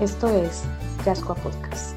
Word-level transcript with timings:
Esto 0.00 0.30
es 0.30 0.62
Yascoa 1.04 1.34
Podcast. 1.34 1.94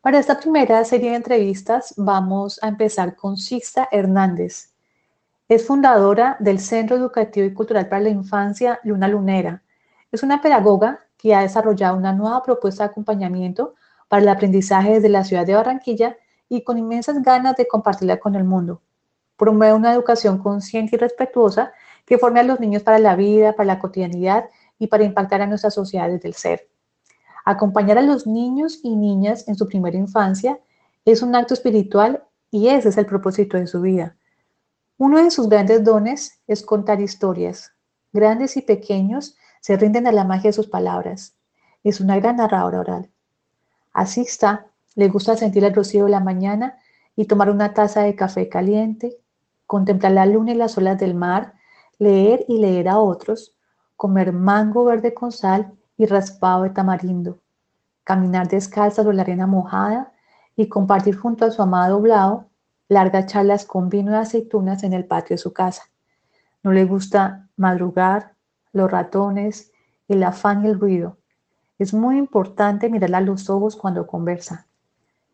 Para 0.00 0.18
esta 0.18 0.40
primera 0.40 0.82
serie 0.86 1.10
de 1.10 1.16
entrevistas 1.16 1.92
vamos 1.98 2.58
a 2.62 2.68
empezar 2.68 3.14
con 3.14 3.36
Sixta 3.36 3.90
Hernández. 3.92 4.72
Es 5.50 5.66
fundadora 5.66 6.38
del 6.40 6.60
Centro 6.60 6.96
Educativo 6.96 7.44
y 7.46 7.52
Cultural 7.52 7.90
para 7.90 8.00
la 8.00 8.08
Infancia 8.08 8.80
Luna 8.84 9.06
Lunera. 9.06 9.62
Es 10.10 10.22
una 10.22 10.40
pedagoga 10.40 11.00
que 11.18 11.34
ha 11.34 11.42
desarrollado 11.42 11.98
una 11.98 12.14
nueva 12.14 12.42
propuesta 12.42 12.84
de 12.84 12.90
acompañamiento 12.90 13.74
para 14.08 14.22
el 14.22 14.28
aprendizaje 14.30 14.94
desde 14.94 15.10
la 15.10 15.24
ciudad 15.24 15.44
de 15.44 15.56
Barranquilla 15.56 16.16
y 16.48 16.64
con 16.64 16.78
inmensas 16.78 17.20
ganas 17.20 17.54
de 17.56 17.68
compartirla 17.68 18.16
con 18.16 18.34
el 18.34 18.44
mundo. 18.44 18.80
Promueve 19.36 19.74
una 19.74 19.92
educación 19.92 20.38
consciente 20.38 20.96
y 20.96 20.98
respetuosa 20.98 21.74
que 22.06 22.18
forme 22.18 22.40
a 22.40 22.44
los 22.44 22.60
niños 22.60 22.82
para 22.82 22.98
la 22.98 23.16
vida, 23.16 23.54
para 23.54 23.66
la 23.66 23.78
cotidianidad 23.78 24.48
y 24.78 24.88
para 24.88 25.04
impactar 25.04 25.42
a 25.42 25.46
nuestras 25.46 25.74
sociedades 25.74 26.20
del 26.20 26.34
ser. 26.34 26.68
Acompañar 27.44 27.98
a 27.98 28.02
los 28.02 28.26
niños 28.26 28.80
y 28.82 28.96
niñas 28.96 29.48
en 29.48 29.56
su 29.56 29.66
primera 29.66 29.96
infancia 29.96 30.58
es 31.04 31.22
un 31.22 31.34
acto 31.34 31.54
espiritual 31.54 32.24
y 32.50 32.68
ese 32.68 32.88
es 32.88 32.96
el 32.96 33.06
propósito 33.06 33.56
de 33.56 33.66
su 33.66 33.80
vida. 33.80 34.16
Uno 34.96 35.22
de 35.22 35.30
sus 35.30 35.48
grandes 35.48 35.84
dones 35.84 36.40
es 36.46 36.62
contar 36.62 37.00
historias. 37.00 37.72
Grandes 38.12 38.56
y 38.56 38.62
pequeños 38.62 39.36
se 39.60 39.76
rinden 39.76 40.06
a 40.06 40.12
la 40.12 40.24
magia 40.24 40.50
de 40.50 40.54
sus 40.54 40.68
palabras. 40.68 41.36
Es 41.82 42.00
una 42.00 42.18
gran 42.18 42.36
narradora 42.36 42.80
oral. 42.80 43.10
Así 43.92 44.22
está, 44.22 44.66
le 44.94 45.08
gusta 45.08 45.36
sentir 45.36 45.64
el 45.64 45.74
rocío 45.74 46.04
de 46.04 46.10
la 46.10 46.20
mañana 46.20 46.78
y 47.16 47.26
tomar 47.26 47.50
una 47.50 47.74
taza 47.74 48.02
de 48.02 48.14
café 48.14 48.48
caliente, 48.48 49.18
contemplar 49.66 50.12
la 50.12 50.26
luna 50.26 50.52
y 50.52 50.56
las 50.56 50.78
olas 50.78 50.98
del 50.98 51.14
mar 51.14 51.53
leer 51.98 52.44
y 52.48 52.58
leer 52.58 52.88
a 52.88 52.98
otros, 52.98 53.56
comer 53.96 54.32
mango 54.32 54.84
verde 54.84 55.14
con 55.14 55.32
sal 55.32 55.72
y 55.96 56.06
raspado 56.06 56.64
de 56.64 56.70
tamarindo, 56.70 57.38
caminar 58.02 58.48
descalza 58.48 59.02
sobre 59.02 59.16
la 59.16 59.22
arena 59.22 59.46
mojada 59.46 60.12
y 60.56 60.68
compartir 60.68 61.16
junto 61.16 61.44
a 61.44 61.50
su 61.50 61.62
amado 61.62 62.00
Blau 62.00 62.48
largas 62.88 63.26
charlas 63.26 63.64
con 63.64 63.88
vino 63.88 64.12
de 64.12 64.18
aceitunas 64.18 64.82
en 64.82 64.92
el 64.92 65.06
patio 65.06 65.34
de 65.34 65.38
su 65.38 65.52
casa. 65.52 65.84
No 66.62 66.72
le 66.72 66.84
gusta 66.84 67.48
madrugar, 67.56 68.34
los 68.72 68.90
ratones, 68.90 69.72
el 70.08 70.22
afán 70.22 70.64
y 70.64 70.68
el 70.68 70.78
ruido. 70.78 71.18
Es 71.78 71.94
muy 71.94 72.18
importante 72.18 72.88
mirarla 72.88 73.18
a 73.18 73.22
los 73.22 73.48
ojos 73.50 73.76
cuando 73.76 74.06
conversa. 74.06 74.66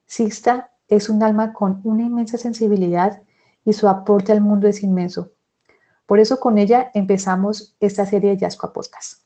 Sista 0.07 0.71
es 0.89 1.09
un 1.09 1.23
alma 1.23 1.53
con 1.53 1.81
una 1.85 2.03
inmensa 2.03 2.39
sensibilidad 2.39 3.23
y 3.65 3.73
su 3.73 3.89
aporte 3.89 4.33
al 4.33 4.41
mundo 4.41 4.69
es 4.69 4.83
inmenso. 4.83 5.31
Por 6.11 6.19
eso 6.19 6.41
con 6.41 6.59
ella 6.59 6.91
empezamos 6.93 7.77
esta 7.79 8.05
serie 8.05 8.31
de 8.31 8.37
Yasco 8.39 8.73
Podcast. 8.73 9.23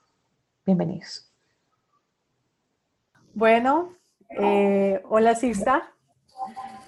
Bienvenidos. 0.67 1.33
Bueno, 3.33 3.95
eh, 4.29 5.01
hola 5.09 5.35
Sista. 5.35 5.95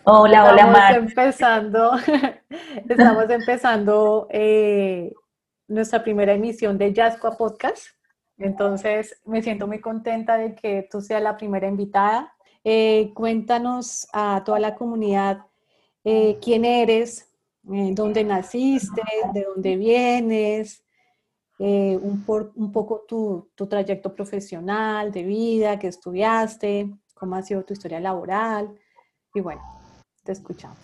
Hola, 0.05 0.53
hola 0.53 0.67
Mar. 0.67 0.97
Empezando, 0.97 1.93
estamos 2.91 3.31
empezando 3.31 4.27
eh, 4.29 5.15
nuestra 5.67 6.05
primera 6.05 6.35
emisión 6.35 6.77
de 6.77 6.93
Yasco 6.93 7.35
Podcast. 7.39 7.87
Entonces 8.37 9.19
me 9.25 9.43
siento 9.43 9.67
muy 9.67 9.81
contenta 9.81 10.37
de 10.37 10.55
que 10.55 10.87
tú 10.91 11.01
seas 11.01 11.23
la 11.23 11.39
primera 11.39 11.69
invitada. 11.69 12.35
Eh, 12.65 13.13
cuéntanos 13.15 14.07
a 14.13 14.43
toda 14.45 14.59
la 14.59 14.75
comunidad 14.75 15.47
quién 16.05 16.67
eres, 16.67 17.31
eh, 17.73 17.91
dónde 17.93 18.25
naciste, 18.25 19.03
de 19.33 19.45
dónde 19.45 19.77
vienes, 19.77 20.83
eh, 21.59 21.99
un, 22.01 22.25
un, 22.55 22.73
poco 22.73 23.05
tu, 23.09 23.49
trayecto 23.69 24.15
profesional, 24.15 25.11
de 25.11 25.23
vida, 25.23 25.79
que 25.79 25.89
estudiaste, 25.89 26.91
cómo 27.15 27.37
ha 27.37 27.43
sido 27.43 27.65
tu 27.65 27.73
historia 27.73 27.99
laboral. 27.99 28.71
Y 29.35 29.41
bueno, 29.41 29.63
te 30.23 30.33
escuchamos. 30.33 30.79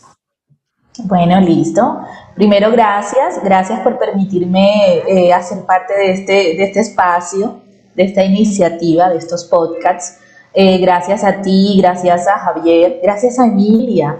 Bueno, 1.05 1.41
listo. 1.41 2.01
Primero, 2.35 2.71
gracias. 2.71 3.43
Gracias 3.43 3.81
por 3.81 3.99
permitirme 3.99 4.99
eh, 5.09 5.33
hacer 5.33 5.65
parte 5.65 5.95
de 5.95 6.13
este, 6.13 6.33
de 6.33 6.65
este 6.65 6.81
espacio, 6.81 7.61
de 7.95 8.05
esta 8.05 8.25
iniciativa, 8.25 9.09
de 9.11 9.19
estos 9.19 9.45
podcasts. 9.45 10.22
Eh, 10.55 10.79
gracias 10.79 11.25
a 11.25 11.41
ti, 11.41 11.79
gracias 11.79 12.29
a 12.29 12.39
Javier, 12.39 13.01
gracias 13.03 13.39
a 13.39 13.47
Emilia, 13.47 14.19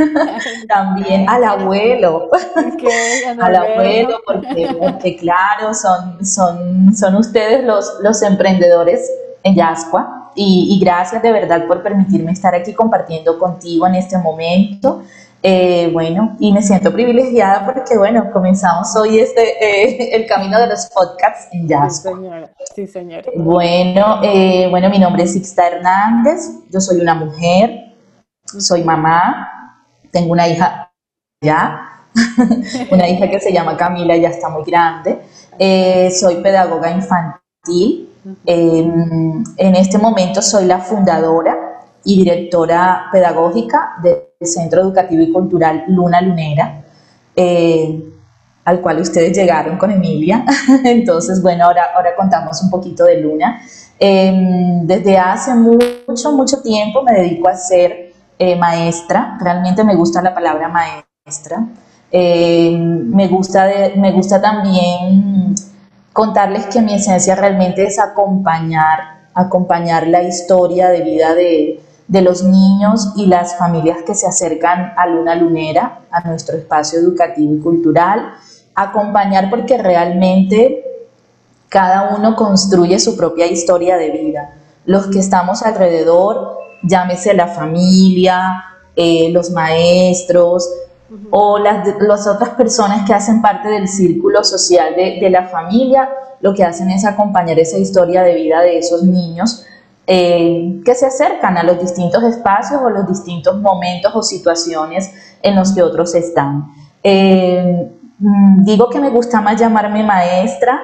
también 0.68 1.28
al 1.28 1.44
abuelo, 1.44 2.28
al 3.40 3.54
abuelo, 3.54 4.20
porque, 4.26 5.16
claro, 5.16 5.72
son, 5.74 6.26
son, 6.26 6.96
son 6.96 7.14
ustedes 7.14 7.64
los, 7.64 7.98
los 8.02 8.20
emprendedores 8.22 9.08
en 9.44 9.54
Yascua. 9.54 10.30
Y, 10.34 10.68
y 10.70 10.84
gracias 10.84 11.22
de 11.22 11.32
verdad 11.32 11.66
por 11.66 11.82
permitirme 11.82 12.30
estar 12.32 12.54
aquí 12.54 12.72
compartiendo 12.72 13.38
contigo 13.38 13.86
en 13.86 13.96
este 13.96 14.18
momento. 14.18 15.02
Eh, 15.42 15.88
bueno, 15.92 16.36
y 16.40 16.52
me 16.52 16.62
siento 16.62 16.92
privilegiada 16.92 17.64
porque, 17.64 17.96
bueno, 17.96 18.30
comenzamos 18.32 18.94
hoy 18.96 19.20
este, 19.20 19.64
eh, 19.64 20.16
el 20.16 20.26
camino 20.26 20.58
de 20.58 20.66
los 20.66 20.86
podcasts 20.86 21.48
en 21.52 21.68
Jazz. 21.68 22.02
Sí, 22.02 22.08
señora. 22.08 22.50
Sí, 22.74 22.86
señora. 22.86 23.30
Bueno, 23.36 24.20
eh, 24.24 24.66
bueno, 24.68 24.90
mi 24.90 24.98
nombre 24.98 25.22
es 25.22 25.32
Sixta 25.34 25.68
Hernández, 25.68 26.40
yo 26.70 26.80
soy 26.80 27.00
una 27.00 27.14
mujer, 27.14 27.94
soy 28.44 28.82
mamá, 28.82 29.76
tengo 30.10 30.32
una 30.32 30.48
hija 30.48 30.90
ya, 31.40 31.88
una 32.90 33.08
hija 33.08 33.30
que 33.30 33.38
se 33.38 33.52
llama 33.52 33.76
Camila, 33.76 34.16
ya 34.16 34.30
está 34.30 34.48
muy 34.48 34.64
grande, 34.64 35.20
soy 36.10 36.36
pedagoga 36.42 36.90
infantil, 36.90 38.10
en 38.44 39.74
este 39.76 39.98
momento 39.98 40.42
soy 40.42 40.64
la 40.64 40.80
fundadora 40.80 41.67
y 42.04 42.16
directora 42.16 43.06
pedagógica 43.12 43.96
del 44.02 44.22
Centro 44.40 44.82
Educativo 44.82 45.22
y 45.22 45.32
Cultural 45.32 45.84
Luna 45.88 46.20
Lunera, 46.20 46.82
eh, 47.34 48.02
al 48.64 48.80
cual 48.80 49.00
ustedes 49.00 49.36
llegaron 49.36 49.76
con 49.76 49.90
Emilia. 49.90 50.44
Entonces, 50.84 51.42
bueno, 51.42 51.64
ahora, 51.64 51.86
ahora 51.94 52.14
contamos 52.16 52.62
un 52.62 52.70
poquito 52.70 53.04
de 53.04 53.20
Luna. 53.20 53.60
Em, 53.98 54.86
desde 54.86 55.18
hace 55.18 55.54
mucho, 55.54 56.32
mucho 56.32 56.62
tiempo 56.62 57.02
me 57.02 57.12
dedico 57.12 57.48
a 57.48 57.54
ser 57.54 58.12
eh, 58.38 58.56
maestra. 58.56 59.36
Realmente 59.40 59.82
me 59.84 59.94
gusta 59.96 60.22
la 60.22 60.34
palabra 60.34 60.68
maestra. 60.68 61.66
Em, 62.10 63.10
me, 63.14 63.26
gusta 63.28 63.68
me 63.96 64.12
gusta 64.12 64.40
también 64.40 65.54
contarles 66.12 66.66
que 66.66 66.80
mi 66.80 66.94
esencia 66.94 67.34
realmente 67.34 67.84
es 67.84 67.98
acompañar, 67.98 69.28
acompañar 69.34 70.06
la 70.06 70.22
historia 70.22 70.88
de 70.88 71.02
vida 71.02 71.34
de, 71.34 71.80
de 72.08 72.22
los 72.22 72.42
niños 72.42 73.12
y 73.16 73.26
las 73.26 73.56
familias 73.56 73.98
que 74.04 74.14
se 74.14 74.26
acercan 74.26 74.94
a 74.96 75.06
Luna 75.06 75.34
Lunera, 75.34 76.00
a 76.10 76.26
nuestro 76.26 76.56
espacio 76.56 76.98
educativo 76.98 77.54
y 77.54 77.60
cultural, 77.60 78.32
acompañar 78.74 79.50
porque 79.50 79.76
realmente 79.76 80.84
cada 81.68 82.16
uno 82.16 82.34
construye 82.34 82.98
su 82.98 83.14
propia 83.14 83.46
historia 83.46 83.98
de 83.98 84.10
vida. 84.10 84.54
Los 84.86 85.08
que 85.08 85.18
estamos 85.18 85.62
alrededor, 85.62 86.56
llámese 86.82 87.34
la 87.34 87.48
familia, 87.48 88.64
eh, 88.96 89.30
los 89.30 89.50
maestros 89.50 90.66
o 91.30 91.58
las, 91.58 92.26
otras 92.26 92.50
personas 92.50 93.06
que 93.06 93.12
hacen 93.12 93.42
parte 93.42 93.68
del 93.68 93.86
círculo 93.86 94.42
social 94.44 94.94
de, 94.96 95.18
de 95.20 95.28
la 95.28 95.46
familia, 95.48 96.08
lo 96.40 96.54
que 96.54 96.64
hacen 96.64 96.90
es 96.90 97.04
acompañar 97.04 97.58
esa 97.58 97.76
historia 97.76 98.22
de 98.22 98.34
vida 98.34 98.62
de 98.62 98.78
esos 98.78 99.02
niños 99.02 99.66
eh, 100.10 100.80
que 100.86 100.94
se 100.94 101.04
acercan 101.04 101.58
a 101.58 101.62
los 101.62 101.78
distintos 101.78 102.22
espacios 102.22 102.80
o 102.82 102.88
los 102.88 103.06
distintos 103.06 103.60
momentos 103.60 104.10
o 104.14 104.22
situaciones 104.22 105.12
en 105.42 105.54
los 105.54 105.74
que 105.74 105.82
otros 105.82 106.14
están. 106.14 106.66
Eh, 107.02 107.92
mm, 108.18 108.64
digo 108.64 108.88
que 108.88 109.00
me 109.00 109.10
gusta 109.10 109.42
más 109.42 109.60
llamarme 109.60 110.02
maestra 110.02 110.80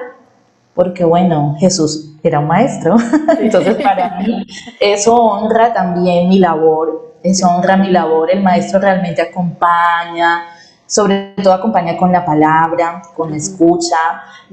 porque, 0.75 1.03
bueno, 1.03 1.55
Jesús 1.57 2.13
era 2.21 2.37
un 2.37 2.47
maestro, 2.47 2.97
entonces 3.39 3.81
para 3.81 4.19
mí 4.19 4.45
eso 4.79 5.15
honra 5.15 5.73
también 5.73 6.29
mi 6.29 6.37
labor, 6.37 7.15
eso 7.23 7.49
honra 7.49 7.77
mi 7.77 7.89
labor, 7.89 8.29
el 8.29 8.43
maestro 8.43 8.79
realmente 8.79 9.23
acompaña, 9.23 10.43
sobre 10.85 11.33
todo 11.41 11.53
acompaña 11.53 11.97
con 11.97 12.11
la 12.11 12.23
palabra, 12.23 13.01
con 13.15 13.31
la 13.31 13.37
escucha, 13.37 13.97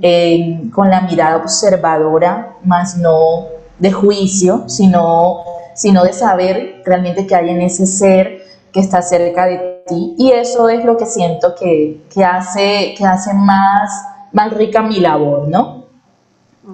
eh, 0.01 0.63
con 0.73 0.89
la 0.89 1.03
mirada 1.03 1.37
observadora, 1.37 2.55
más 2.65 2.97
no 2.97 3.61
de 3.82 3.90
juicio, 3.90 4.69
sino, 4.69 5.40
sino 5.75 6.05
de 6.05 6.12
saber 6.12 6.82
realmente 6.84 7.26
que 7.26 7.34
hay 7.34 7.50
en 7.50 7.61
ese 7.61 7.84
ser 7.84 8.44
que 8.73 8.79
está 8.79 9.02
cerca 9.02 9.46
de 9.46 9.82
ti. 9.87 10.14
Y 10.17 10.31
eso 10.31 10.69
es 10.69 10.84
lo 10.84 10.96
que 10.96 11.05
siento 11.05 11.56
que, 11.58 12.05
que 12.14 12.25
hace, 12.25 12.94
que 12.96 13.05
hace 13.05 13.34
más, 13.34 13.90
más 14.31 14.52
rica 14.52 14.82
mi 14.82 15.00
labor, 15.00 15.49
¿no? 15.49 15.82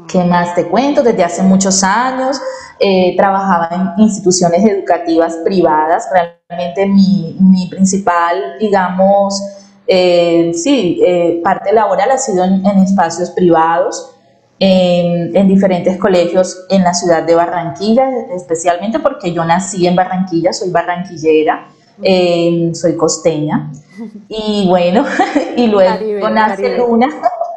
¿Qué 0.06 0.22
más 0.22 0.54
te 0.54 0.68
cuento? 0.68 1.02
Desde 1.02 1.24
hace 1.24 1.42
muchos 1.42 1.82
años 1.82 2.38
eh, 2.78 3.16
trabajaba 3.16 3.70
en 3.72 4.02
instituciones 4.02 4.62
educativas 4.62 5.38
privadas. 5.42 6.06
Realmente 6.12 6.84
mi, 6.84 7.38
mi 7.40 7.68
principal, 7.68 8.36
digamos, 8.60 9.42
eh, 9.86 10.52
sí, 10.52 11.00
eh, 11.02 11.40
parte 11.42 11.72
laboral 11.72 12.10
ha 12.10 12.18
sido 12.18 12.44
en, 12.44 12.66
espacios 12.80 13.30
privados, 13.30 14.14
en, 14.60 15.36
en, 15.36 15.48
diferentes 15.48 15.98
colegios 15.98 16.66
en 16.68 16.82
la 16.82 16.92
ciudad 16.92 17.22
de 17.22 17.34
Barranquilla, 17.34 18.08
especialmente 18.34 18.98
porque 18.98 19.32
yo 19.32 19.44
nací 19.44 19.86
en 19.86 19.94
Barranquilla, 19.94 20.52
soy 20.52 20.70
barranquillera, 20.70 21.68
soy 22.74 22.96
costeña. 22.96 23.70
Y 24.28 24.66
bueno, 24.68 25.04
y 25.56 25.66
luego 25.66 26.30
nace 26.30 26.76
Luna, 26.76 27.08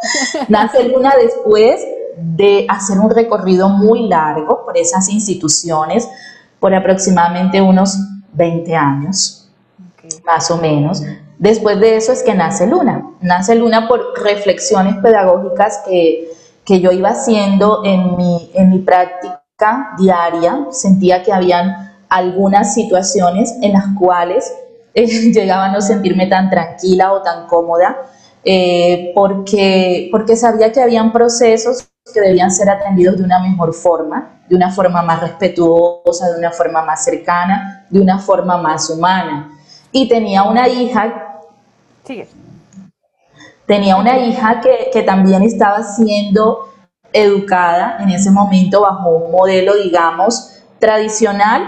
nace 0.48 0.90
Luna 0.90 1.14
después 1.22 1.86
de 2.18 2.66
hacer 2.70 3.00
un 3.00 3.10
recorrido 3.10 3.70
muy 3.70 4.08
largo 4.08 4.66
por 4.66 4.78
esas 4.78 5.10
instituciones 5.10 6.08
por 6.60 6.74
aproximadamente 6.74 7.62
unos 7.62 7.98
20 8.34 8.76
años, 8.76 9.50
más 10.26 10.50
o 10.52 10.58
menos. 10.58 11.04
Después 11.40 11.80
de 11.80 11.96
eso 11.96 12.12
es 12.12 12.22
que 12.22 12.36
nace 12.36 12.68
Luna. 12.68 13.04
Nace 13.22 13.56
Luna 13.56 13.88
por 13.88 14.20
reflexiones 14.22 14.96
pedagógicas 14.98 15.82
que, 15.88 16.30
que 16.72 16.80
yo 16.80 16.94
iba 16.94 17.10
haciendo 17.10 17.82
en 17.84 18.16
mi, 18.16 18.50
en 18.54 18.70
mi 18.70 18.80
práctica 18.80 19.94
diaria. 20.00 20.68
Sentía 20.72 21.22
que 21.22 21.34
habían 21.34 21.92
algunas 22.08 22.74
situaciones 22.74 23.54
en 23.62 23.74
las 23.74 23.88
cuales 24.00 24.54
eh, 24.94 25.06
llegaba 25.34 25.66
a 25.66 25.72
no 25.74 25.82
sentirme 25.82 26.28
tan 26.28 26.50
tranquila 26.50 27.12
o 27.12 27.22
tan 27.22 27.46
cómoda, 27.48 27.98
eh, 28.46 29.12
porque, 29.14 30.08
porque 30.14 30.38
sabía 30.38 30.72
que 30.72 30.82
habían 30.82 31.12
procesos 31.12 31.90
que 32.14 32.22
debían 32.22 32.52
ser 32.52 32.70
atendidos 32.70 33.18
de 33.18 33.26
una 33.26 33.40
mejor 33.40 33.74
forma, 33.74 34.40
de 34.48 34.56
una 34.56 34.72
forma 34.72 35.02
más 35.02 35.20
respetuosa, 35.20 36.30
de 36.32 36.40
una 36.40 36.52
forma 36.52 36.86
más 36.86 37.04
cercana, 37.04 37.86
de 37.90 38.00
una 38.00 38.18
forma 38.18 38.56
más 38.56 38.90
humana. 38.90 39.52
Y 39.92 40.08
tenía 40.08 40.44
una 40.44 40.70
hija. 40.70 41.42
Tenía 43.72 43.96
una 43.96 44.20
hija 44.20 44.60
que, 44.60 44.90
que 44.92 45.02
también 45.02 45.44
estaba 45.44 45.82
siendo 45.82 46.74
educada 47.14 48.00
en 48.02 48.10
ese 48.10 48.30
momento 48.30 48.82
bajo 48.82 49.12
un 49.12 49.32
modelo, 49.32 49.78
digamos, 49.78 50.58
tradicional, 50.78 51.62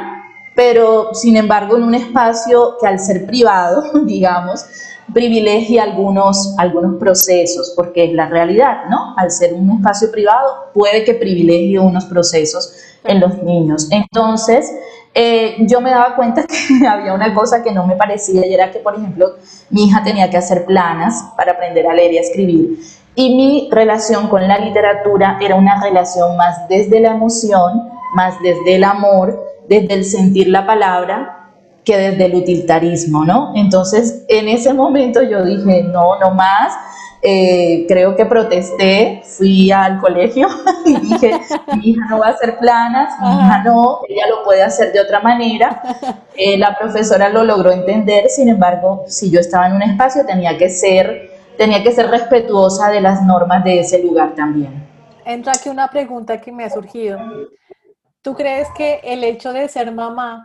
pero 0.53 1.13
sin 1.13 1.37
embargo 1.37 1.77
en 1.77 1.83
un 1.83 1.95
espacio 1.95 2.75
que 2.77 2.87
al 2.87 2.99
ser 2.99 3.25
privado, 3.25 3.83
digamos, 4.03 4.65
privilegia 5.13 5.83
algunos, 5.83 6.53
algunos 6.57 6.99
procesos, 6.99 7.71
porque 7.73 8.03
es 8.03 8.13
la 8.13 8.27
realidad, 8.27 8.83
¿no? 8.89 9.15
Al 9.15 9.31
ser 9.31 9.53
un 9.53 9.71
espacio 9.71 10.11
privado, 10.11 10.71
puede 10.73 11.05
que 11.05 11.13
privilegie 11.13 11.79
unos 11.79 12.03
procesos 12.03 12.73
en 13.05 13.21
los 13.21 13.41
niños. 13.43 13.87
Entonces, 13.91 14.69
eh, 15.13 15.57
yo 15.59 15.79
me 15.81 15.91
daba 15.91 16.15
cuenta 16.15 16.45
que 16.47 16.87
había 16.87 17.13
una 17.13 17.33
cosa 17.33 17.61
que 17.61 17.71
no 17.71 17.85
me 17.85 17.95
parecía 17.95 18.45
y 18.45 18.53
era 18.53 18.71
que, 18.71 18.79
por 18.79 18.95
ejemplo, 18.95 19.35
mi 19.69 19.85
hija 19.85 20.03
tenía 20.03 20.29
que 20.29 20.37
hacer 20.37 20.65
planas 20.65 21.23
para 21.37 21.53
aprender 21.53 21.87
a 21.87 21.93
leer 21.93 22.13
y 22.13 22.17
a 22.17 22.21
escribir. 22.21 22.79
Y 23.15 23.35
mi 23.35 23.69
relación 23.71 24.27
con 24.27 24.47
la 24.47 24.57
literatura 24.57 25.37
era 25.39 25.55
una 25.55 25.81
relación 25.81 26.35
más 26.35 26.67
desde 26.67 26.99
la 26.99 27.11
emoción, 27.11 27.89
más 28.15 28.35
desde 28.41 28.75
el 28.75 28.83
amor, 28.83 29.39
desde 29.69 29.93
el 29.93 30.05
sentir 30.05 30.47
la 30.47 30.65
palabra 30.65 31.51
que 31.83 31.97
desde 31.97 32.25
el 32.25 32.35
utilitarismo, 32.35 33.25
¿no? 33.25 33.51
Entonces, 33.55 34.23
en 34.29 34.47
ese 34.47 34.73
momento 34.73 35.21
yo 35.21 35.43
dije, 35.43 35.83
no, 35.83 36.17
no 36.19 36.31
más. 36.31 36.73
Eh, 37.25 37.85
creo 37.87 38.17
que 38.17 38.25
protesté, 38.25 39.21
fui 39.23 39.71
al 39.71 40.01
colegio 40.01 40.45
y 40.85 40.99
dije, 40.99 41.39
mi 41.77 41.91
hija 41.91 42.05
no 42.09 42.19
va 42.19 42.27
a 42.27 42.29
hacer 42.31 42.57
planas, 42.57 43.13
mi 43.21 43.29
hija 43.29 43.63
no, 43.63 44.01
ella 44.09 44.27
lo 44.27 44.43
puede 44.43 44.61
hacer 44.61 44.91
de 44.91 44.99
otra 44.99 45.19
manera. 45.19 45.81
Eh, 46.35 46.57
la 46.57 46.75
profesora 46.75 47.29
lo 47.29 47.43
logró 47.43 47.71
entender, 47.71 48.27
sin 48.27 48.49
embargo, 48.49 49.03
si 49.07 49.29
yo 49.29 49.39
estaba 49.39 49.67
en 49.67 49.73
un 49.73 49.83
espacio 49.83 50.25
tenía 50.25 50.57
que 50.57 50.67
ser, 50.67 51.29
tenía 51.59 51.83
que 51.83 51.91
ser 51.91 52.09
respetuosa 52.09 52.89
de 52.89 53.01
las 53.01 53.21
normas 53.21 53.63
de 53.63 53.81
ese 53.81 54.01
lugar 54.01 54.33
también. 54.33 54.83
Entra 55.25 55.53
aquí 55.55 55.69
una 55.69 55.91
pregunta 55.91 56.41
que 56.41 56.51
me 56.51 56.63
ha 56.63 56.71
surgido. 56.71 57.19
¿Tú 58.23 58.33
crees 58.33 58.67
que 58.75 58.99
el 59.03 59.23
hecho 59.23 59.53
de 59.53 59.67
ser 59.67 59.91
mamá 59.91 60.43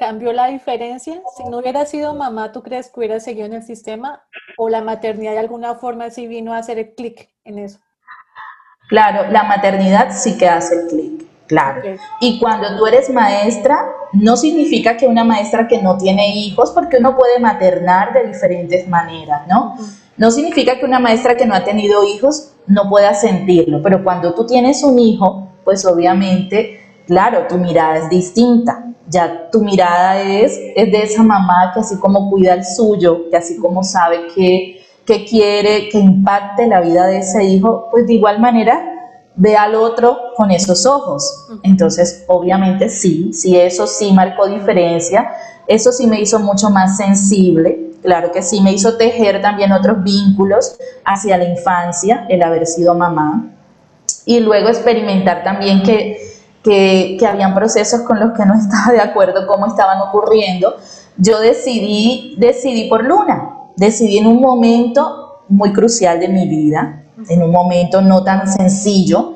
cambió 0.00 0.32
la 0.32 0.46
diferencia? 0.46 1.20
Si 1.36 1.44
no 1.44 1.58
hubiera 1.58 1.84
sido 1.84 2.14
mamá, 2.14 2.52
¿tú 2.52 2.62
crees 2.62 2.88
que 2.88 3.00
hubiera 3.00 3.20
seguido 3.20 3.46
en 3.46 3.52
el 3.52 3.62
sistema? 3.62 4.22
¿O 4.56 4.70
la 4.70 4.80
maternidad 4.80 5.32
de 5.32 5.38
alguna 5.38 5.74
forma 5.74 6.08
sí 6.08 6.26
vino 6.26 6.54
a 6.54 6.58
hacer 6.58 6.78
el 6.78 6.94
clic 6.94 7.28
en 7.44 7.58
eso? 7.58 7.78
Claro, 8.88 9.30
la 9.30 9.44
maternidad 9.44 10.08
sí 10.12 10.38
que 10.38 10.48
hace 10.48 10.74
el 10.74 10.88
clic, 10.88 11.26
claro. 11.46 11.82
Y 12.20 12.40
cuando 12.40 12.78
tú 12.78 12.86
eres 12.86 13.10
maestra, 13.10 13.78
no 14.14 14.38
significa 14.38 14.96
que 14.96 15.06
una 15.06 15.22
maestra 15.22 15.68
que 15.68 15.82
no 15.82 15.98
tiene 15.98 16.34
hijos, 16.34 16.70
porque 16.70 16.96
uno 16.96 17.14
puede 17.14 17.38
maternar 17.38 18.14
de 18.14 18.26
diferentes 18.26 18.88
maneras, 18.88 19.46
¿no? 19.46 19.76
No 20.16 20.30
significa 20.30 20.78
que 20.78 20.86
una 20.86 20.98
maestra 20.98 21.36
que 21.36 21.44
no 21.44 21.54
ha 21.54 21.62
tenido 21.62 22.04
hijos 22.04 22.54
no 22.66 22.88
pueda 22.88 23.12
sentirlo, 23.12 23.82
pero 23.82 24.02
cuando 24.02 24.34
tú 24.34 24.46
tienes 24.46 24.82
un 24.82 24.98
hijo, 24.98 25.48
pues 25.62 25.84
obviamente, 25.84 26.80
claro, 27.06 27.46
tu 27.46 27.58
mirada 27.58 27.98
es 27.98 28.08
distinta 28.08 28.89
ya 29.10 29.50
tu 29.50 29.60
mirada 29.60 30.20
es, 30.22 30.58
es 30.76 30.92
de 30.92 31.02
esa 31.02 31.22
mamá 31.22 31.72
que 31.74 31.80
así 31.80 31.98
como 31.98 32.30
cuida 32.30 32.54
el 32.54 32.64
suyo, 32.64 33.28
que 33.28 33.36
así 33.36 33.58
como 33.58 33.82
sabe 33.82 34.28
que, 34.34 34.82
que 35.04 35.24
quiere 35.24 35.88
que 35.88 35.98
impacte 35.98 36.66
la 36.68 36.80
vida 36.80 37.06
de 37.06 37.18
ese 37.18 37.44
hijo, 37.44 37.88
pues 37.90 38.06
de 38.06 38.14
igual 38.14 38.40
manera 38.40 38.86
ve 39.34 39.56
al 39.56 39.74
otro 39.74 40.16
con 40.36 40.50
esos 40.52 40.86
ojos. 40.86 41.48
Entonces, 41.64 42.24
obviamente 42.28 42.88
sí, 42.88 43.32
sí, 43.32 43.56
eso 43.56 43.86
sí 43.86 44.12
marcó 44.12 44.46
diferencia, 44.46 45.28
eso 45.66 45.90
sí 45.90 46.06
me 46.06 46.20
hizo 46.20 46.38
mucho 46.38 46.70
más 46.70 46.96
sensible, 46.96 47.90
claro 48.02 48.30
que 48.30 48.42
sí, 48.42 48.60
me 48.60 48.72
hizo 48.72 48.96
tejer 48.96 49.42
también 49.42 49.72
otros 49.72 50.02
vínculos 50.04 50.76
hacia 51.04 51.36
la 51.36 51.44
infancia, 51.44 52.26
el 52.28 52.42
haber 52.42 52.66
sido 52.66 52.94
mamá, 52.94 53.50
y 54.24 54.38
luego 54.40 54.68
experimentar 54.68 55.42
también 55.42 55.82
que 55.82 56.29
que, 56.62 57.16
que 57.18 57.26
habían 57.26 57.54
procesos 57.54 58.02
con 58.02 58.20
los 58.20 58.32
que 58.36 58.44
no 58.44 58.54
estaba 58.58 58.92
de 58.92 59.00
acuerdo 59.00 59.46
cómo 59.46 59.66
estaban 59.66 60.00
ocurriendo, 60.00 60.76
yo 61.16 61.40
decidí, 61.40 62.34
decidí 62.38 62.88
por 62.88 63.04
Luna, 63.04 63.50
decidí 63.76 64.18
en 64.18 64.26
un 64.26 64.40
momento 64.40 65.42
muy 65.48 65.72
crucial 65.72 66.20
de 66.20 66.28
mi 66.28 66.46
vida, 66.48 67.02
en 67.28 67.42
un 67.42 67.50
momento 67.50 68.00
no 68.00 68.22
tan 68.22 68.50
sencillo, 68.50 69.34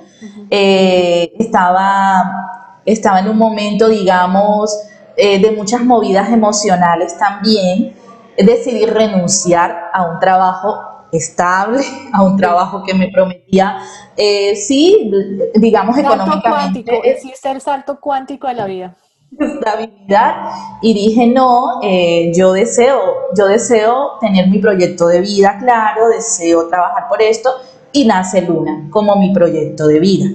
eh, 0.50 1.32
estaba, 1.38 2.80
estaba 2.84 3.20
en 3.20 3.28
un 3.28 3.36
momento, 3.36 3.88
digamos, 3.88 4.74
eh, 5.16 5.38
de 5.40 5.52
muchas 5.52 5.82
movidas 5.82 6.30
emocionales 6.30 7.18
también, 7.18 7.94
decidí 8.36 8.86
renunciar 8.86 9.90
a 9.92 10.06
un 10.06 10.18
trabajo 10.18 10.93
estable, 11.16 11.82
a 12.12 12.22
un 12.22 12.36
trabajo 12.36 12.82
que 12.82 12.94
me 12.94 13.08
prometía, 13.08 13.78
eh, 14.16 14.56
sí, 14.56 15.10
digamos 15.54 15.96
económicamente. 15.98 16.48
Cuántico, 16.50 16.92
existe 17.04 17.50
el 17.50 17.60
salto 17.60 18.00
cuántico 18.00 18.46
de 18.48 18.54
la 18.54 18.66
vida. 18.66 18.96
Estabilidad 19.38 20.36
y 20.80 20.94
dije 20.94 21.26
no, 21.26 21.80
eh, 21.82 22.32
yo 22.36 22.52
deseo, 22.52 23.00
yo 23.36 23.46
deseo 23.46 24.18
tener 24.20 24.48
mi 24.48 24.58
proyecto 24.58 25.08
de 25.08 25.20
vida 25.20 25.58
claro, 25.58 26.08
deseo 26.08 26.68
trabajar 26.68 27.08
por 27.08 27.20
esto 27.20 27.50
y 27.92 28.06
nace 28.06 28.42
Luna 28.42 28.88
como 28.90 29.16
mi 29.16 29.32
proyecto 29.32 29.88
de 29.88 29.98
vida. 29.98 30.26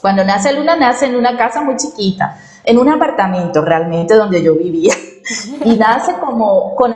Cuando 0.00 0.24
nace 0.24 0.52
Luna 0.52 0.76
nace 0.76 1.06
en 1.06 1.16
una 1.16 1.36
casa 1.36 1.62
muy 1.62 1.76
chiquita, 1.76 2.38
en 2.64 2.78
un 2.78 2.88
apartamento 2.88 3.62
realmente 3.62 4.14
donde 4.14 4.42
yo 4.42 4.54
vivía 4.54 4.94
y 5.64 5.76
nace 5.76 6.14
como 6.14 6.74
con 6.74 6.94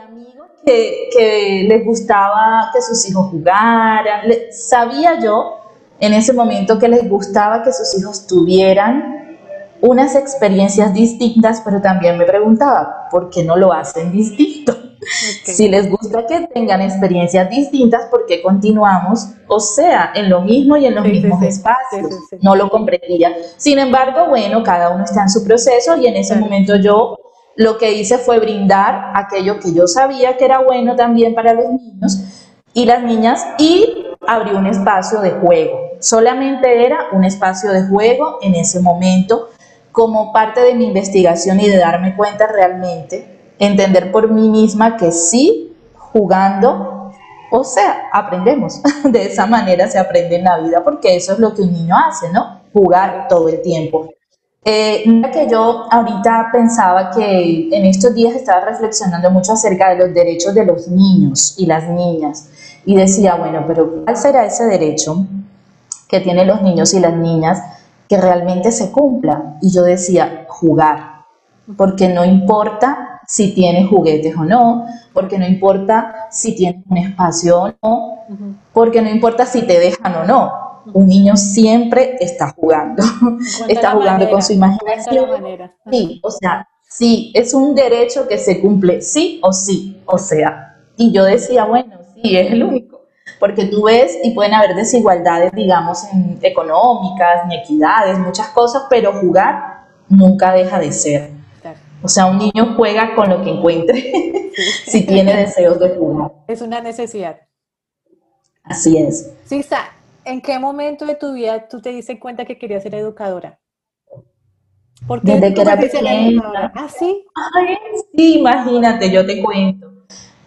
que, 0.65 1.65
les 1.67 1.85
gustaba 1.85 2.69
que 2.73 2.81
sus 2.81 3.07
hijos 3.09 3.27
jugaran. 3.31 4.21
sabía 4.51 5.19
yo 5.19 5.57
en 5.99 6.13
ese 6.13 6.33
momento 6.33 6.79
que 6.79 6.87
les 6.87 7.09
gustaba 7.09 7.63
que 7.63 7.73
sus 7.73 7.97
hijos 7.99 8.27
tuvieran 8.27 9.37
unas 9.81 10.15
experiencias 10.15 10.93
distintas, 10.93 11.61
pero 11.63 11.81
también 11.81 12.17
me 12.17 12.25
preguntaba, 12.25 13.07
¿por 13.09 13.29
qué 13.29 13.43
no 13.43 13.55
lo 13.55 13.71
hacen 13.71 14.11
distinto? 14.11 14.75
Si 15.43 15.69
les 15.69 15.89
gusta 15.89 16.27
que 16.27 16.47
tengan 16.53 16.81
experiencias 16.81 17.49
distintas, 17.49 18.05
¿por 18.07 18.25
qué 18.25 18.41
continuamos? 18.41 19.29
O 19.47 19.59
sea, 19.59 20.11
en 20.13 20.29
lo 20.29 20.41
mismo 20.41 20.75
y 20.77 20.85
en 20.85 20.95
los 20.95 21.05
mismos 21.05 21.41
espacios. 21.41 22.07
no 22.41 22.55
lo 22.55 22.69
comprendía. 22.69 23.33
Sin 23.57 23.79
embargo, 23.79 24.27
bueno, 24.27 24.61
cada 24.63 24.89
uno 24.89 25.05
está 25.05 25.23
en 25.23 25.29
su 25.29 25.43
proceso 25.43 25.97
y 25.97 26.07
en 26.07 26.17
ese 26.17 26.35
momento 26.35 26.75
yo 26.75 27.17
lo 27.59 27.77
que 27.77 27.91
hice 27.91 28.17
fue 28.17 28.39
brindar 28.39 29.11
aquello 29.15 29.59
que 29.59 29.73
yo 29.73 29.85
sabía 29.85 30.37
que 30.37 30.45
era 30.45 30.59
bueno 30.59 30.95
también 30.95 31.35
para 31.35 31.51
los 31.51 31.65
niños 31.65 32.21
y 32.73 32.85
las 32.85 33.03
niñas 33.03 33.45
y 33.57 34.05
abrí 34.25 34.51
un 34.51 34.65
espacio 34.65 35.19
de 35.19 35.31
juego. 35.31 35.77
Solamente 35.99 36.85
era 36.85 37.07
un 37.11 37.25
espacio 37.25 37.73
de 37.73 37.83
juego 37.83 38.37
en 38.41 38.55
ese 38.55 38.79
momento 38.79 39.49
como 39.91 40.31
parte 40.31 40.61
de 40.61 40.73
mi 40.73 40.85
investigación 40.85 41.59
y 41.59 41.67
de 41.67 41.75
darme 41.75 42.15
cuenta 42.15 42.47
realmente, 42.47 43.55
entender 43.59 44.09
por 44.09 44.31
mí 44.31 44.47
misma 44.49 44.95
que 44.95 45.11
sí, 45.11 45.75
jugando, 45.97 47.11
o 47.51 47.63
sea, 47.65 48.03
aprendemos. 48.13 48.81
De 49.03 49.25
esa 49.25 49.45
manera 49.47 49.89
se 49.89 49.99
aprende 49.99 50.37
en 50.37 50.45
la 50.45 50.59
vida 50.59 50.81
porque 50.81 51.17
eso 51.17 51.33
es 51.33 51.39
lo 51.39 51.53
que 51.53 51.63
un 51.63 51.73
niño 51.73 51.93
hace, 52.07 52.31
¿no? 52.31 52.61
Jugar 52.71 53.27
todo 53.27 53.49
el 53.49 53.61
tiempo. 53.61 54.07
Eh, 54.63 55.21
que 55.31 55.47
yo 55.49 55.85
ahorita 55.89 56.49
pensaba 56.51 57.11
que 57.11 57.69
en 57.71 57.85
estos 57.85 58.13
días 58.13 58.35
estaba 58.35 58.65
reflexionando 58.65 59.31
mucho 59.31 59.53
acerca 59.53 59.89
de 59.89 59.97
los 59.97 60.13
derechos 60.13 60.53
de 60.53 60.65
los 60.65 60.89
niños 60.89 61.55
y 61.57 61.65
las 61.65 61.87
niñas 61.87 62.49
y 62.85 62.95
decía, 62.95 63.35
bueno, 63.35 63.63
pero 63.65 64.03
¿cuál 64.03 64.17
será 64.17 64.45
ese 64.45 64.65
derecho 64.65 65.25
que 66.09 66.19
tienen 66.19 66.47
los 66.47 66.61
niños 66.61 66.93
y 66.93 66.99
las 66.99 67.15
niñas 67.15 67.61
que 68.09 68.17
realmente 68.17 68.71
se 68.71 68.91
cumpla? 68.91 69.57
Y 69.61 69.71
yo 69.71 69.83
decía, 69.83 70.45
jugar, 70.49 71.23
porque 71.77 72.09
no 72.09 72.25
importa 72.25 73.21
si 73.25 73.53
tienes 73.53 73.87
juguetes 73.87 74.35
o 74.35 74.43
no, 74.43 74.85
porque 75.13 75.37
no 75.37 75.47
importa 75.47 76.27
si 76.31 76.53
tienes 76.55 76.83
un 76.89 76.97
espacio 76.97 77.61
o 77.61 77.73
no, 77.81 78.15
porque 78.73 79.01
no 79.01 79.09
importa 79.09 79.45
si 79.45 79.61
te 79.61 79.79
dejan 79.79 80.15
o 80.15 80.25
no 80.25 80.68
un 80.93 81.07
niño 81.07 81.35
siempre 81.37 82.17
está 82.19 82.51
jugando, 82.51 83.03
está 83.67 83.91
jugando 83.91 84.29
con 84.29 84.41
su 84.41 84.53
imaginación. 84.53 85.29
Sí, 85.89 86.19
o 86.23 86.31
sea, 86.31 86.67
sí, 86.87 87.31
es 87.35 87.53
un 87.53 87.75
derecho 87.75 88.27
que 88.27 88.37
se 88.37 88.59
cumple 88.59 89.01
sí 89.01 89.39
o 89.43 89.53
sí, 89.53 90.01
o 90.05 90.17
sea. 90.17 90.77
Y 90.97 91.11
yo 91.11 91.23
decía, 91.23 91.65
bueno, 91.65 91.97
sí, 92.15 92.37
es 92.37 92.51
el 92.51 92.63
único, 92.63 93.01
porque 93.39 93.65
tú 93.65 93.83
ves 93.83 94.17
y 94.23 94.31
pueden 94.31 94.53
haber 94.53 94.75
desigualdades, 94.75 95.51
digamos, 95.53 96.03
en, 96.13 96.39
económicas, 96.41 97.47
ni 97.47 97.55
equidades, 97.55 98.19
muchas 98.19 98.49
cosas, 98.49 98.83
pero 98.89 99.13
jugar 99.13 99.87
nunca 100.09 100.51
deja 100.53 100.79
de 100.79 100.91
ser. 100.91 101.39
O 102.01 102.07
sea, 102.07 102.27
un 102.27 102.37
niño 102.37 102.75
juega 102.77 103.13
con 103.13 103.29
lo 103.29 103.43
que 103.43 103.49
encuentre, 103.49 104.51
si 104.85 105.05
tiene 105.05 105.35
deseos 105.37 105.79
de 105.79 105.89
jugar. 105.89 106.31
Es 106.47 106.61
una 106.61 106.81
necesidad. 106.81 107.37
Así 108.63 108.97
es. 108.97 109.31
Sí, 109.45 109.59
está. 109.59 109.89
¿En 110.25 110.41
qué 110.41 110.59
momento 110.59 111.05
de 111.05 111.15
tu 111.15 111.33
vida 111.33 111.67
tú 111.67 111.81
te 111.81 111.89
diste 111.89 112.19
cuenta 112.19 112.45
que 112.45 112.57
querías 112.57 112.83
ser 112.83 112.95
educadora? 112.95 113.59
Porque 115.07 115.31
Desde 115.33 115.53
que 115.53 115.61
era 115.61 115.77
pequeña. 115.77 116.71
¿Ah, 116.75 116.87
sí? 116.89 117.25
Ay, 117.55 117.77
sí, 118.15 118.39
imagínate, 118.39 119.09
yo 119.09 119.25
te 119.25 119.41
cuento. 119.41 119.91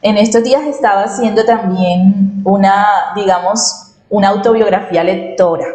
En 0.03 0.19
estos 0.19 0.45
días 0.45 0.63
estaba 0.65 1.05
haciendo 1.05 1.45
también 1.45 2.43
una, 2.45 3.13
digamos, 3.15 3.95
una 4.11 4.29
autobiografía 4.29 5.03
lectora. 5.05 5.67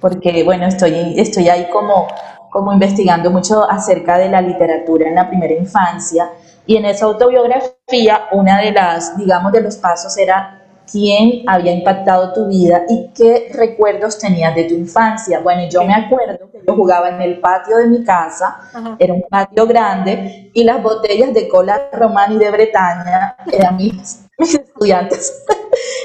Porque, 0.00 0.44
bueno, 0.44 0.66
estoy, 0.66 1.14
estoy 1.16 1.48
ahí 1.48 1.68
como, 1.70 2.06
como 2.50 2.72
investigando 2.72 3.30
mucho 3.30 3.68
acerca 3.68 4.18
de 4.18 4.28
la 4.28 4.40
literatura 4.42 5.08
en 5.08 5.14
la 5.14 5.28
primera 5.28 5.54
infancia. 5.54 6.30
Y 6.66 6.76
en 6.76 6.84
esa 6.84 7.06
autobiografía, 7.06 8.26
una 8.32 8.60
de 8.60 8.72
las, 8.72 9.16
digamos, 9.16 9.52
de 9.52 9.62
los 9.62 9.76
pasos 9.76 10.16
era 10.16 10.61
quién 10.92 11.42
había 11.46 11.72
impactado 11.72 12.34
tu 12.34 12.46
vida 12.46 12.82
y 12.86 13.10
qué 13.14 13.50
recuerdos 13.54 14.18
tenías 14.18 14.54
de 14.54 14.64
tu 14.64 14.74
infancia. 14.74 15.40
Bueno, 15.40 15.62
yo 15.70 15.82
me 15.84 15.94
acuerdo 15.94 16.50
que 16.52 16.60
yo 16.66 16.76
jugaba 16.76 17.08
en 17.08 17.22
el 17.22 17.40
patio 17.40 17.78
de 17.78 17.86
mi 17.86 18.04
casa, 18.04 18.70
era 18.98 19.14
un 19.14 19.22
patio 19.22 19.66
grande, 19.66 20.50
y 20.52 20.62
las 20.64 20.82
botellas 20.82 21.32
de 21.32 21.48
cola 21.48 21.88
romana 21.92 22.34
y 22.34 22.38
de 22.38 22.50
Bretaña 22.50 23.36
eran 23.50 23.76
mis, 23.78 24.26
estudiantes. 24.38 25.44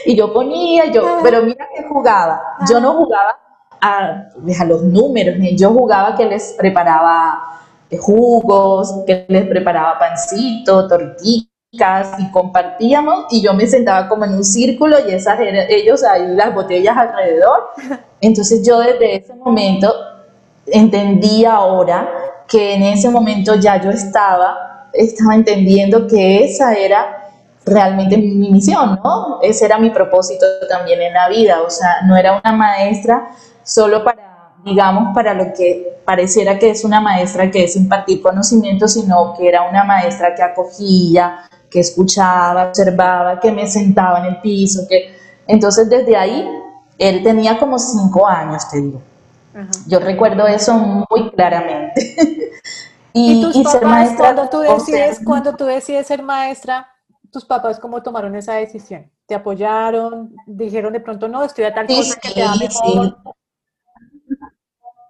y 0.06 0.15
yo 0.15 0.34
ponía, 0.34 0.86
yo, 0.86 1.20
pero 1.22 1.44
mira 1.44 1.67
que 1.75 1.84
jugaba. 1.84 2.41
Yo 2.70 2.79
no 2.79 2.94
jugaba 2.94 3.38
a, 3.82 4.29
a 4.60 4.65
los 4.65 4.84
números, 4.84 5.36
yo 5.58 5.72
jugaba 5.72 6.15
que 6.15 6.25
les 6.25 6.53
preparaba 6.58 7.60
jugos, 8.00 9.03
que 9.06 9.25
les 9.27 9.46
preparaba 9.48 10.00
pancito, 10.00 10.88
tortillas 10.88 11.56
y 11.71 12.31
compartíamos 12.31 13.25
y 13.29 13.41
yo 13.41 13.53
me 13.53 13.67
sentaba 13.67 14.07
como 14.07 14.24
en 14.24 14.36
un 14.36 14.43
círculo 14.43 14.95
y 15.05 15.12
esas 15.12 15.38
eran, 15.39 15.65
ellos 15.69 16.03
ahí 16.03 16.27
las 16.29 16.53
botellas 16.53 16.95
alrededor. 16.95 17.69
Entonces 18.21 18.65
yo 18.65 18.79
desde 18.79 19.17
ese 19.17 19.33
momento 19.36 19.93
entendí 20.65 21.43
ahora 21.43 22.09
que 22.47 22.75
en 22.75 22.83
ese 22.83 23.09
momento 23.09 23.55
ya 23.55 23.81
yo 23.81 23.89
estaba, 23.89 24.89
estaba 24.93 25.36
entendiendo 25.36 26.07
que 26.07 26.45
esa 26.45 26.74
era 26.74 27.31
realmente 27.65 28.17
mi 28.17 28.50
misión, 28.50 29.01
¿no? 29.03 29.39
Ese 29.41 29.65
era 29.65 29.77
mi 29.77 29.89
propósito 29.89 30.45
también 30.69 31.01
en 31.01 31.13
la 31.13 31.27
vida, 31.27 31.62
o 31.62 31.69
sea, 31.69 32.01
no 32.05 32.15
era 32.15 32.39
una 32.39 32.53
maestra 32.53 33.27
solo 33.63 34.05
para, 34.05 34.53
digamos, 34.63 35.13
para 35.13 35.33
lo 35.33 35.51
que 35.53 36.00
pareciera 36.05 36.57
que 36.57 36.69
es 36.69 36.86
una 36.86 37.01
maestra 37.01 37.51
que 37.51 37.65
es 37.65 37.75
impartir 37.75 38.21
conocimiento, 38.21 38.88
sino 38.88 39.33
que 39.38 39.50
era 39.50 39.63
una 39.63 39.83
maestra 39.83 40.33
que 40.33 40.41
acogía, 40.41 41.43
que 41.69 41.79
escuchaba, 41.79 42.67
observaba, 42.67 43.39
que 43.39 43.51
me 43.51 43.67
sentaba 43.67 44.19
en 44.19 44.25
el 44.25 44.41
piso, 44.41 44.88
que... 44.88 45.15
Entonces 45.47 45.89
desde 45.89 46.15
ahí, 46.15 46.47
él 46.97 47.24
tenía 47.24 47.57
como 47.57 47.79
cinco 47.79 48.27
años, 48.27 48.69
te 48.69 48.81
digo. 48.81 49.01
Yo 49.88 50.00
recuerdo 50.00 50.45
eso 50.45 50.74
muy 50.74 51.31
claramente. 51.31 52.15
y, 53.13 53.41
tus 53.41 53.57
papás, 53.57 53.71
ser 53.71 53.86
maestra, 53.86 54.17
cuando 54.36 54.50
tú, 54.50 54.59
decides, 54.59 55.21
cuando 55.24 55.55
tú 55.55 55.65
decides 55.65 56.05
ser 56.05 56.21
maestra, 56.21 56.88
tus 57.31 57.45
papás 57.45 57.79
cómo 57.79 58.03
tomaron 58.03 58.36
esa 58.36 58.53
decisión? 58.53 59.09
¿Te 59.25 59.36
apoyaron? 59.36 60.36
¿Dijeron 60.45 60.93
de 60.93 61.00
pronto, 61.00 61.27
no, 61.27 61.43
estudia 61.43 61.74
tal 61.74 61.88
cosa 61.88 62.19
que 62.19 62.29
te 62.29 62.41
mejor? 62.59 63.17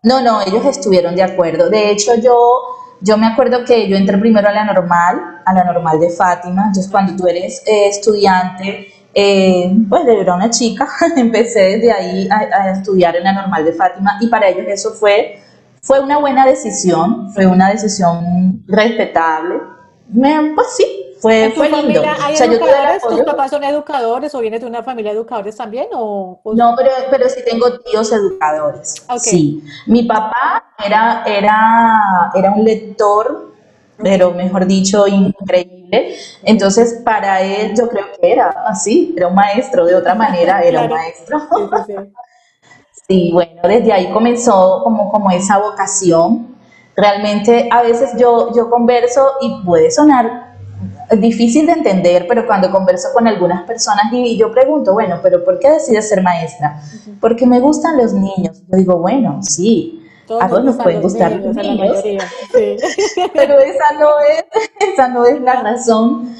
No, 0.03 0.21
no, 0.21 0.41
ellos 0.41 0.65
estuvieron 0.65 1.15
de 1.15 1.23
acuerdo. 1.23 1.69
De 1.69 1.91
hecho, 1.91 2.15
yo 2.15 2.61
yo 3.01 3.17
me 3.17 3.27
acuerdo 3.27 3.63
que 3.63 3.87
yo 3.87 3.95
entré 3.95 4.17
primero 4.17 4.47
a 4.49 4.51
la 4.51 4.65
normal, 4.65 5.41
a 5.45 5.53
la 5.53 5.63
normal 5.63 5.99
de 5.99 6.09
Fátima. 6.09 6.67
Entonces, 6.67 6.89
cuando 6.91 7.15
tú 7.15 7.27
eres 7.27 7.61
eh, 7.65 7.89
estudiante, 7.89 8.87
eh, 9.13 9.71
pues 9.89 10.05
yo 10.05 10.11
era 10.11 10.35
una 10.35 10.49
chica, 10.49 10.87
empecé 11.15 11.77
desde 11.77 11.91
ahí 11.91 12.29
a, 12.29 12.71
estudiar 12.71 13.15
en 13.15 13.23
la 13.23 13.33
normal 13.33 13.65
de 13.65 13.73
Fátima 13.73 14.17
y 14.21 14.27
para 14.27 14.47
ellos 14.47 14.65
eso 14.67 14.91
fue, 14.91 15.41
fue 15.81 15.99
una 15.99 16.17
buena 16.19 16.45
decisión, 16.45 17.31
fue 17.33 17.47
una 17.47 17.69
decisión 17.69 18.63
respetable. 18.67 19.59
Me, 20.09 20.53
pues 20.53 20.67
sí, 20.77 21.06
fue, 21.21 21.51
fue 21.55 21.69
lindo. 21.69 22.03
¿hay 22.21 22.35
educadores? 22.35 23.01
¿Tus 23.01 23.21
papás 23.21 23.51
son 23.51 23.63
educadores 23.63 24.33
o 24.35 24.39
vienes 24.39 24.61
de 24.61 24.67
una 24.67 24.83
familia 24.83 25.11
de 25.11 25.17
educadores 25.17 25.55
también? 25.55 25.87
O, 25.93 26.39
No, 26.53 26.75
pero, 26.77 26.91
pero 27.09 27.29
sí 27.29 27.41
tengo 27.45 27.79
tíos 27.79 28.11
educadores. 28.11 29.05
Sí. 29.17 29.63
Mi 29.87 30.03
papá 30.03 30.73
era, 30.83 31.23
era, 31.25 32.31
era 32.35 32.51
un 32.51 32.63
lector, 32.63 33.53
pero 33.97 34.31
mejor 34.31 34.65
dicho, 34.67 35.07
increíble. 35.07 36.15
Entonces, 36.43 37.01
para 37.03 37.41
él 37.41 37.73
yo 37.75 37.89
creo 37.89 38.05
que 38.19 38.31
era 38.31 38.49
así, 38.67 39.13
era 39.17 39.27
un 39.27 39.35
maestro, 39.35 39.85
de 39.85 39.95
otra 39.95 40.13
manera 40.13 40.61
era 40.63 40.83
un 40.83 40.89
maestro. 40.89 41.39
Sí, 41.85 41.93
sí, 43.07 43.31
bueno, 43.33 43.61
desde 43.63 43.91
ahí 43.91 44.11
comenzó 44.11 44.81
como, 44.83 45.11
como 45.11 45.31
esa 45.31 45.57
vocación. 45.57 46.55
Realmente 46.95 47.69
a 47.71 47.83
veces 47.83 48.11
yo, 48.17 48.51
yo 48.55 48.69
converso 48.71 49.33
y 49.41 49.63
puede 49.63 49.91
sonar 49.91 50.46
difícil 51.15 51.65
de 51.65 51.73
entender, 51.73 52.25
pero 52.27 52.45
cuando 52.45 52.69
converso 52.71 53.09
con 53.13 53.27
algunas 53.27 53.63
personas 53.63 54.05
y 54.11 54.37
yo 54.37 54.51
pregunto, 54.51 54.93
bueno, 54.93 55.19
pero 55.23 55.43
¿por 55.43 55.59
qué 55.59 55.71
decides 55.71 56.09
ser 56.09 56.21
maestra? 56.21 56.81
Porque 57.21 57.45
me 57.45 57.59
gustan 57.59 57.97
los 57.97 58.13
niños. 58.13 58.61
Yo 58.67 58.77
digo, 58.77 58.97
bueno, 58.99 59.39
sí, 59.41 60.03
a 60.39 60.47
todos 60.47 60.65
nos 60.65 60.75
pueden 60.75 61.01
gustar 61.01 61.31
los 61.31 61.55
niños, 61.55 62.03
pero 63.33 63.59
esa 63.59 63.93
no 63.99 64.19
es, 64.19 64.45
esa 64.93 65.07
no 65.07 65.25
es 65.25 65.39
la 65.41 65.61
razón 65.61 66.35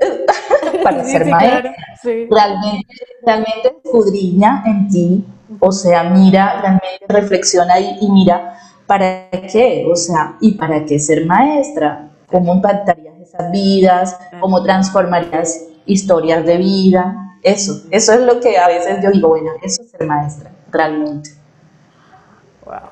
para 0.82 1.04
ser 1.04 1.26
maestra. 1.26 1.74
realmente, 2.02 2.94
realmente 3.24 3.76
escudriña 3.84 4.64
en 4.66 4.88
ti, 4.88 5.24
o 5.60 5.70
sea, 5.70 6.04
mira, 6.04 6.60
realmente 6.60 7.06
reflexiona 7.08 7.78
y, 7.78 7.98
y 8.00 8.10
mira, 8.10 8.58
¿para 8.86 9.30
qué? 9.30 9.86
O 9.90 9.94
sea, 9.94 10.36
¿y 10.40 10.52
para 10.52 10.84
qué 10.84 10.98
ser 10.98 11.24
maestra? 11.24 12.10
¿Cómo 12.26 12.54
impactaría 12.54 13.07
esas 13.22 13.50
vidas, 13.50 14.18
cómo 14.40 14.62
transformarías 14.62 15.66
historias 15.86 16.44
de 16.44 16.56
vida. 16.58 17.16
Eso, 17.42 17.82
eso 17.90 18.12
es 18.12 18.20
lo 18.20 18.40
que 18.40 18.58
a 18.58 18.68
veces 18.68 19.02
yo 19.02 19.10
digo, 19.10 19.28
bueno, 19.28 19.52
eso 19.62 19.82
es 19.82 19.90
ser 19.90 20.04
maestra, 20.04 20.50
realmente. 20.70 21.30
Wow. 22.64 22.90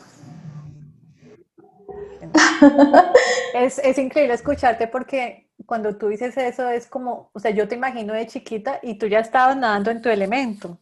Es, 3.54 3.78
es, 3.78 3.96
increíble 3.96 4.34
escucharte 4.34 4.86
porque 4.86 5.48
cuando 5.64 5.96
tú 5.96 6.08
dices 6.08 6.36
eso 6.36 6.68
es 6.68 6.86
como, 6.86 7.30
o 7.32 7.40
sea, 7.40 7.50
yo 7.52 7.66
te 7.66 7.74
imagino 7.74 8.12
de 8.12 8.26
chiquita 8.26 8.80
y 8.82 8.98
tú 8.98 9.06
ya 9.06 9.20
estabas 9.20 9.56
nadando 9.56 9.90
en 9.90 10.02
tu 10.02 10.10
elemento, 10.10 10.78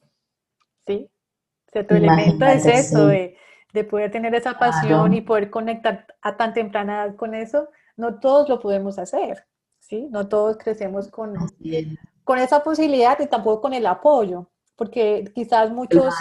¿sí? 0.85 1.09
O 1.69 1.71
sea, 1.73 1.87
tu 1.87 1.95
elemento 1.95 2.45
es 2.47 2.67
eso, 2.67 3.07
de, 3.07 3.37
de, 3.73 3.85
poder 3.85 4.11
tener 4.11 4.35
esa 4.35 4.59
pasión 4.59 5.13
y 5.13 5.21
poder 5.21 5.51
conectar 5.51 6.07
a 6.21 6.37
tan 6.37 6.53
temprana 6.53 7.05
edad 7.05 7.17
con 7.17 7.35
eso, 7.35 7.69
no 7.97 8.19
todos 8.19 8.49
lo 8.49 8.61
podemos 8.61 8.99
hacer, 8.99 9.47
¿sí? 9.81 10.09
No 10.11 10.29
todos 10.29 10.57
crecemos 10.57 11.09
con, 11.09 11.35
con 12.25 12.39
esa 12.39 12.63
posibilidad 12.63 13.19
y 13.21 13.27
tampoco 13.27 13.63
con 13.63 13.75
el 13.75 13.87
apoyo, 13.87 14.51
porque 14.77 15.31
quizás 15.35 15.71
muchos 15.71 16.15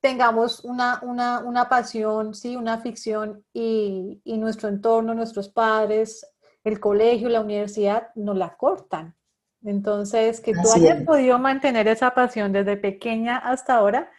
tengamos 0.00 0.64
una, 0.64 1.00
una, 1.02 1.40
una, 1.40 1.68
pasión, 1.68 2.34
¿sí? 2.34 2.56
Una 2.56 2.78
ficción 2.78 3.44
y, 3.52 4.20
y 4.24 4.38
nuestro 4.38 4.68
entorno, 4.68 5.14
nuestros 5.14 5.48
padres, 5.48 6.26
el 6.62 6.80
colegio, 6.80 7.28
la 7.28 7.40
universidad 7.40 8.08
nos 8.14 8.36
la 8.36 8.56
cortan. 8.56 9.14
Entonces, 9.64 10.40
que 10.40 10.52
tú 10.52 10.70
hayas 10.74 11.02
podido 11.02 11.38
mantener 11.38 11.88
esa 11.88 12.12
pasión 12.12 12.52
desde 12.52 12.76
pequeña 12.76 13.38
hasta 13.38 13.76
ahora, 13.76 14.10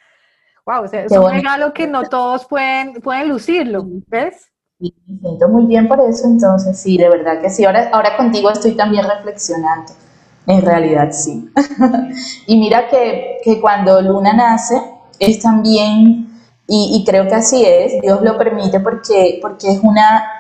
wow, 0.66 0.84
es 0.92 1.12
un 1.12 1.32
regalo 1.32 1.74
que 1.74 1.88
no 1.88 2.04
todos 2.04 2.46
pueden, 2.46 2.96
pueden 2.96 3.30
lucirlo, 3.30 3.86
¿ves? 4.08 4.52
Y 4.80 4.94
me 5.08 5.20
siento 5.20 5.50
muy 5.50 5.66
bien 5.66 5.88
por 5.88 6.00
eso, 6.02 6.28
entonces 6.28 6.80
sí, 6.80 6.98
de 6.98 7.10
verdad 7.10 7.42
que 7.42 7.50
sí. 7.50 7.66
Ahora, 7.66 7.90
ahora 7.92 8.16
contigo 8.16 8.52
estoy 8.52 8.74
también 8.74 9.06
reflexionando. 9.08 9.92
En 10.46 10.62
realidad 10.62 11.12
sí. 11.12 11.50
y 12.48 12.58
mira 12.58 12.88
que, 12.88 13.40
que, 13.44 13.60
cuando 13.60 14.02
Luna 14.02 14.34
nace 14.34 14.82
es 15.20 15.40
también, 15.40 16.28
y, 16.68 17.04
creo 17.06 17.28
que 17.28 17.36
así 17.36 17.64
es, 17.66 18.02
Dios 18.02 18.22
lo 18.22 18.38
permite 18.38 18.80
porque, 18.82 19.40
porque 19.42 19.72
es 19.72 19.80
una 19.82 20.34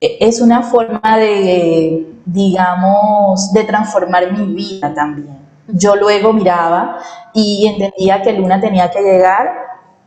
es 0.00 0.40
una 0.40 0.62
forma 0.62 1.18
de, 1.18 2.14
digamos, 2.24 3.52
de 3.52 3.64
transformar 3.64 4.32
mi 4.32 4.54
vida 4.54 4.94
también. 4.94 5.38
Yo 5.66 5.96
luego 5.96 6.32
miraba 6.32 6.98
y 7.34 7.66
entendía 7.66 8.22
que 8.22 8.32
Luna 8.32 8.60
tenía 8.60 8.90
que 8.90 9.02
llegar 9.02 9.52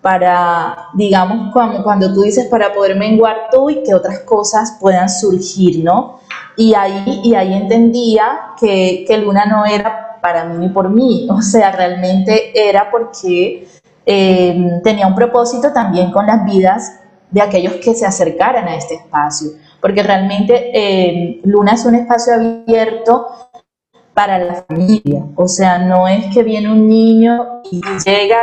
para, 0.01 0.89
digamos, 0.93 1.51
cuando, 1.53 1.83
cuando 1.83 2.13
tú 2.13 2.23
dices 2.23 2.47
para 2.47 2.73
poder 2.73 2.95
menguar 2.97 3.49
tú 3.51 3.69
y 3.69 3.83
que 3.83 3.93
otras 3.93 4.19
cosas 4.19 4.77
puedan 4.79 5.09
surgir, 5.09 5.83
¿no? 5.83 6.19
Y 6.57 6.73
ahí, 6.73 7.21
y 7.23 7.35
ahí 7.35 7.53
entendía 7.53 8.53
que, 8.59 9.05
que 9.07 9.17
Luna 9.17 9.45
no 9.45 9.65
era 9.65 10.19
para 10.21 10.45
mí 10.45 10.57
ni 10.57 10.69
por 10.69 10.89
mí, 10.89 11.27
o 11.31 11.41
sea, 11.41 11.71
realmente 11.71 12.51
era 12.69 12.89
porque 12.89 13.67
eh, 14.05 14.81
tenía 14.83 15.07
un 15.07 15.15
propósito 15.15 15.71
también 15.71 16.11
con 16.11 16.25
las 16.25 16.43
vidas 16.45 16.99
de 17.29 17.41
aquellos 17.41 17.73
que 17.75 17.93
se 17.93 18.05
acercaran 18.05 18.67
a 18.67 18.75
este 18.75 18.95
espacio 18.95 19.51
porque 19.81 20.03
realmente 20.03 20.71
eh, 20.73 21.41
Luna 21.43 21.73
es 21.73 21.85
un 21.85 21.95
espacio 21.95 22.35
abierto 22.35 23.27
para 24.13 24.37
la 24.39 24.63
familia, 24.67 25.25
o 25.35 25.47
sea, 25.47 25.77
no 25.79 26.07
es 26.07 26.33
que 26.33 26.43
viene 26.43 26.69
un 26.69 26.87
niño 26.87 27.61
y 27.71 27.81
llega 28.05 28.37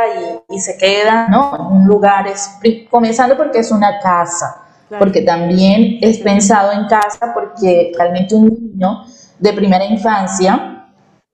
y, 0.49 0.59
se 0.59 0.77
queda, 0.77 1.27
¿no? 1.27 1.55
En 1.55 1.81
un 1.81 1.87
lugar, 1.87 2.27
es, 2.27 2.49
comenzando 2.89 3.37
porque 3.37 3.59
es 3.59 3.71
una 3.71 3.99
casa, 3.99 4.63
porque 4.97 5.21
también 5.21 5.99
es 6.01 6.17
pensado 6.17 6.71
en 6.71 6.87
casa 6.87 7.31
porque 7.33 7.91
realmente 7.95 8.33
un 8.33 8.47
niño 8.47 9.03
de 9.37 9.53
primera 9.53 9.85
infancia 9.85 10.87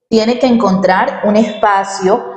tiene 0.09 0.37
que 0.37 0.47
encontrar 0.47 1.21
un 1.23 1.37
espacio 1.37 2.35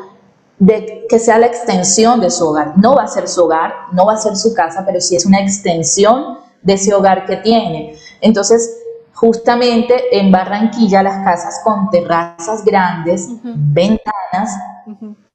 de 0.58 1.06
que 1.08 1.18
sea 1.18 1.38
la 1.38 1.46
extensión 1.46 2.20
de 2.20 2.30
su 2.30 2.46
hogar. 2.46 2.74
No 2.76 2.94
va 2.94 3.04
a 3.04 3.08
ser 3.08 3.28
su 3.28 3.44
hogar, 3.44 3.72
no 3.92 4.06
va 4.06 4.14
a 4.14 4.16
ser 4.16 4.36
su 4.36 4.54
casa, 4.54 4.84
pero 4.86 5.00
sí 5.00 5.16
es 5.16 5.26
una 5.26 5.40
extensión 5.40 6.38
de 6.62 6.74
ese 6.74 6.94
hogar 6.94 7.26
que 7.26 7.36
tiene. 7.36 7.94
Entonces, 8.20 8.78
justamente 9.18 10.16
en 10.16 10.30
Barranquilla 10.30 11.02
las 11.02 11.24
casas 11.24 11.60
con 11.64 11.90
terrazas 11.90 12.64
grandes, 12.64 13.28
ventanas, 13.42 14.56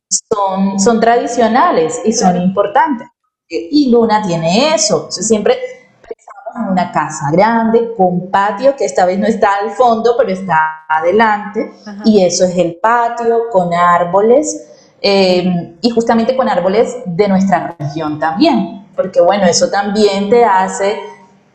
son, 0.10 0.80
son 0.80 1.00
tradicionales 1.02 2.02
y 2.06 2.14
son 2.14 2.38
importantes. 2.38 3.08
Y 3.50 3.92
Luna 3.92 4.22
tiene 4.22 4.74
eso. 4.74 5.12
siempre 5.12 5.58
pensamos 6.02 6.66
en 6.66 6.72
una 6.72 6.92
casa 6.92 7.30
grande, 7.32 7.94
con 7.98 8.32
patio, 8.32 8.76
que 8.76 8.86
esta 8.86 9.06
vez 9.06 9.20
no 9.20 9.28
está 9.28 9.50
al 9.62 9.72
fondo, 9.72 10.16
pero 10.18 10.32
está 10.32 10.86
adelante. 10.88 11.74
Y 12.06 12.24
eso 12.24 12.46
es 12.46 12.58
el 12.58 12.78
patio, 12.82 13.50
con 13.52 13.74
árboles. 13.74 14.70
Eh, 15.02 15.76
y 15.82 15.90
justamente 15.90 16.38
con 16.38 16.48
árboles 16.48 16.96
de 17.06 17.28
nuestra 17.28 17.76
región 17.78 18.18
también, 18.18 18.88
porque 18.96 19.20
bueno, 19.20 19.44
eso 19.44 19.70
también 19.70 20.30
te 20.30 20.46
hace 20.46 20.98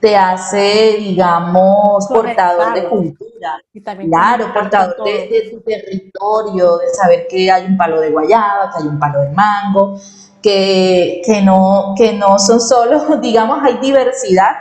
te 0.00 0.16
hace, 0.16 0.96
digamos, 0.98 2.06
portador 2.06 2.74
de 2.74 2.88
cultura. 2.88 3.60
claro, 4.08 4.52
portador 4.52 5.04
de, 5.04 5.50
tu 5.50 5.60
territorio, 5.60 6.78
de 6.78 6.88
saber 6.94 7.26
que 7.28 7.50
hay 7.50 7.66
un 7.66 7.76
palo 7.76 8.00
de 8.00 8.10
guayaba, 8.10 8.70
que 8.70 8.82
hay 8.82 8.88
un 8.88 8.98
palo 8.98 9.20
de 9.20 9.30
mango, 9.30 9.98
que, 10.40 11.20
que, 11.24 11.42
no, 11.42 11.94
que 11.96 12.12
no 12.12 12.38
son 12.38 12.60
solo, 12.60 13.16
digamos, 13.20 13.58
hay 13.62 13.78
diversidad, 13.78 14.52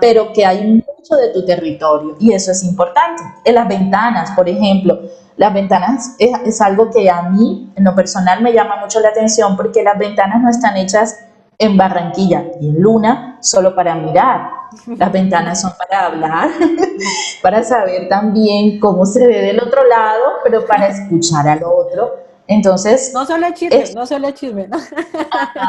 pero 0.00 0.32
que 0.32 0.44
hay 0.46 0.66
mucho 0.66 1.16
de 1.16 1.30
tu 1.32 1.44
territorio 1.44 2.16
y 2.20 2.32
eso 2.32 2.52
es 2.52 2.62
importante. 2.62 3.22
En 3.44 3.54
las 3.54 3.66
ventanas, 3.66 4.30
por 4.32 4.48
ejemplo, 4.48 5.00
las 5.36 5.52
ventanas 5.52 6.14
es, 6.18 6.30
es 6.44 6.60
algo 6.60 6.90
que 6.90 7.10
a 7.10 7.22
mí, 7.22 7.72
en 7.74 7.84
lo 7.84 7.94
personal, 7.94 8.40
me 8.42 8.52
llama 8.52 8.76
mucho 8.76 9.00
la 9.00 9.08
atención 9.08 9.56
porque 9.56 9.82
las 9.82 9.98
ventanas 9.98 10.42
no 10.42 10.50
están 10.50 10.76
hechas 10.76 11.18
en 11.58 11.76
Barranquilla 11.76 12.44
y 12.60 12.68
en 12.68 12.80
Luna 12.80 13.38
solo 13.40 13.74
para 13.74 13.94
mirar 13.94 14.53
las 14.86 15.12
ventanas 15.12 15.60
son 15.60 15.72
para 15.78 16.06
hablar, 16.06 16.50
para 17.42 17.62
saber 17.62 18.08
también 18.08 18.78
cómo 18.80 19.06
se 19.06 19.26
ve 19.26 19.40
del 19.40 19.60
otro 19.60 19.84
lado, 19.86 20.22
pero 20.42 20.66
para 20.66 20.88
escuchar 20.88 21.48
al 21.48 21.62
otro. 21.64 22.16
Entonces... 22.46 23.12
No 23.14 23.24
solo 23.24 23.46
chisme, 23.54 23.84
no 23.94 24.06
solo 24.06 24.30
chisme. 24.32 24.68
¿no? 24.68 24.76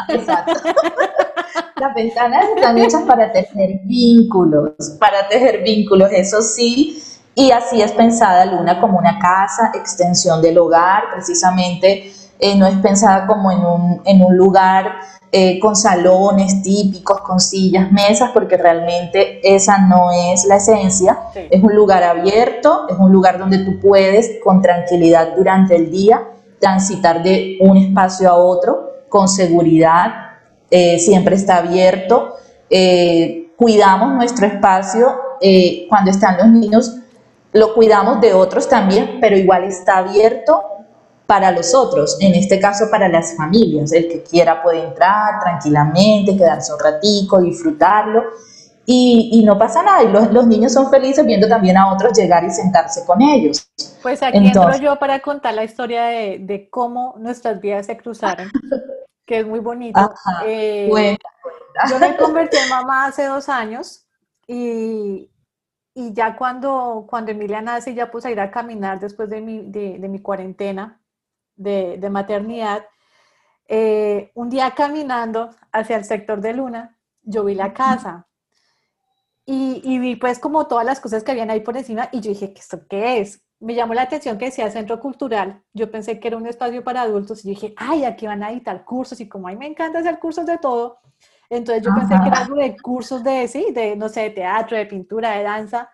exacto. 0.09 0.53
Las 1.77 1.93
ventanas 1.93 2.45
están 2.55 2.77
hechas 2.77 3.03
para 3.03 3.31
tejer 3.31 3.79
vínculos, 3.83 4.73
para 4.99 5.27
tejer 5.27 5.61
vínculos, 5.61 6.09
eso 6.11 6.41
sí. 6.41 7.01
Y 7.33 7.51
así 7.51 7.81
es 7.81 7.91
pensada 7.91 8.45
Luna 8.45 8.79
como 8.79 8.97
una 8.97 9.19
casa, 9.19 9.71
extensión 9.73 10.41
del 10.41 10.57
hogar, 10.57 11.03
precisamente 11.13 12.13
eh, 12.39 12.55
no 12.57 12.67
es 12.67 12.77
pensada 12.77 13.25
como 13.27 13.51
en 13.51 13.59
un, 13.59 14.01
en 14.05 14.21
un 14.21 14.35
lugar 14.35 14.99
eh, 15.31 15.59
con 15.59 15.75
salones 15.75 16.61
típicos, 16.61 17.21
con 17.21 17.39
sillas, 17.39 17.91
mesas, 17.91 18.31
porque 18.33 18.57
realmente 18.57 19.39
esa 19.43 19.77
no 19.79 20.11
es 20.11 20.45
la 20.45 20.57
esencia. 20.57 21.17
Es 21.49 21.63
un 21.63 21.73
lugar 21.73 22.03
abierto, 22.03 22.87
es 22.89 22.97
un 22.97 23.11
lugar 23.11 23.39
donde 23.39 23.59
tú 23.59 23.79
puedes 23.79 24.39
con 24.43 24.61
tranquilidad 24.61 25.35
durante 25.35 25.75
el 25.75 25.91
día 25.91 26.23
transitar 26.59 27.21
de 27.23 27.57
un 27.61 27.77
espacio 27.77 28.29
a 28.29 28.35
otro 28.35 28.91
con 29.09 29.27
seguridad, 29.27 30.07
eh, 30.69 30.99
siempre 30.99 31.35
está 31.35 31.57
abierto. 31.57 32.35
Cuidamos 33.57 34.13
nuestro 34.13 34.47
espacio 34.47 35.15
cuando 35.87 36.11
están 36.11 36.37
los 36.37 36.47
niños, 36.47 36.97
lo 37.53 37.73
cuidamos 37.73 38.19
de 38.19 38.33
otros 38.33 38.67
también, 38.67 39.19
pero 39.21 39.37
igual 39.37 39.63
está 39.63 39.99
abierto 39.99 40.61
para 41.27 41.51
los 41.51 41.73
otros, 41.73 42.17
en 42.19 42.35
este 42.35 42.59
caso 42.59 42.85
para 42.91 43.07
las 43.07 43.35
familias. 43.35 43.91
El 43.91 44.07
que 44.07 44.23
quiera 44.23 44.61
puede 44.61 44.83
entrar 44.83 45.39
tranquilamente, 45.41 46.37
quedarse 46.37 46.73
un 46.73 46.79
ratico, 46.79 47.41
disfrutarlo 47.41 48.23
y, 48.85 49.43
no 49.43 49.57
pasa 49.57 49.81
nada. 49.81 50.03
Y 50.03 50.31
los, 50.33 50.47
niños 50.47 50.73
son 50.73 50.89
felices 50.89 51.25
viendo 51.25 51.47
también 51.47 51.77
a 51.77 51.91
otros 51.91 52.17
llegar 52.17 52.43
y 52.43 52.51
sentarse 52.51 53.05
con 53.05 53.21
ellos. 53.21 53.69
Pues 54.01 54.21
aquí 54.21 54.37
entro 54.37 54.77
yo 54.77 54.97
para 54.97 55.19
contar 55.19 55.53
la 55.55 55.63
historia 55.63 56.05
de, 56.05 56.67
cómo 56.69 57.15
nuestras 57.17 57.59
vidas 57.59 57.87
se 57.87 57.97
cruzaron, 57.97 58.49
que 59.25 59.39
es 59.39 59.47
muy 59.47 59.59
bonito. 59.59 59.99
Eh, 60.45 61.17
yo 61.89 61.99
me 61.99 62.15
convertí 62.15 62.57
en 62.57 62.69
mamá 62.69 63.07
hace 63.07 63.25
dos 63.25 63.49
años 63.49 64.05
y, 64.47 65.31
y 65.95 66.13
ya 66.13 66.35
cuando, 66.35 67.05
cuando 67.09 67.31
Emilia 67.31 67.61
nace, 67.61 67.95
ya 67.95 68.11
puse 68.11 68.27
a 68.27 68.31
ir 68.31 68.39
a 68.39 68.51
caminar 68.51 68.99
después 68.99 69.29
de 69.29 69.41
mi, 69.41 69.63
de, 69.63 69.97
de 69.97 70.07
mi 70.07 70.19
cuarentena, 70.19 71.01
de, 71.55 72.09
maternidad, 72.09 72.85
eh, 73.67 74.31
un 74.35 74.49
día 74.49 74.71
caminando 74.71 75.49
hacia 75.71 75.97
el 75.97 76.05
sector 76.05 76.41
de 76.41 76.53
Luna, 76.53 76.97
yo 77.23 77.43
vi 77.43 77.55
la 77.55 77.73
casa 77.73 78.27
y, 79.45 79.99
vi 79.99 80.15
pues 80.15 80.39
como 80.39 80.67
todas 80.67 80.85
las 80.85 80.99
cosas 80.99 81.23
que 81.23 81.31
habían 81.31 81.49
ahí 81.49 81.61
por 81.61 81.77
encima 81.77 82.09
y 82.11 82.19
yo 82.21 82.29
dije, 82.31 82.53
¿esto 82.55 82.81
qué 82.89 83.19
es? 83.19 83.43
Me 83.59 83.73
llamó 83.73 83.93
la 83.93 84.03
atención 84.03 84.37
que 84.37 84.45
decía 84.45 84.69
centro 84.69 84.99
cultural, 84.99 85.63
yo 85.73 85.89
pensé 85.89 86.19
que 86.19 86.27
era 86.27 86.37
un 86.37 86.47
espacio 86.47 86.83
para 86.83 87.01
adultos 87.01 87.43
y 87.43 87.47
yo 87.47 87.49
dije, 87.49 87.73
ay, 87.77 88.05
aquí 88.05 88.27
van 88.27 88.43
a 88.43 88.51
editar 88.51 88.83
cursos 88.83 89.19
y 89.21 89.29
como 89.29 89.47
a 89.47 89.51
mí 89.51 89.57
me 89.57 89.67
encanta 89.67 89.99
hacer 89.99 90.19
cursos 90.19 90.45
de 90.45 90.57
todo, 90.57 90.99
entonces 91.49 91.83
yo 91.83 91.93
pensé 91.93 92.15
que 92.21 92.27
era 92.27 92.39
algo 92.39 92.55
de 92.55 92.75
cursos 92.77 93.23
de, 93.23 93.47
sí, 93.47 93.67
de, 93.71 93.95
no 93.95 94.09
sé, 94.09 94.21
de 94.21 94.29
teatro, 94.31 94.77
de 94.77 94.85
pintura, 94.85 95.31
de 95.31 95.43
danza. 95.43 95.89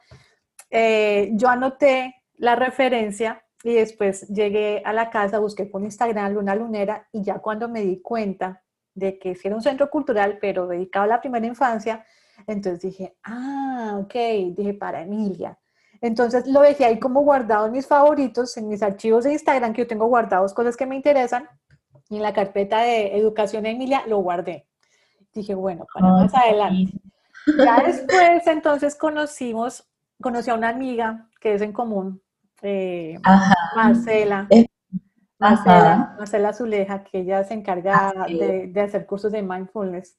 Eh, 0.69 1.32
yo 1.34 1.50
anoté 1.50 2.15
la 2.38 2.56
referencia 2.56 3.43
y 3.63 3.74
después 3.74 4.28
llegué 4.28 4.82
a 4.86 4.93
la 4.93 5.10
casa, 5.10 5.39
busqué 5.39 5.65
por 5.65 5.82
Instagram 5.84 6.34
Luna 6.34 6.56
Lunera 6.56 7.08
y 7.12 7.24
ya 7.24 7.39
cuando 7.39 7.69
me 7.69 7.82
di 7.82 8.02
cuenta 8.02 8.63
de 8.93 9.19
que 9.19 9.36
sí 9.36 9.47
era 9.47 9.56
un 9.56 9.62
centro 9.62 9.89
cultural, 9.89 10.38
pero 10.41 10.67
dedicado 10.67 11.06
a 11.06 11.08
la 11.08 11.21
primera 11.21 11.45
infancia, 11.45 12.06
entonces 12.47 12.82
dije, 12.82 13.15
ah, 13.24 14.00
ok, 14.02 14.13
dije 14.56 14.74
para 14.74 15.02
Emilia. 15.02 15.58
Entonces 16.02 16.47
lo 16.47 16.62
dejé 16.62 16.86
ahí 16.86 17.00
como 17.00 17.21
guardado 17.21 17.67
en 17.67 17.74
mis 17.74 17.86
favoritos, 17.86 18.58
en 18.58 18.67
mis 18.67 18.82
archivos 18.82 19.24
de 19.24 19.34
Instagram, 19.34 19.74
que 19.74 19.84
yo 19.84 19.88
tengo 19.88 20.08
guardados 20.08 20.54
cosas 20.54 20.76
que 20.76 20.86
me 20.86 20.95
interesan, 20.95 21.47
y 22.10 22.17
en 22.17 22.24
la 22.24 22.34
carpeta 22.34 22.82
de 22.82 23.15
educación 23.15 23.63
de 23.63 23.69
Emilia 23.69 24.04
lo 24.08 24.17
guardé. 24.17 24.67
Dije, 25.34 25.56
bueno, 25.56 25.86
para 25.93 26.08
más 26.08 26.34
adelante. 26.34 26.93
Ya 27.58 27.82
después 27.86 28.45
entonces 28.47 28.95
conocimos 28.95 29.88
conocí 30.21 30.50
a 30.50 30.54
una 30.54 30.69
amiga 30.69 31.28
que 31.41 31.54
es 31.54 31.62
en 31.62 31.74
común, 31.74 32.21
eh, 32.62 33.19
Marcela. 33.76 34.47
Marcela, 35.39 36.15
Marcela 36.19 36.54
Zuleja, 36.54 37.04
que 37.04 37.21
ella 37.21 37.43
se 37.43 37.56
encarga 37.56 38.13
de, 38.28 38.82
hacer 38.82 39.08
cursos 39.08 39.32
de 39.32 39.41
mindfulness. 39.41 40.17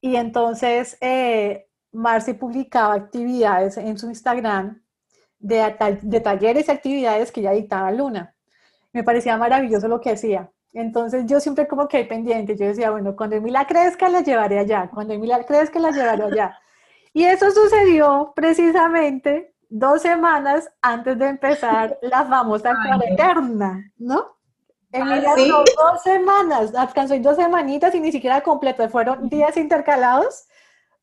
Y 0.00 0.16
entonces 0.16 0.96
eh, 1.02 1.68
Marci 1.92 2.32
publicaba 2.32 2.94
actividades 2.94 3.76
en 3.76 3.98
su 3.98 4.08
Instagram 4.08 4.82
de, 5.38 5.74
de 6.02 6.20
talleres 6.20 6.68
y 6.68 6.70
actividades 6.70 7.30
que 7.30 7.40
ella 7.40 7.52
dictaba 7.52 7.92
Luna. 7.92 8.34
Me 8.92 9.04
parecía 9.04 9.36
maravilloso 9.36 9.88
lo 9.88 10.00
que 10.00 10.12
hacía. 10.12 10.50
Entonces 10.72 11.24
yo 11.26 11.40
siempre 11.40 11.66
como 11.66 11.88
que 11.88 12.04
pendiente, 12.04 12.56
yo 12.56 12.66
decía, 12.66 12.90
bueno, 12.90 13.14
cuando 13.14 13.36
Emilia 13.36 13.66
crezca 13.66 14.08
la 14.08 14.20
llevaré 14.20 14.58
allá, 14.58 14.90
cuando 14.92 15.14
Emilia 15.14 15.44
crezca 15.44 15.78
la 15.78 15.90
llevaré 15.90 16.24
allá. 16.24 16.58
Y 17.12 17.24
eso 17.24 17.50
sucedió 17.50 18.32
precisamente 18.34 19.54
dos 19.68 20.02
semanas 20.02 20.70
antes 20.80 21.18
de 21.18 21.28
empezar 21.28 21.98
la 22.02 22.24
famosa 22.24 22.74
cuarentena, 22.74 23.92
¿no? 23.96 24.36
Emilia 24.92 25.32
ah, 25.32 25.64
dos 25.76 26.02
semanas, 26.02 26.74
alcanzó 26.74 27.14
en 27.14 27.22
dos 27.22 27.36
semanitas 27.36 27.94
y 27.94 28.00
ni 28.00 28.12
siquiera 28.12 28.40
completo, 28.40 28.88
fueron 28.88 29.28
días 29.28 29.56
intercalados. 29.56 30.46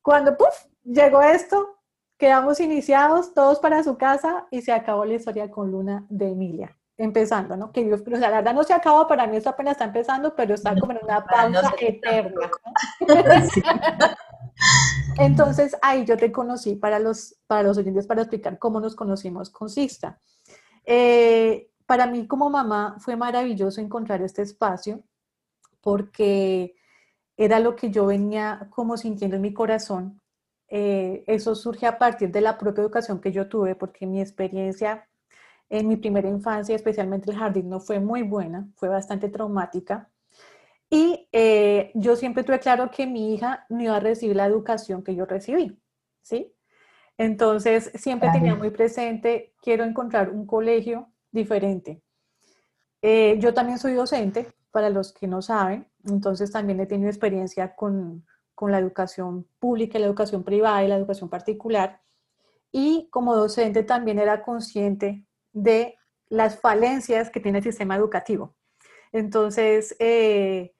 Cuando, 0.02 0.36
puff, 0.36 0.66
llegó 0.82 1.22
esto, 1.22 1.78
quedamos 2.18 2.60
iniciados 2.60 3.34
todos 3.34 3.60
para 3.60 3.84
su 3.84 3.96
casa 3.96 4.46
y 4.50 4.62
se 4.62 4.72
acabó 4.72 5.04
la 5.04 5.14
historia 5.14 5.50
con 5.50 5.70
Luna 5.70 6.06
de 6.08 6.30
Emilia 6.30 6.76
empezando, 6.96 7.56
¿no? 7.56 7.72
Que 7.72 7.88
yo, 7.88 7.96
o 7.96 8.16
sea, 8.16 8.30
la 8.30 8.36
verdad 8.36 8.54
no 8.54 8.62
se 8.62 8.72
acaba, 8.72 9.08
para 9.08 9.26
mí 9.26 9.36
esto 9.36 9.50
apenas 9.50 9.72
está 9.72 9.84
empezando, 9.84 10.34
pero 10.34 10.54
está 10.54 10.78
como 10.78 10.92
en 10.92 11.00
una 11.02 11.24
pausa 11.24 11.74
eterna. 11.80 12.50
Entonces, 15.18 15.76
ahí 15.80 16.04
yo 16.04 16.16
te 16.16 16.32
conocí 16.32 16.74
para 16.74 16.98
los, 16.98 17.36
para 17.46 17.62
los 17.62 17.78
oyentes, 17.78 18.06
para 18.06 18.22
explicar 18.22 18.58
cómo 18.58 18.80
nos 18.80 18.96
conocimos 18.96 19.50
con 19.50 19.70
Sista. 19.70 20.20
Eh, 20.84 21.70
para 21.86 22.06
mí 22.06 22.26
como 22.26 22.50
mamá 22.50 22.96
fue 22.98 23.16
maravilloso 23.16 23.80
encontrar 23.80 24.22
este 24.22 24.42
espacio 24.42 25.02
porque 25.80 26.74
era 27.36 27.60
lo 27.60 27.76
que 27.76 27.90
yo 27.90 28.06
venía 28.06 28.68
como 28.70 28.96
sintiendo 28.96 29.36
en 29.36 29.42
mi 29.42 29.52
corazón. 29.52 30.20
Eh, 30.68 31.24
eso 31.26 31.54
surge 31.54 31.86
a 31.86 31.98
partir 31.98 32.30
de 32.30 32.40
la 32.40 32.58
propia 32.58 32.82
educación 32.82 33.20
que 33.20 33.32
yo 33.32 33.48
tuve, 33.48 33.74
porque 33.74 34.06
mi 34.06 34.20
experiencia 34.20 35.06
en 35.68 35.88
mi 35.88 35.96
primera 35.96 36.28
infancia, 36.28 36.74
especialmente 36.74 37.30
el 37.30 37.38
jardín, 37.38 37.68
no 37.68 37.80
fue 37.80 38.00
muy 38.00 38.22
buena, 38.22 38.68
fue 38.76 38.88
bastante 38.88 39.28
traumática. 39.28 40.10
Y 40.94 41.28
eh, 41.32 41.90
yo 41.94 42.14
siempre 42.14 42.44
tuve 42.44 42.60
claro 42.60 42.88
que 42.88 43.04
mi 43.04 43.34
hija 43.34 43.66
no 43.68 43.82
iba 43.82 43.96
a 43.96 43.98
recibir 43.98 44.36
la 44.36 44.46
educación 44.46 45.02
que 45.02 45.16
yo 45.16 45.26
recibí, 45.26 45.76
¿sí? 46.22 46.54
Entonces, 47.18 47.90
siempre 47.96 48.30
tenía 48.32 48.54
muy 48.54 48.70
presente, 48.70 49.56
quiero 49.60 49.82
encontrar 49.82 50.30
un 50.30 50.46
colegio 50.46 51.08
diferente. 51.32 52.00
Eh, 53.02 53.36
yo 53.40 53.52
también 53.52 53.80
soy 53.80 53.94
docente, 53.94 54.52
para 54.70 54.88
los 54.88 55.12
que 55.12 55.26
no 55.26 55.42
saben, 55.42 55.88
entonces 56.04 56.52
también 56.52 56.78
he 56.78 56.86
tenido 56.86 57.10
experiencia 57.10 57.74
con, 57.74 58.24
con 58.54 58.70
la 58.70 58.78
educación 58.78 59.48
pública, 59.58 59.98
la 59.98 60.06
educación 60.06 60.44
privada 60.44 60.84
y 60.84 60.88
la 60.88 60.96
educación 60.96 61.28
particular. 61.28 62.02
Y 62.70 63.08
como 63.10 63.34
docente 63.34 63.82
también 63.82 64.20
era 64.20 64.44
consciente 64.44 65.26
de 65.52 65.96
las 66.28 66.60
falencias 66.60 67.30
que 67.30 67.40
tiene 67.40 67.58
el 67.58 67.64
sistema 67.64 67.96
educativo. 67.96 68.54
Entonces, 69.10 69.96
eh, 69.98 70.73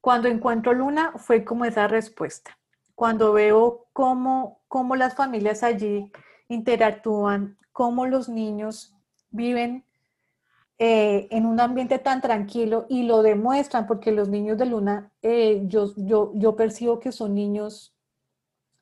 cuando 0.00 0.28
encuentro 0.28 0.72
Luna 0.72 1.12
fue 1.16 1.44
como 1.44 1.64
esa 1.64 1.88
respuesta. 1.88 2.58
Cuando 2.94 3.32
veo 3.32 3.86
cómo, 3.92 4.60
cómo 4.68 4.96
las 4.96 5.14
familias 5.14 5.62
allí 5.62 6.10
interactúan, 6.48 7.58
cómo 7.72 8.06
los 8.06 8.28
niños 8.28 8.94
viven 9.30 9.84
eh, 10.78 11.26
en 11.30 11.44
un 11.46 11.60
ambiente 11.60 11.98
tan 11.98 12.20
tranquilo 12.20 12.86
y 12.88 13.02
lo 13.02 13.22
demuestran 13.22 13.86
porque 13.86 14.12
los 14.12 14.28
niños 14.28 14.58
de 14.58 14.66
Luna, 14.66 15.12
eh, 15.22 15.62
yo, 15.66 15.92
yo, 15.96 16.32
yo 16.34 16.54
percibo 16.54 17.00
que 17.00 17.12
son 17.12 17.34
niños 17.34 17.97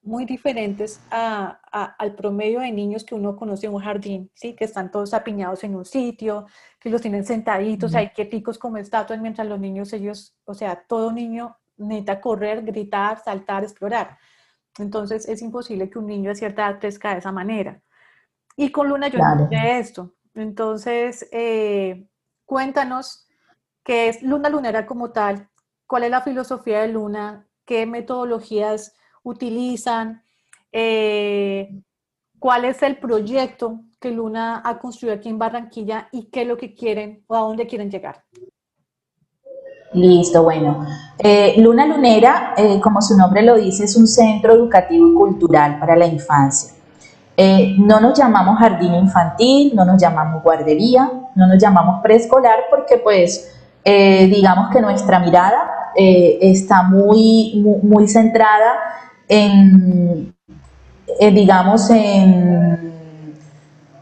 muy 0.06 0.24
diferentes 0.24 1.00
al 1.10 2.14
promedio 2.16 2.60
de 2.60 2.70
niños 2.70 3.04
que 3.04 3.14
uno 3.14 3.36
conoce 3.36 3.66
en 3.66 3.74
un 3.74 3.82
jardín, 3.82 4.30
¿sí? 4.34 4.54
que 4.54 4.64
están 4.64 4.90
todos 4.90 5.12
apiñados 5.12 5.64
en 5.64 5.74
un 5.74 5.84
sitio, 5.84 6.46
que 6.78 6.90
los 6.90 7.02
tienen 7.02 7.24
sentaditos, 7.24 7.94
hay 7.94 8.10
que 8.10 8.24
picos 8.24 8.56
como 8.58 8.76
estatuas, 8.76 9.20
mientras 9.20 9.46
los 9.48 9.58
niños, 9.58 9.92
ellos, 9.92 10.36
o 10.44 10.54
sea, 10.54 10.84
todo 10.86 11.12
niño 11.12 11.56
necesita 11.76 12.20
correr, 12.20 12.62
gritar, 12.62 13.22
saltar, 13.22 13.64
explorar. 13.64 14.16
Entonces 14.78 15.28
es 15.28 15.42
imposible 15.42 15.90
que 15.90 15.98
un 15.98 16.06
niño 16.06 16.30
a 16.30 16.34
cierta 16.34 16.68
edad 16.68 16.78
crezca 16.78 17.12
de 17.12 17.18
esa 17.18 17.32
manera. 17.32 17.82
Y 18.56 18.70
con 18.70 18.88
Luna 18.88 19.08
yo 19.08 19.18
claro. 19.18 19.48
esto. 19.50 20.14
Entonces, 20.34 21.28
eh, 21.32 22.06
cuéntanos 22.44 23.26
qué 23.82 24.08
es 24.08 24.22
Luna 24.22 24.48
Lunera 24.50 24.86
como 24.86 25.10
tal, 25.10 25.48
cuál 25.86 26.04
es 26.04 26.10
la 26.10 26.22
filosofía 26.22 26.82
de 26.82 26.88
Luna, 26.88 27.46
qué 27.64 27.86
metodologías 27.86 28.94
utilizan, 29.26 30.22
eh, 30.72 31.68
cuál 32.38 32.64
es 32.64 32.82
el 32.82 32.96
proyecto 32.96 33.80
que 34.00 34.10
Luna 34.10 34.62
ha 34.64 34.78
construido 34.78 35.16
aquí 35.16 35.28
en 35.28 35.38
Barranquilla 35.38 36.08
y 36.12 36.30
qué 36.30 36.42
es 36.42 36.48
lo 36.48 36.56
que 36.56 36.74
quieren 36.74 37.24
o 37.26 37.34
a 37.34 37.40
dónde 37.40 37.66
quieren 37.66 37.90
llegar. 37.90 38.22
Listo, 39.92 40.44
bueno. 40.44 40.86
Eh, 41.18 41.54
Luna 41.58 41.86
Lunera, 41.86 42.54
eh, 42.56 42.78
como 42.80 43.00
su 43.02 43.16
nombre 43.16 43.42
lo 43.42 43.56
dice, 43.56 43.84
es 43.84 43.96
un 43.96 44.06
centro 44.06 44.52
educativo 44.52 45.10
y 45.10 45.14
cultural 45.14 45.78
para 45.80 45.96
la 45.96 46.06
infancia. 46.06 46.72
no 47.78 48.00
nos 48.00 48.18
llamamos 48.18 48.58
jardín 48.58 48.94
infantil, 48.94 49.72
no 49.74 49.84
nos 49.84 50.00
llamamos 50.00 50.42
guardería, 50.42 51.10
no 51.34 51.46
nos 51.46 51.58
llamamos 51.58 52.00
preescolar 52.02 52.60
porque 52.70 52.96
pues 52.96 53.52
digamos 53.84 54.70
que 54.70 54.80
nuestra 54.80 55.18
mirada 55.18 55.92
está 55.94 56.82
muy, 56.82 57.62
muy 57.82 58.08
centrada 58.08 58.72
en, 59.28 60.34
eh, 61.20 61.30
digamos, 61.30 61.90
en, 61.90 63.34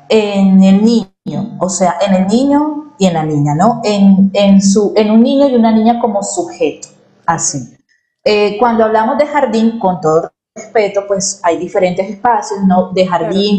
en 0.09 0.63
el 0.63 0.85
niño, 0.85 1.57
o 1.59 1.69
sea, 1.69 1.97
en 2.07 2.15
el 2.15 2.27
niño 2.27 2.95
y 2.99 3.07
en 3.07 3.15
la 3.15 3.25
niña, 3.25 3.55
¿no? 3.55 3.81
En, 3.85 4.31
en, 4.33 4.63
su, 4.63 4.93
en 4.97 5.11
un 5.11 5.23
niño 5.23 5.49
y 5.49 5.55
una 5.55 5.73
niña 5.73 6.01
como 6.01 6.23
sujeto, 6.23 6.89
así. 7.27 7.77
Eh, 8.25 8.57
cuando 8.59 8.85
hablamos 8.85 9.19
de 9.19 9.27
jardín, 9.27 9.79
con 9.79 10.01
todo 10.01 10.31
respeto, 10.55 11.05
pues 11.07 11.41
hay 11.43 11.59
diferentes 11.59 12.09
espacios, 12.09 12.61
¿no? 12.67 12.93
De 12.93 13.07
jardín, 13.07 13.59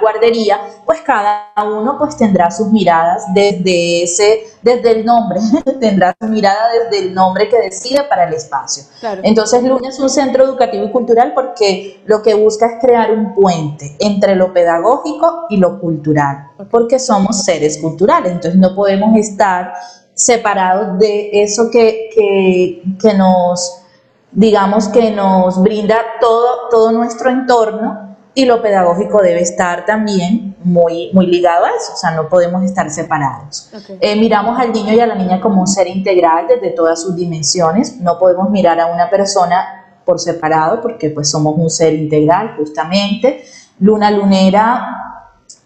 guardería, 0.00 0.60
pues 0.84 1.00
cada 1.00 1.52
uno 1.64 1.96
pues 1.98 2.16
tendrá 2.16 2.50
sus 2.50 2.68
miradas 2.68 3.24
desde 3.34 4.02
ese, 4.02 4.44
desde 4.62 4.92
el 4.92 5.04
nombre, 5.04 5.40
tendrá 5.80 6.14
su 6.20 6.28
mirada 6.28 6.68
desde 6.72 7.06
el 7.06 7.14
nombre 7.14 7.48
que 7.48 7.60
decide 7.60 8.04
para 8.04 8.24
el 8.24 8.34
espacio. 8.34 8.84
Entonces 9.22 9.62
Luna 9.62 9.88
es 9.88 9.98
un 9.98 10.10
centro 10.10 10.44
educativo 10.44 10.84
y 10.84 10.90
cultural 10.90 11.32
porque 11.34 12.02
lo 12.06 12.22
que 12.22 12.34
busca 12.34 12.66
es 12.66 12.72
crear 12.80 13.12
un 13.12 13.34
puente 13.34 13.96
entre 14.00 14.36
lo 14.36 14.52
pedagógico 14.52 15.46
y 15.50 15.56
lo 15.58 15.80
cultural, 15.80 16.48
porque 16.70 16.98
somos 16.98 17.44
seres 17.44 17.78
culturales, 17.78 18.32
entonces 18.32 18.58
no 18.58 18.74
podemos 18.74 19.16
estar 19.16 19.72
separados 20.14 20.98
de 20.98 21.42
eso 21.42 21.70
que, 21.70 22.10
que, 22.14 22.82
que 23.00 23.14
nos 23.14 23.80
digamos 24.30 24.88
que 24.88 25.12
nos 25.12 25.62
brinda 25.62 25.96
todo, 26.20 26.68
todo 26.68 26.92
nuestro 26.92 27.30
entorno 27.30 28.13
y 28.34 28.44
lo 28.46 28.60
pedagógico 28.60 29.22
debe 29.22 29.40
estar 29.40 29.86
también 29.86 30.56
muy, 30.64 31.10
muy 31.12 31.26
ligado 31.26 31.66
a 31.66 31.70
eso, 31.70 31.92
o 31.92 31.96
sea, 31.96 32.10
no 32.10 32.28
podemos 32.28 32.64
estar 32.64 32.90
separados. 32.90 33.70
Eh, 34.00 34.16
miramos 34.16 34.58
al 34.58 34.72
niño 34.72 34.92
y 34.92 35.00
a 35.00 35.06
la 35.06 35.14
niña 35.14 35.40
como 35.40 35.60
un 35.60 35.66
ser 35.66 35.86
integral 35.86 36.46
desde 36.48 36.70
todas 36.70 37.00
sus 37.00 37.14
dimensiones, 37.14 38.00
no 38.00 38.18
podemos 38.18 38.50
mirar 38.50 38.80
a 38.80 38.86
una 38.86 39.08
persona 39.08 39.84
por 40.04 40.18
separado 40.18 40.80
porque 40.80 41.10
pues 41.10 41.30
somos 41.30 41.54
un 41.56 41.70
ser 41.70 41.94
integral 41.94 42.56
justamente. 42.58 43.44
Luna 43.78 44.10
Lunera 44.10 45.04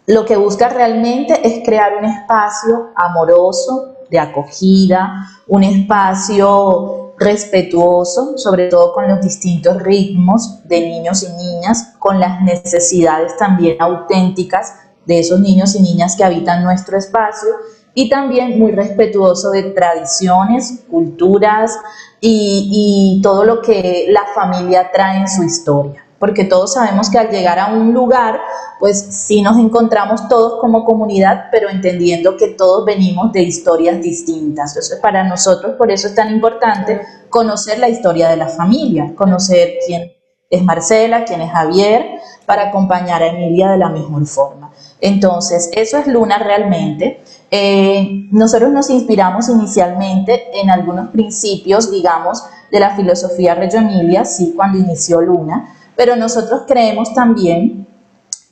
lo 0.09 0.25
que 0.25 0.39
busca 0.39 0.71
realmente 0.71 1.39
es 1.47 1.63
crear 1.63 1.97
un 1.99 2.07
espacio 2.07 2.93
amoroso, 2.97 3.97
de 4.09 4.19
acogida, 4.19 5.27
un 5.47 5.63
espacio 5.63 7.08
respetuoso, 7.19 8.39
sobre 8.39 8.69
todo 8.69 8.93
con 8.93 9.09
los 9.09 9.21
distintos 9.21 9.83
ritmos 9.83 10.63
de 10.69 10.81
niños 10.81 11.23
y 11.23 11.29
niñas, 11.33 11.95
con 11.99 12.21
las 12.21 12.43
necesidades 12.43 13.37
también 13.37 13.77
auténticas 13.81 14.75
de 15.05 15.19
esos 15.21 15.41
niños 15.41 15.75
y 15.75 15.81
niñas 15.81 16.17
que 16.17 16.25
habitan 16.25 16.63
nuestro 16.63 16.97
espacio 16.97 17.49
y 17.95 18.09
también 18.09 18.59
muy 18.59 18.73
respetuoso 18.73 19.51
de 19.51 19.65
tradiciones, 19.71 20.85
culturas 20.89 21.77
y, 22.21 23.21
todo 23.23 23.45
lo 23.45 23.61
que 23.61 24.07
la 24.11 24.25
familia 24.35 24.91
trae 24.93 25.19
en 25.19 25.29
su 25.29 25.43
historia 25.43 26.05
porque 26.19 26.45
todos 26.45 26.75
sabemos 26.75 27.11
que 27.11 27.19
al 27.19 27.31
llegar 27.31 27.59
a 27.59 27.73
un 27.73 27.93
lugar, 27.93 28.41
pues 28.79 29.01
sí 29.11 29.41
nos 29.43 29.57
encontramos 29.59 30.29
todos 30.29 30.61
como 30.61 30.85
comunidad, 30.85 31.47
pero 31.51 31.69
entendiendo 31.69 32.37
que 32.37 32.49
todos 32.49 32.85
venimos 32.85 33.33
de 33.33 33.43
historias 33.43 34.01
distintas. 34.01 34.71
Entonces, 34.73 34.99
para 35.01 35.25
nosotros, 35.25 35.77
por 35.77 35.91
eso 35.91 36.09
es 36.09 36.15
tan 36.15 36.31
importante 36.31 37.01
conocer 37.29 37.79
la 37.79 37.89
historia 37.89 38.29
de 38.29 38.37
la 38.37 38.49
familia, 38.49 39.15
conocer 39.15 39.75
quién, 39.87 40.13
es 40.51 40.63
Marcela, 40.63 41.25
quien 41.25 41.43
es 41.43 41.51
Javier, 41.51 42.07
para 42.47 42.69
acompañar 42.69 43.23
a 43.23 43.29
Emilia 43.29 43.71
de 43.71 43.79
la 43.79 43.91
mejor 43.91 44.25
forma. 44.27 44.73
Entonces, 45.01 45.71
eso 45.75 45.99
es 45.99 46.07
Luna 46.07 46.39
realmente. 46.39 47.23
Eh, 47.51 48.27
nosotros 48.31 48.71
nos 48.71 48.91
inspiramos 48.91 49.49
inicialmente 49.49 50.59
en 50.59 50.71
algunos 50.71 51.09
principios, 51.11 51.91
digamos, 51.91 52.43
de 52.71 52.81
la 52.81 52.97
filosofía 52.97 53.55
Reggio 53.55 53.81
Emilia, 53.81 54.25
sí, 54.25 54.55
cuando 54.57 54.79
inició 54.79 55.21
Luna, 55.21 55.75
pero 55.99 56.15
nosotros 56.15 56.63
creemos 56.69 57.13
también 57.13 57.89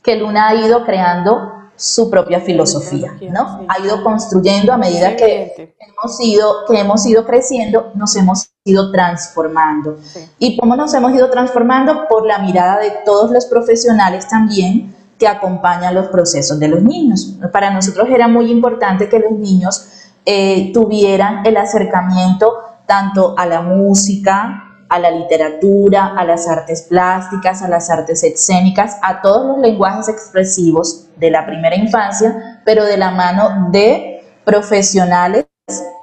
que 0.02 0.16
Luna 0.16 0.48
ha 0.48 0.54
ido 0.56 0.85
creando 0.85 1.52
su 1.76 2.11
propia 2.11 2.40
filosofía, 2.40 3.16
¿no? 3.30 3.64
Ha 3.68 3.78
ido 3.78 4.02
construyendo 4.02 4.72
a 4.72 4.76
medida 4.76 5.14
que 5.14 5.76
hemos, 5.78 6.20
ido, 6.20 6.64
que 6.66 6.80
hemos 6.80 7.06
ido 7.06 7.24
creciendo, 7.24 7.92
nos 7.94 8.16
hemos 8.16 8.50
ido 8.64 8.90
transformando. 8.90 9.96
¿Y 10.40 10.56
cómo 10.56 10.74
nos 10.74 10.92
hemos 10.94 11.14
ido 11.14 11.30
transformando? 11.30 12.09
Por 12.09 12.26
la 12.26 12.40
mirada 12.40 12.80
de 12.80 12.90
todos 13.04 13.30
los 13.30 13.46
profesionales 13.46 14.26
también 14.28 14.96
que 15.16 15.28
acompañan 15.28 15.94
los 15.94 16.09
procesos 16.09 16.59
de 16.59 16.66
los 16.66 16.82
niños. 16.82 17.37
Para 17.52 17.70
nosotros 17.70 18.09
era 18.11 18.26
muy 18.26 18.50
importante 18.50 19.09
que 19.09 19.20
los 19.20 19.30
niños 19.38 19.87
eh, 20.24 20.72
tuvieran 20.74 21.46
el 21.46 21.56
acercamiento 21.59 22.54
tanto 22.87 23.37
a 23.38 23.46
la 23.46 23.62
música, 23.62 24.65
a 24.88 24.99
la 24.99 25.11
literatura, 25.11 26.14
a 26.16 26.25
las 26.25 26.49
artes 26.49 26.83
plásticas, 26.83 27.62
a 27.62 27.68
las 27.68 27.90
artes 27.90 28.22
escénicas, 28.22 28.96
a 29.03 29.20
todos 29.20 29.46
los 29.46 29.59
lenguajes 29.59 30.09
expresivos 30.09 31.07
de 31.16 31.31
la 31.31 31.46
primera 31.46 31.77
infancia, 31.77 32.61
pero 32.64 32.85
de 32.85 32.96
la 32.96 33.11
mano 33.11 33.68
de 33.70 34.22
profesionales 34.44 35.46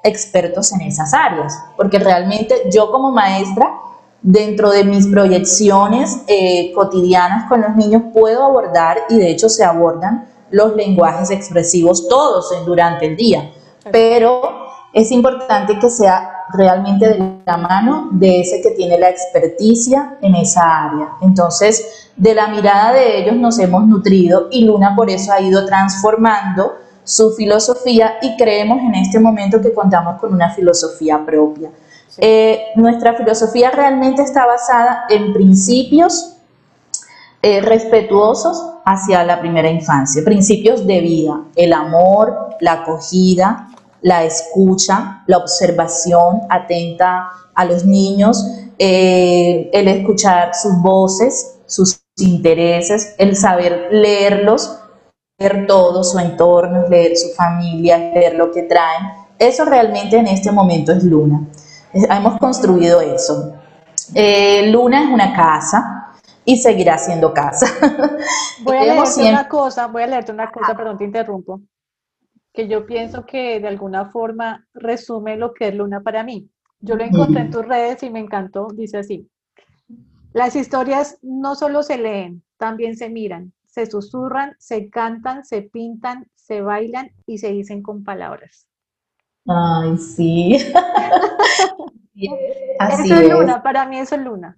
expertos 0.03 0.73
en 0.73 0.81
esas 0.81 1.13
áreas. 1.13 1.57
Porque 1.77 1.99
realmente 1.99 2.69
yo 2.71 2.91
como 2.91 3.11
maestra, 3.11 3.79
dentro 4.21 4.69
de 4.71 4.83
mis 4.83 5.07
proyecciones 5.07 6.19
eh, 6.27 6.71
cotidianas 6.73 7.47
con 7.49 7.61
los 7.61 7.75
niños, 7.75 8.03
puedo 8.13 8.43
abordar, 8.43 8.97
y 9.09 9.17
de 9.17 9.29
hecho 9.29 9.49
se 9.49 9.63
abordan, 9.63 10.27
los 10.51 10.75
lenguajes 10.75 11.31
expresivos 11.31 12.07
todos 12.07 12.53
durante 12.65 13.05
el 13.05 13.15
día. 13.15 13.51
Pero 13.91 14.41
es 14.93 15.11
importante 15.11 15.79
que 15.79 15.89
sea 15.89 16.32
realmente 16.53 17.07
de 17.07 17.39
la 17.45 17.57
mano 17.57 18.09
de 18.11 18.41
ese 18.41 18.61
que 18.61 18.71
tiene 18.71 18.97
la 18.97 19.09
experticia 19.09 20.17
en 20.21 20.35
esa 20.35 20.85
área. 20.85 21.09
Entonces, 21.21 22.11
de 22.15 22.35
la 22.35 22.47
mirada 22.47 22.93
de 22.93 23.19
ellos 23.19 23.35
nos 23.35 23.57
hemos 23.59 23.87
nutrido 23.87 24.47
y 24.51 24.65
Luna 24.65 24.95
por 24.95 25.09
eso 25.09 25.31
ha 25.31 25.41
ido 25.41 25.65
transformando 25.65 26.77
su 27.03 27.31
filosofía 27.31 28.15
y 28.21 28.37
creemos 28.37 28.79
en 28.79 28.95
este 28.95 29.19
momento 29.19 29.61
que 29.61 29.73
contamos 29.73 30.19
con 30.19 30.33
una 30.33 30.53
filosofía 30.53 31.25
propia. 31.25 31.71
Eh, 32.17 32.61
nuestra 32.75 33.15
filosofía 33.15 33.71
realmente 33.71 34.21
está 34.21 34.45
basada 34.45 35.05
en 35.09 35.33
principios 35.33 36.37
eh, 37.41 37.59
respetuosos 37.61 38.63
hacia 38.85 39.23
la 39.23 39.39
primera 39.39 39.69
infancia, 39.69 40.23
principios 40.23 40.85
de 40.85 41.01
vida, 41.01 41.41
el 41.55 41.73
amor, 41.73 42.55
la 42.59 42.73
acogida, 42.73 43.69
la 44.03 44.25
escucha, 44.25 45.23
la 45.27 45.37
observación 45.37 46.41
atenta 46.49 47.29
a 47.55 47.65
los 47.65 47.85
niños, 47.85 48.45
eh, 48.77 49.69
el 49.73 49.87
escuchar 49.87 50.53
sus 50.53 50.81
voces, 50.81 51.59
sus 51.65 52.01
intereses, 52.17 53.15
el 53.17 53.35
saber 53.35 53.87
leerlos, 53.91 54.77
leer 55.39 55.65
todo 55.65 56.03
su 56.03 56.19
entorno, 56.19 56.87
leer 56.89 57.17
su 57.17 57.29
familia, 57.33 57.97
leer 57.97 58.35
lo 58.35 58.51
que 58.51 58.63
traen. 58.63 59.07
Eso 59.39 59.65
realmente 59.65 60.17
en 60.17 60.27
este 60.27 60.51
momento 60.51 60.91
es 60.91 61.03
Luna. 61.03 61.47
Hemos 61.93 62.37
construido 62.39 62.99
eso. 63.01 63.53
Eh, 64.13 64.67
Luna 64.69 65.03
es 65.03 65.09
una 65.09 65.33
casa 65.33 66.11
y 66.43 66.57
seguirá 66.57 66.97
siendo 66.97 67.33
casa. 67.33 67.67
Voy 68.63 68.77
a 68.77 68.83
leerte 68.83 69.29
una 69.29 69.47
cosa, 69.47 69.87
voy 69.87 70.03
a 70.03 70.07
leerte 70.07 70.31
una 70.33 70.51
cosa, 70.51 70.75
perdón, 70.75 70.97
te 70.97 71.05
interrumpo 71.05 71.61
que 72.53 72.67
yo 72.67 72.85
pienso 72.85 73.25
que 73.25 73.59
de 73.59 73.67
alguna 73.67 74.11
forma 74.11 74.67
resume 74.73 75.37
lo 75.37 75.53
que 75.53 75.69
es 75.69 75.75
Luna 75.75 76.01
para 76.01 76.23
mí. 76.23 76.49
Yo 76.79 76.95
lo 76.95 77.03
encontré 77.03 77.41
en 77.41 77.51
tus 77.51 77.65
redes 77.65 78.03
y 78.03 78.09
me 78.09 78.19
encantó. 78.19 78.67
Dice 78.73 78.97
así, 78.97 79.27
las 80.33 80.55
historias 80.55 81.17
no 81.21 81.55
solo 81.55 81.81
se 81.83 81.97
leen, 81.97 82.43
también 82.57 82.95
se 82.95 83.09
miran, 83.09 83.53
se 83.65 83.85
susurran, 83.85 84.55
se 84.59 84.89
cantan, 84.89 85.43
se 85.45 85.63
pintan, 85.63 86.27
se 86.35 86.61
bailan 86.61 87.11
y 87.25 87.39
se 87.39 87.51
dicen 87.51 87.81
con 87.81 88.03
palabras. 88.03 88.67
Ay, 89.47 89.97
sí. 89.97 90.57
Así 92.79 93.11
eso 93.11 93.15
es, 93.15 93.29
Luna, 93.29 93.63
para 93.63 93.85
mí 93.87 93.97
eso 93.97 94.15
es 94.15 94.21
Luna. 94.21 94.57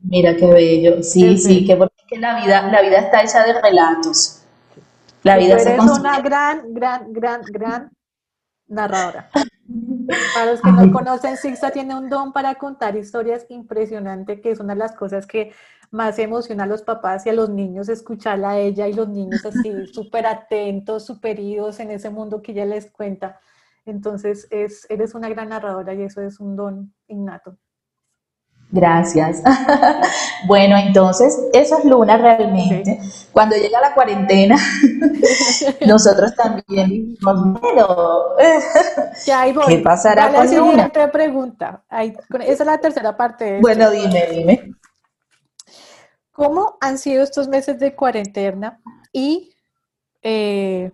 Mira 0.00 0.34
qué 0.36 0.46
bello. 0.46 1.02
Sí, 1.02 1.38
sí, 1.38 1.64
que 1.66 1.76
porque 1.76 2.18
la 2.18 2.40
vida, 2.40 2.70
la 2.70 2.82
vida 2.82 2.98
está 2.98 3.22
hecha 3.22 3.44
de 3.44 3.60
relatos. 3.60 4.37
La 5.22 5.36
vida 5.36 5.54
eres 5.54 5.80
una 5.80 6.20
gran, 6.20 6.72
gran, 6.72 7.12
gran, 7.12 7.42
gran 7.42 7.90
narradora. 8.66 9.30
Para 10.34 10.52
los 10.52 10.62
que 10.62 10.72
no 10.72 10.90
conocen, 10.90 11.36
Sixta 11.36 11.70
tiene 11.70 11.94
un 11.94 12.08
don 12.08 12.32
para 12.32 12.54
contar 12.54 12.96
historias 12.96 13.44
impresionante, 13.50 14.40
que 14.40 14.50
es 14.52 14.60
una 14.60 14.72
de 14.72 14.78
las 14.78 14.92
cosas 14.92 15.26
que 15.26 15.52
más 15.90 16.18
emociona 16.18 16.64
a 16.64 16.66
los 16.66 16.82
papás 16.82 17.26
y 17.26 17.28
a 17.28 17.34
los 17.34 17.50
niños 17.50 17.90
escucharla 17.90 18.50
a 18.50 18.58
ella 18.58 18.88
y 18.88 18.94
los 18.94 19.08
niños 19.08 19.44
así 19.44 19.86
súper 19.92 20.26
atentos, 20.26 21.04
súper 21.04 21.38
idos 21.38 21.80
en 21.80 21.90
ese 21.90 22.08
mundo 22.08 22.40
que 22.40 22.52
ella 22.52 22.64
les 22.64 22.90
cuenta. 22.90 23.38
Entonces, 23.84 24.46
es, 24.50 24.86
eres 24.88 25.14
una 25.14 25.28
gran 25.28 25.50
narradora 25.50 25.92
y 25.94 26.02
eso 26.02 26.22
es 26.22 26.40
un 26.40 26.56
don 26.56 26.94
innato. 27.06 27.58
Gracias. 28.70 29.42
bueno, 30.46 30.76
entonces, 30.76 31.38
eso 31.52 31.78
es 31.78 31.84
Luna 31.84 32.18
realmente. 32.18 33.00
Cuando 33.32 33.56
llega 33.56 33.80
la 33.80 33.94
cuarentena, 33.94 34.56
nosotros 35.86 36.34
también 36.34 36.88
dijimos, 36.88 37.60
bueno, 37.60 38.24
¿qué 39.68 39.78
pasará 39.78 40.32
con 40.32 40.46
la 40.46 40.52
Luna? 40.52 40.92
pregunta. 41.10 41.84
esa 41.90 42.62
es 42.62 42.66
la 42.66 42.78
tercera 42.78 43.16
parte. 43.16 43.58
bueno, 43.60 43.90
dime, 43.90 44.26
dime. 44.30 44.70
¿Cómo 46.32 46.76
han 46.80 46.98
sido 46.98 47.24
estos 47.24 47.48
meses 47.48 47.80
de 47.80 47.96
cuarentena 47.96 48.80
y 49.12 49.56
eh, 50.22 50.92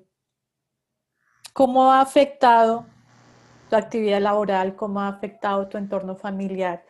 cómo 1.52 1.92
ha 1.92 2.00
afectado 2.00 2.86
tu 3.68 3.76
actividad 3.76 4.20
laboral, 4.20 4.74
cómo 4.74 5.00
ha 5.00 5.08
afectado 5.08 5.68
tu 5.68 5.76
entorno 5.76 6.16
familiar? 6.16 6.82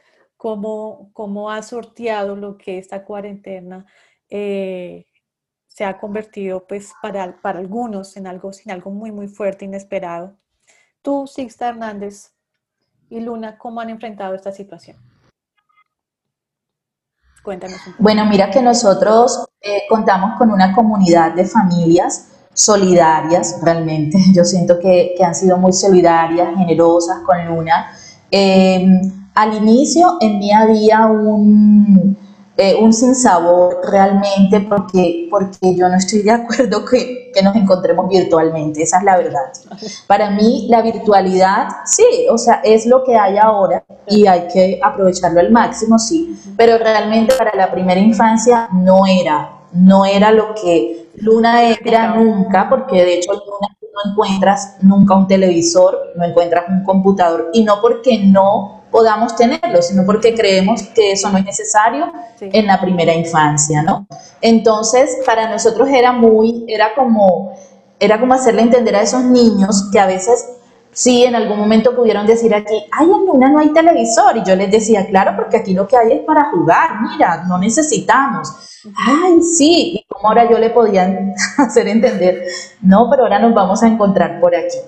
Cómo, 0.45 1.09
cómo 1.15 1.51
ha 1.51 1.63
sorteado 1.63 2.37
lo 2.37 2.59
que 2.59 2.77
esta 2.77 3.03
cuarentena 3.07 3.87
eh, 4.29 5.07
se 5.67 5.87
ha 5.87 5.99
convertido 5.99 6.67
pues 6.67 6.93
para, 7.01 7.41
para 7.41 7.61
algunos 7.61 8.19
en 8.19 8.27
algo, 8.27 8.51
en 8.63 8.71
algo 8.71 8.91
muy, 8.91 9.11
muy 9.11 9.27
fuerte, 9.27 9.65
inesperado. 9.65 10.37
Tú, 11.01 11.27
Sixta 11.27 11.71
Hernández 11.71 12.35
y 13.09 13.21
Luna, 13.21 13.57
¿cómo 13.57 13.81
han 13.81 13.89
enfrentado 13.89 14.35
esta 14.35 14.53
situación? 14.53 14.99
Cuéntanos 17.43 17.79
un 17.87 17.93
poco. 17.95 18.03
Bueno, 18.03 18.27
mira 18.27 18.51
que 18.51 18.61
nosotros 18.61 19.47
eh, 19.63 19.85
contamos 19.89 20.37
con 20.37 20.51
una 20.51 20.75
comunidad 20.75 21.33
de 21.33 21.47
familias 21.47 22.33
solidarias, 22.53 23.61
realmente. 23.63 24.19
Yo 24.35 24.45
siento 24.45 24.79
que, 24.79 25.15
que 25.17 25.25
han 25.25 25.35
sido 25.35 25.57
muy 25.57 25.73
solidarias, 25.73 26.55
generosas 26.55 27.21
con 27.25 27.47
Luna. 27.47 27.97
Eh, 28.31 29.01
al 29.35 29.55
inicio 29.55 30.17
en 30.21 30.39
mí 30.39 30.53
había 30.53 31.07
un, 31.07 32.17
eh, 32.57 32.77
un 32.81 32.93
sinsabor 32.93 33.81
realmente 33.91 34.61
porque, 34.61 35.27
porque 35.29 35.75
yo 35.75 35.89
no 35.89 35.97
estoy 35.97 36.23
de 36.23 36.31
acuerdo 36.31 36.85
que, 36.85 37.33
que, 37.35 37.43
nos 37.43 37.57
encontremos 37.57 38.09
virtualmente, 38.09 38.83
esa 38.83 38.99
es 38.99 39.05
la 39.05 39.17
verdad. 39.17 39.53
Para 40.07 40.31
mí 40.31 40.69
la 40.71 40.83
virtualidad, 40.83 41.67
sí, 41.85 42.05
o 42.31 42.39
sea, 42.39 42.61
es 42.63 42.87
lo 42.87 43.03
que 43.03 43.17
hay 43.17 43.39
ahora 43.39 43.85
y 44.07 44.27
hay 44.27 44.47
que 44.53 44.79
aprovecharlo 44.81 45.41
al 45.41 45.51
máximo, 45.51 45.99
sí, 45.99 46.39
pero 46.57 46.79
realmente 46.79 47.35
para 47.37 47.57
la 47.57 47.73
primera 47.73 47.99
infancia 47.99 48.69
no 48.73 49.05
era, 49.05 49.51
no 49.73 50.05
era 50.05 50.31
lo 50.31 50.55
que 50.55 51.09
Luna 51.17 51.71
era 51.71 52.15
nunca, 52.15 52.69
porque 52.69 53.05
de 53.05 53.15
hecho 53.15 53.33
Luna 53.33 53.69
no 53.95 54.11
encuentras 54.11 54.77
nunca 54.81 55.17
un 55.17 55.27
televisor, 55.27 56.13
no 56.17 56.25
encuentras 56.25 56.65
un 56.69 56.85
computador 56.85 57.51
y 57.53 57.65
no 57.65 57.81
porque 57.81 58.19
no 58.19 58.84
podamos 58.95 59.35
tenerlo, 59.35 59.83
sino 59.83 60.07
porque 60.07 60.37
creemos 60.37 60.85
que 60.95 61.11
eso 61.11 61.29
no 61.29 61.39
es 61.39 61.45
necesario 61.45 62.13
en 62.41 62.65
la 62.65 62.81
primera 62.81 63.13
infancia, 63.13 63.83
¿no? 63.83 64.07
Entonces, 64.41 65.19
para 65.27 65.51
nosotros 65.51 65.89
era 65.89 66.13
muy, 66.13 66.65
era 66.69 66.95
como, 66.95 67.57
era 67.99 68.21
como 68.21 68.35
hacerle 68.35 68.63
entender 68.63 68.95
a 68.95 69.03
esos 69.03 69.25
niños 69.25 69.91
que 69.91 69.99
a 69.99 70.07
veces 70.07 70.47
sí, 70.93 71.25
en 71.25 71.35
algún 71.35 71.59
momento 71.59 71.97
pudieron 71.97 72.25
decir 72.25 72.55
aquí, 72.55 72.85
ay, 72.93 73.07
en 73.11 73.27
Luna 73.27 73.49
no 73.49 73.59
hay 73.59 73.73
televisor. 73.73 74.37
Y 74.37 74.45
yo 74.45 74.55
les 74.55 74.71
decía, 74.71 75.05
claro, 75.09 75.33
porque 75.35 75.57
aquí 75.57 75.75
lo 75.75 75.89
que 75.89 75.97
hay 75.97 76.13
es 76.13 76.21
para 76.21 76.53
jugar, 76.53 76.91
mira, 77.03 77.43
no 77.49 77.59
necesitamos. 77.59 78.49
Ay, 78.97 79.43
sí, 79.43 79.97
y 79.97 80.05
como 80.09 80.29
ahora 80.29 80.49
yo 80.49 80.57
le 80.57 80.71
podía 80.71 81.35
hacer 81.59 81.89
entender, 81.89 82.45
no, 82.81 83.11
pero 83.11 83.25
ahora 83.25 83.41
nos 83.41 83.53
vamos 83.55 83.83
a 83.83 83.89
encontrar 83.89 84.39
por 84.41 84.55
aquí. 84.55 84.79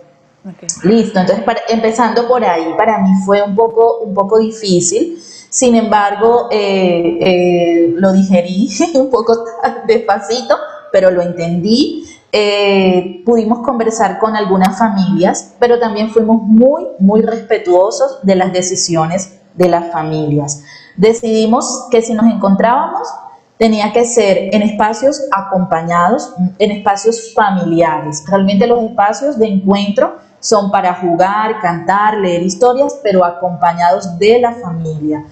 Listo, 0.85 1.19
entonces 1.19 1.45
empezando 1.69 2.29
por 2.29 2.45
ahí, 2.45 2.75
para 2.77 2.99
mí 2.99 3.11
fue 3.25 3.43
un 3.43 3.55
poco, 3.57 3.99
un 4.01 4.15
poco 4.15 4.39
difícil. 4.39 5.19
Sin 5.49 5.75
embargo, 5.75 6.49
eh, 6.51 7.19
eh, 7.21 7.95
lo 7.97 8.13
digerí 8.13 8.69
un 8.95 9.11
poco 9.11 9.45
despacito, 9.87 10.57
pero 10.93 11.11
lo 11.11 11.23
entendí. 11.23 12.05
Eh, 12.31 13.23
pudimos 13.25 13.61
conversar 13.61 14.19
con 14.19 14.37
algunas 14.37 14.79
familias, 14.79 15.55
pero 15.59 15.79
también 15.79 16.11
fuimos 16.11 16.43
muy, 16.43 16.85
muy 16.99 17.23
respetuosos 17.23 18.19
de 18.23 18.35
las 18.37 18.53
decisiones 18.53 19.41
de 19.55 19.69
las 19.69 19.91
familias. 19.91 20.63
Decidimos 20.97 21.87
que 21.91 22.03
si 22.03 22.13
nos 22.15 22.27
encontrábamos, 22.27 23.09
tenía 23.59 23.93
que 23.93 24.05
ser 24.05 24.55
en 24.55 24.63
espacios 24.63 25.23
acompañados, 25.33 26.35
en 26.59 26.71
espacios 26.71 27.33
familiares. 27.35 28.23
Realmente 28.29 28.67
los 28.67 28.83
espacios 28.83 29.39
de 29.39 29.47
encuentro 29.47 30.26
son 30.41 30.71
para 30.71 30.95
jugar, 30.95 31.61
cantar, 31.61 32.19
leer 32.19 32.43
historias, 32.43 32.99
pero 33.03 33.25
acompañados 33.25 34.19
de 34.19 34.39
la 34.39 34.53
familia. 34.53 35.25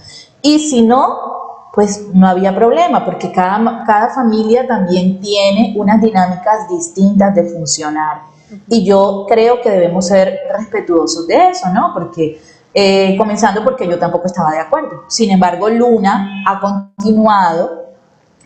Y 0.42 0.58
si 0.58 0.82
no, 0.82 1.70
pues 1.72 2.08
no 2.12 2.28
había 2.28 2.54
problema, 2.54 3.04
porque 3.04 3.32
cada, 3.32 3.84
cada 3.84 4.08
familia 4.10 4.66
también 4.66 5.20
tiene 5.20 5.74
unas 5.76 6.00
dinámicas 6.00 6.68
distintas 6.68 7.34
de 7.34 7.44
funcionar. 7.44 8.22
Y 8.68 8.84
yo 8.84 9.26
creo 9.28 9.60
que 9.60 9.70
debemos 9.70 10.06
ser 10.06 10.38
respetuosos 10.56 11.26
de 11.26 11.48
eso, 11.48 11.68
¿no? 11.70 11.92
Porque, 11.92 12.40
eh, 12.72 13.16
comenzando 13.16 13.64
porque 13.64 13.88
yo 13.88 13.98
tampoco 13.98 14.26
estaba 14.26 14.52
de 14.52 14.60
acuerdo. 14.60 15.04
Sin 15.08 15.30
embargo, 15.30 15.68
Luna 15.68 16.44
ha 16.46 16.60
continuado, 16.60 17.86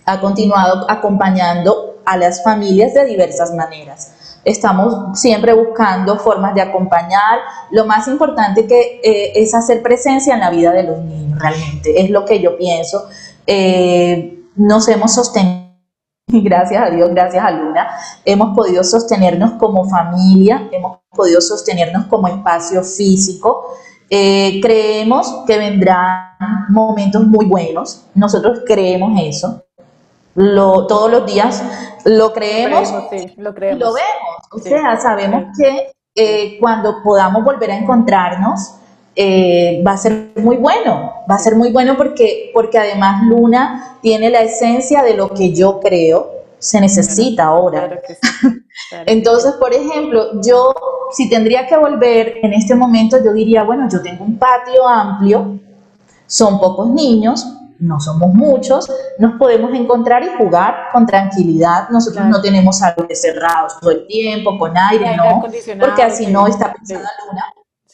ha 0.06 0.20
continuado 0.20 0.86
acompañando 0.88 1.96
a 2.06 2.16
las 2.16 2.42
familias 2.42 2.94
de 2.94 3.04
diversas 3.04 3.52
maneras 3.52 4.14
estamos 4.48 5.18
siempre 5.18 5.52
buscando 5.52 6.18
formas 6.18 6.54
de 6.54 6.62
acompañar. 6.62 7.40
Lo 7.70 7.84
más 7.84 8.08
importante 8.08 8.66
que 8.66 9.00
eh, 9.02 9.32
es 9.34 9.54
hacer 9.54 9.82
presencia 9.82 10.34
en 10.34 10.40
la 10.40 10.50
vida 10.50 10.72
de 10.72 10.84
los 10.84 10.98
niños, 11.04 11.38
realmente, 11.38 12.00
es 12.00 12.10
lo 12.10 12.24
que 12.24 12.40
yo 12.40 12.56
pienso. 12.56 13.08
Eh, 13.46 14.44
nos 14.56 14.88
hemos 14.88 15.14
sostenido, 15.14 15.68
gracias 16.28 16.82
a 16.82 16.90
Dios, 16.90 17.10
gracias 17.10 17.44
a 17.44 17.50
Luna, 17.50 17.88
hemos 18.24 18.54
podido 18.56 18.82
sostenernos 18.82 19.52
como 19.52 19.88
familia, 19.88 20.68
hemos 20.72 20.98
podido 21.10 21.40
sostenernos 21.40 22.06
como 22.06 22.28
espacio 22.28 22.82
físico. 22.82 23.76
Eh, 24.10 24.58
creemos 24.62 25.44
que 25.46 25.58
vendrán 25.58 26.28
momentos 26.70 27.26
muy 27.26 27.44
buenos, 27.44 28.06
nosotros 28.14 28.60
creemos 28.66 29.20
eso, 29.22 29.62
lo, 30.38 30.86
todos 30.86 31.10
los 31.10 31.26
días 31.26 31.62
lo 32.04 32.32
creemos, 32.32 32.92
lo, 33.36 33.54
creemos, 33.54 33.80
lo 33.80 33.92
vemos. 33.92 34.36
O 34.52 34.58
sea, 34.58 34.96
sabemos 35.00 35.46
que 35.58 35.90
eh, 36.14 36.58
cuando 36.60 37.02
podamos 37.02 37.44
volver 37.44 37.72
a 37.72 37.76
encontrarnos, 37.76 38.74
eh, 39.16 39.82
va 39.84 39.92
a 39.92 39.96
ser 39.96 40.30
muy 40.36 40.56
bueno, 40.56 41.12
va 41.28 41.34
a 41.34 41.38
ser 41.40 41.56
muy 41.56 41.72
bueno 41.72 41.96
porque, 41.96 42.52
porque 42.54 42.78
además 42.78 43.24
Luna 43.24 43.98
tiene 44.00 44.30
la 44.30 44.42
esencia 44.42 45.02
de 45.02 45.14
lo 45.14 45.30
que 45.30 45.52
yo 45.52 45.80
creo 45.80 46.30
se 46.60 46.80
necesita 46.80 47.46
ahora. 47.46 48.00
Entonces, 49.06 49.54
por 49.54 49.74
ejemplo, 49.74 50.40
yo 50.40 50.72
si 51.10 51.28
tendría 51.28 51.66
que 51.66 51.76
volver 51.76 52.38
en 52.42 52.52
este 52.52 52.76
momento, 52.76 53.22
yo 53.24 53.32
diría, 53.32 53.64
bueno, 53.64 53.88
yo 53.90 54.00
tengo 54.02 54.24
un 54.24 54.38
patio 54.38 54.86
amplio, 54.86 55.58
son 56.28 56.60
pocos 56.60 56.88
niños, 56.90 57.44
no 57.80 58.00
somos 58.00 58.34
muchos, 58.34 58.90
nos 59.18 59.38
podemos 59.38 59.72
encontrar 59.74 60.22
y 60.22 60.28
jugar 60.36 60.88
con 60.92 61.06
tranquilidad. 61.06 61.88
Nosotros 61.90 62.26
no 62.26 62.40
tenemos 62.40 62.82
árboles 62.82 63.20
cerrados 63.20 63.78
todo 63.80 63.90
el 63.90 64.06
tiempo, 64.06 64.58
con 64.58 64.76
aire, 64.76 65.16
no, 65.16 65.42
porque 65.78 66.02
así 66.02 66.26
no 66.26 66.46
está 66.46 66.72
pensada 66.72 67.00
la 67.00 67.26
luna. 67.26 67.44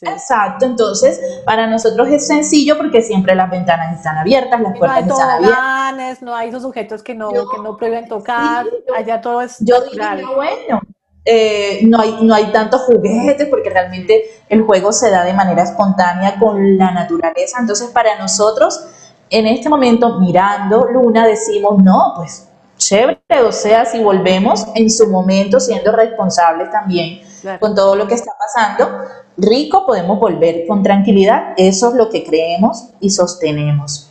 Exacto, 0.01 0.65
entonces 0.65 1.41
para 1.45 1.67
nosotros 1.67 2.09
es 2.09 2.27
sencillo 2.27 2.77
porque 2.77 3.01
siempre 3.01 3.33
las 3.33 3.49
ventanas 3.49 3.95
están 3.95 4.17
abiertas, 4.17 4.59
las 4.59 4.77
puertas 4.77 5.07
están 5.07 5.29
abiertas. 5.29 6.21
No 6.21 6.35
hay 6.35 6.49
esos 6.49 6.61
sujetos 6.61 7.01
que 7.01 7.15
no, 7.15 7.29
que 7.29 7.61
no 7.63 7.77
pueden 7.77 8.07
tocar, 8.07 8.65
allá 8.95 9.21
todo 9.21 9.41
es 9.41 9.57
Yo 9.59 9.81
diría, 9.85 10.19
bueno, 10.35 10.81
eh, 11.23 11.79
no, 11.87 12.01
hay, 12.01 12.17
no 12.21 12.35
hay 12.35 12.51
tantos 12.51 12.81
juguetes 12.81 13.47
porque 13.47 13.69
realmente 13.69 14.25
el 14.49 14.63
juego 14.63 14.91
se 14.91 15.09
da 15.09 15.23
de 15.23 15.33
manera 15.33 15.63
espontánea 15.63 16.37
con 16.37 16.77
la 16.77 16.91
naturaleza, 16.91 17.57
entonces 17.59 17.89
para 17.89 18.19
nosotros 18.19 18.87
en 19.29 19.47
este 19.47 19.69
momento 19.69 20.19
mirando 20.19 20.85
Luna 20.85 21.27
decimos, 21.27 21.81
no, 21.83 22.13
pues 22.15 22.47
chévere, 22.77 23.19
o 23.45 23.51
sea, 23.51 23.85
si 23.85 24.03
volvemos 24.03 24.65
en 24.75 24.89
su 24.89 25.09
momento 25.09 25.59
siendo 25.59 25.91
responsables 25.91 26.69
también 26.71 27.21
con 27.59 27.75
todo 27.75 27.95
lo 27.95 28.07
que 28.07 28.15
está 28.15 28.31
pasando, 28.37 28.89
rico 29.37 29.85
podemos 29.85 30.19
volver 30.19 30.65
con 30.67 30.83
tranquilidad, 30.83 31.53
eso 31.57 31.89
es 31.89 31.95
lo 31.95 32.09
que 32.09 32.23
creemos 32.23 32.89
y 32.99 33.09
sostenemos. 33.09 34.09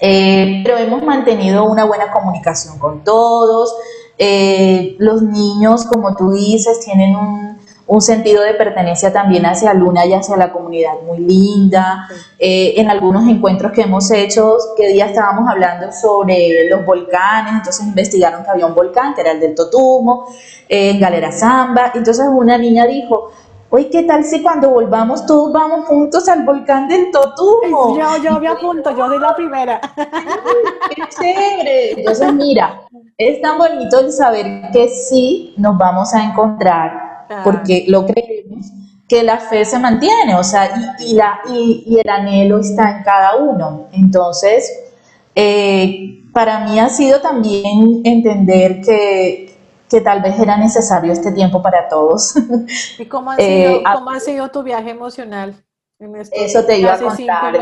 Eh, 0.00 0.62
pero 0.64 0.76
hemos 0.76 1.02
mantenido 1.02 1.64
una 1.64 1.84
buena 1.84 2.10
comunicación 2.10 2.78
con 2.78 3.02
todos, 3.02 3.74
eh, 4.18 4.96
los 4.98 5.22
niños, 5.22 5.84
como 5.84 6.14
tú 6.14 6.32
dices, 6.32 6.80
tienen 6.80 7.16
un 7.16 7.55
un 7.88 8.00
sentido 8.00 8.42
de 8.42 8.54
pertenencia 8.54 9.12
también 9.12 9.46
hacia 9.46 9.72
Luna 9.72 10.04
y 10.06 10.12
hacia 10.12 10.36
la 10.36 10.52
comunidad 10.52 10.94
muy 11.06 11.18
linda. 11.18 12.08
Eh, 12.38 12.74
en 12.76 12.90
algunos 12.90 13.28
encuentros 13.28 13.72
que 13.72 13.82
hemos 13.82 14.10
hecho, 14.10 14.56
que 14.76 14.88
día 14.88 15.06
estábamos 15.06 15.48
hablando 15.48 15.92
sobre 15.92 16.68
los 16.68 16.84
volcanes, 16.84 17.52
entonces 17.54 17.86
investigaron 17.86 18.42
que 18.42 18.50
había 18.50 18.66
un 18.66 18.74
volcán, 18.74 19.14
que 19.14 19.20
era 19.20 19.32
el 19.32 19.40
del 19.40 19.54
Totumo, 19.54 20.26
eh, 20.68 20.90
en 20.90 21.00
Galera 21.00 21.30
Zamba, 21.30 21.92
entonces 21.94 22.26
una 22.28 22.58
niña 22.58 22.86
dijo, 22.86 23.30
Oye, 23.68 23.90
¿qué 23.90 24.04
tal 24.04 24.22
si 24.24 24.42
cuando 24.42 24.70
volvamos 24.70 25.26
todos 25.26 25.52
vamos 25.52 25.86
juntos 25.86 26.28
al 26.28 26.44
volcán 26.44 26.86
del 26.86 27.10
Totumo? 27.10 27.98
Yo, 27.98 28.22
yo 28.22 28.38
me 28.38 28.46
apunto, 28.46 28.96
yo 28.96 29.06
soy 29.06 29.18
la 29.18 29.34
primera. 29.34 29.80
¡Qué 30.94 31.02
chévere! 31.08 31.92
Entonces, 31.98 32.32
mira, 32.32 32.82
es 33.18 33.40
tan 33.40 33.58
bonito 33.58 33.98
el 33.98 34.12
saber 34.12 34.70
que 34.72 34.88
sí 34.88 35.52
nos 35.58 35.76
vamos 35.76 36.14
a 36.14 36.22
encontrar 36.22 37.05
porque 37.44 37.84
lo 37.88 38.06
creemos, 38.06 38.66
que 39.08 39.22
la 39.22 39.38
fe 39.38 39.64
se 39.64 39.78
mantiene, 39.78 40.34
o 40.34 40.42
sea, 40.42 40.96
y, 40.98 41.14
la, 41.14 41.40
y, 41.48 41.98
el 41.98 42.08
anhelo 42.08 42.58
está 42.58 42.98
en 42.98 43.04
cada 43.04 43.36
uno. 43.36 43.88
Entonces, 43.92 44.72
eh, 45.34 46.22
para 46.32 46.60
mí 46.60 46.78
ha 46.80 46.88
sido 46.88 47.20
también 47.20 48.02
entender 48.04 48.80
que, 48.80 49.54
que, 49.88 50.00
tal 50.00 50.22
vez 50.22 50.38
era 50.38 50.56
necesario 50.56 51.12
este 51.12 51.30
tiempo 51.32 51.62
para 51.62 51.88
todos. 51.88 52.34
¿Y 52.98 53.06
cómo 53.06 53.30
ha 53.30 53.36
sido, 53.36 53.48
eh, 53.48 53.82
cómo 53.94 54.10
ha 54.10 54.20
sido 54.20 54.50
tu 54.50 54.62
viaje 54.62 54.90
emocional? 54.90 55.62
eso 56.32 56.64
te 56.64 56.78
iba 56.78 56.94
a 56.94 56.98
contar. 56.98 57.54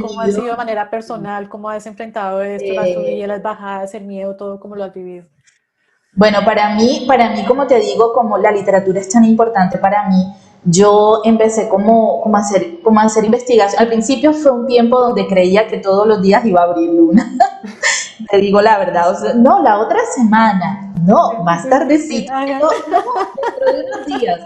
¿Cómo 0.00 0.20
ha 0.20 0.26
sido 0.26 0.44
de 0.44 0.56
manera 0.56 0.90
personal? 0.90 1.48
¿Cómo 1.48 1.68
has 1.68 1.86
enfrentado 1.86 2.42
esto, 2.42 2.72
las 2.72 2.92
subidas, 2.92 3.28
las 3.28 3.42
bajadas, 3.42 3.94
el 3.94 4.04
miedo, 4.04 4.36
todo? 4.36 4.60
¿Cómo 4.60 4.76
lo 4.76 4.84
has 4.84 4.94
vivido? 4.94 5.26
Bueno, 6.14 6.40
para 6.44 6.74
mí, 6.74 7.04
para 7.06 7.30
mí, 7.30 7.44
como 7.44 7.66
te 7.66 7.78
digo, 7.78 8.12
como 8.12 8.36
la 8.38 8.50
literatura 8.50 9.00
es 9.00 9.08
tan 9.08 9.24
importante 9.24 9.78
para 9.78 10.08
mí, 10.08 10.34
yo 10.64 11.22
empecé 11.24 11.68
como, 11.68 12.20
como, 12.20 12.36
hacer, 12.36 12.80
como 12.82 13.00
hacer 13.00 13.24
investigación. 13.24 13.80
Al 13.80 13.88
principio 13.88 14.32
fue 14.32 14.50
un 14.52 14.66
tiempo 14.66 15.00
donde 15.00 15.26
creía 15.26 15.68
que 15.68 15.78
todos 15.78 16.06
los 16.06 16.20
días 16.20 16.44
iba 16.44 16.60
a 16.60 16.64
abrir 16.64 16.90
luna. 16.90 17.32
te 18.30 18.36
digo 18.38 18.60
la 18.60 18.78
verdad. 18.78 19.34
no, 19.36 19.62
la 19.62 19.78
otra 19.78 20.00
semana. 20.14 20.92
No, 21.06 21.42
más 21.44 21.68
tardecito. 21.68 22.32
No, 22.32 22.46
no, 22.46 22.68
dentro 23.42 23.72
de 23.72 23.84
unos 23.86 24.06
días. 24.06 24.40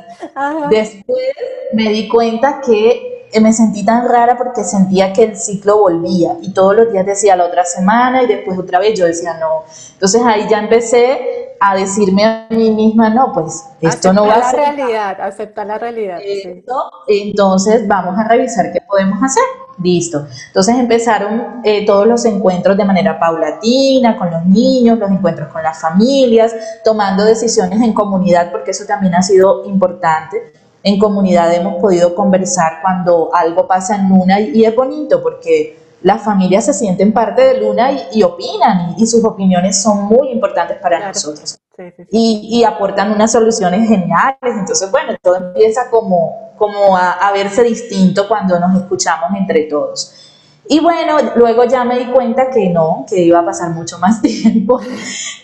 Después 0.70 1.27
me 1.72 1.88
di 1.88 2.09
cuenta 2.09 2.61
que 2.61 3.13
me 3.40 3.53
sentí 3.53 3.85
tan 3.85 4.09
rara 4.09 4.37
porque 4.37 4.64
sentía 4.64 5.12
que 5.12 5.25
el 5.25 5.37
ciclo 5.37 5.79
volvía 5.79 6.37
y 6.40 6.53
todos 6.53 6.77
los 6.77 6.92
días 6.92 7.05
decía 7.05 7.37
la 7.37 7.47
otra 7.47 7.64
semana 7.64 8.23
y 8.23 8.27
después 8.27 8.59
otra 8.59 8.79
vez 8.79 8.99
yo 8.99 9.07
decía 9.07 9.38
no. 9.38 9.64
Entonces 9.92 10.23
ahí 10.25 10.47
ya 10.49 10.59
empecé 10.61 11.57
a 11.61 11.75
decirme 11.75 12.25
a 12.25 12.47
mí 12.51 12.70
misma, 12.70 13.11
no, 13.11 13.33
pues 13.33 13.64
esto 13.81 14.12
no 14.12 14.27
va 14.27 14.35
a 14.35 14.51
ser. 14.51 14.61
la 14.61 14.73
realidad, 14.73 15.20
aceptar 15.20 15.66
la 15.66 15.79
realidad. 15.79 16.18
Entonces 17.09 17.88
vamos 17.88 18.18
a 18.18 18.28
revisar 18.28 18.72
qué 18.72 18.80
podemos 18.80 19.22
hacer. 19.22 19.43
Listo. 19.82 20.26
Entonces 20.47 20.76
empezaron 20.76 21.61
eh, 21.64 21.85
todos 21.85 22.07
los 22.07 22.24
encuentros 22.24 22.76
de 22.76 22.85
manera 22.85 23.18
paulatina, 23.18 24.16
con 24.16 24.30
los 24.30 24.45
niños, 24.47 24.99
los 24.99 25.11
encuentros 25.11 25.53
con 25.53 25.62
las 25.64 25.80
familias, 25.80 26.55
tomando 26.85 27.24
decisiones 27.24 27.80
en 27.80 27.93
comunidad, 27.93 28.53
porque 28.53 28.70
eso 28.70 28.85
también 28.87 29.14
ha 29.16 29.22
sido 29.22 29.64
importante 29.64 30.53
en 30.85 30.99
comunidad 30.99 31.53
hemos 31.53 31.80
podido 31.80 32.14
conversar 32.14 32.80
cuando 32.82 33.35
algo 33.35 33.66
pasa 33.66 33.97
en 33.97 34.11
Luna 34.11 34.39
y, 34.39 34.64
es 34.64 34.76
bonito 34.76 35.22
porque 35.22 35.78
las 36.03 36.22
familias 36.22 36.66
se 36.66 36.74
sienten 36.74 37.12
parte 37.12 37.41
de 37.41 37.61
Luna 37.61 37.91
y, 38.12 38.22
opinan 38.22 38.95
y, 38.99 39.07
sus 39.07 39.24
opiniones 39.24 39.82
son 39.82 40.05
muy 40.05 40.30
importantes 40.30 40.76
para 40.76 41.09
nosotros 41.09 41.59
Y, 42.11 42.62
aportan 42.64 43.11
unas 43.11 43.32
soluciones 43.32 43.89
geniales. 43.89 44.37
Entonces, 44.43 44.91
bueno, 44.91 45.14
todo 45.22 45.37
empieza 45.37 45.89
como, 45.91 46.53
como 46.59 46.97
a, 46.97 47.32
verse 47.32 47.62
distinto 47.62 48.28
cuando 48.28 48.61
nos 48.61 48.76
escuchamos 48.76 49.30
entre 49.39 49.62
todos. 49.62 50.24
Y 50.68 50.80
bueno, 50.80 51.18
luego 51.36 51.64
ya 51.64 51.84
me 51.84 51.98
di 51.98 52.06
cuenta 52.06 52.50
que 52.50 52.70
no, 52.70 53.04
que 53.08 53.22
iba 53.22 53.40
a 53.40 53.44
pasar 53.44 53.70
mucho 53.70 53.98
más 53.98 54.22
tiempo. 54.22 54.80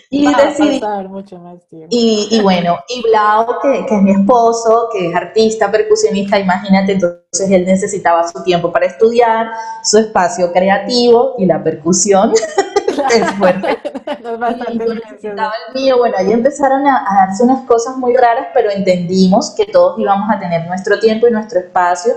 Y 0.09 0.27
decidí. 0.33 0.79
Pasar 0.79 1.07
mucho 1.07 1.39
más 1.39 1.65
tiempo. 1.67 1.87
Y, 1.89 2.27
y, 2.31 2.41
bueno, 2.41 2.77
y 2.89 3.01
Blau, 3.01 3.47
que, 3.61 3.85
que, 3.85 3.95
es 3.95 4.01
mi 4.01 4.11
esposo, 4.11 4.89
que 4.91 5.09
es 5.09 5.15
artista, 5.15 5.71
percusionista, 5.71 6.37
imagínate, 6.37 6.93
entonces 6.93 7.49
él 7.49 7.65
necesitaba 7.65 8.27
su 8.27 8.43
tiempo 8.43 8.71
para 8.71 8.87
estudiar, 8.87 9.51
su 9.83 9.99
espacio 9.99 10.51
creativo 10.51 11.35
y 11.37 11.45
la 11.45 11.63
percusión. 11.63 12.33
es 13.15 13.31
fuerte. 13.37 13.77
No 14.21 14.29
es 14.33 14.39
bastante 14.39 14.85
y, 14.85 15.27
el 15.27 15.39
mío. 15.73 15.97
Bueno, 15.97 16.15
ahí 16.17 16.31
empezaron 16.31 16.85
a, 16.87 17.05
darse 17.27 17.43
unas 17.43 17.65
cosas 17.65 17.97
muy 17.97 18.15
raras, 18.15 18.47
pero 18.53 18.69
entendimos 18.69 19.51
que 19.51 19.65
todos 19.65 19.99
íbamos 19.99 20.29
a 20.29 20.39
tener 20.39 20.67
nuestro 20.67 20.99
tiempo 20.99 21.27
y 21.27 21.31
nuestro 21.31 21.59
espacio. 21.59 22.13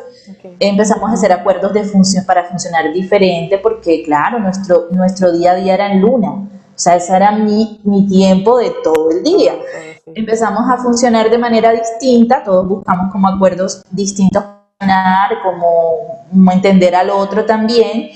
Empezamos 0.59 1.11
a 1.11 1.15
hacer 1.15 1.33
acuerdos 1.33 1.73
de 1.73 1.85
función 1.85 2.25
para 2.25 2.45
funcionar 2.45 2.93
diferente, 2.93 3.59
porque 3.59 4.03
claro, 4.03 4.39
nuestro, 4.39 4.89
nuestro 4.91 5.33
día 5.33 5.53
a 5.53 5.55
día 5.57 5.75
era 5.75 5.93
en 5.93 6.01
luna. 6.01 6.31
O 6.31 6.79
sea, 6.79 6.97
ese 6.97 7.15
era 7.15 7.31
mi, 7.33 7.81
mi 7.85 8.07
tiempo 8.09 8.59
de 8.59 8.73
todo 8.83 9.11
el 9.11 9.23
día. 9.23 9.53
Empezamos 10.07 10.69
a 10.69 10.77
funcionar 10.79 11.31
de 11.31 11.39
manera 11.39 11.73
distinta, 11.73 12.43
todos 12.43 12.67
buscamos 12.69 13.11
como 13.13 13.29
acuerdos 13.29 13.83
distintos, 13.91 14.45
como, 15.43 16.27
como 16.31 16.53
entender 16.53 16.95
al 16.95 17.11
otro 17.11 17.45
también. 17.45 18.11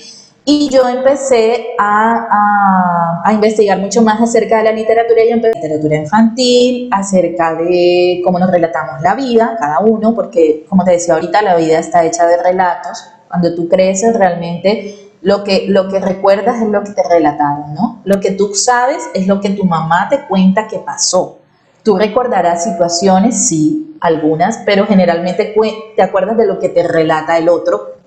Y 0.50 0.70
yo 0.70 0.88
empecé 0.88 1.74
a, 1.78 3.20
a, 3.22 3.32
investigar 3.34 3.78
mucho 3.78 4.00
más 4.00 4.18
acerca 4.18 4.56
de 4.56 4.64
la 4.64 4.72
literatura 4.72 5.22
empecé 5.30 5.58
literatura 5.60 5.96
infantil, 5.96 6.88
acerca 6.90 7.54
de 7.54 8.22
cómo 8.24 8.38
nos 8.38 8.50
relatamos 8.50 9.02
la 9.02 9.14
vida, 9.14 9.58
cada 9.60 9.80
uno, 9.80 10.14
porque 10.14 10.64
como 10.66 10.84
te 10.84 10.92
decía 10.92 11.12
ahorita, 11.12 11.42
la 11.42 11.54
vida 11.54 11.78
está 11.78 12.02
hecha 12.02 12.26
de 12.26 12.42
relatos. 12.42 12.98
Cuando 13.28 13.54
tú 13.54 13.68
creces, 13.68 14.16
realmente 14.16 15.10
lo 15.20 15.44
que, 15.44 15.66
lo 15.68 15.90
que 15.90 15.98
recuerdas 15.98 16.62
es 16.62 16.68
lo 16.68 16.82
que 16.82 16.92
te 16.92 17.02
relataron, 17.06 17.74
¿no? 17.74 18.00
Lo 18.04 18.18
que 18.18 18.30
tú 18.30 18.54
sabes 18.54 19.06
es 19.12 19.26
lo 19.26 19.42
que 19.42 19.50
tu 19.50 19.66
mamá 19.66 20.08
te 20.08 20.22
cuenta 20.28 20.66
que 20.66 20.78
pasó. 20.78 21.40
Tú 21.82 21.98
recordarás 21.98 22.64
situaciones, 22.64 23.46
sí, 23.48 23.98
algunas, 24.00 24.62
pero 24.64 24.86
generalmente 24.86 25.54
te 25.94 26.02
acuerdas 26.02 26.38
de 26.38 26.46
lo 26.46 26.58
que 26.58 26.70
te 26.70 26.88
relata 26.88 27.36
el 27.36 27.50
otro 27.50 27.97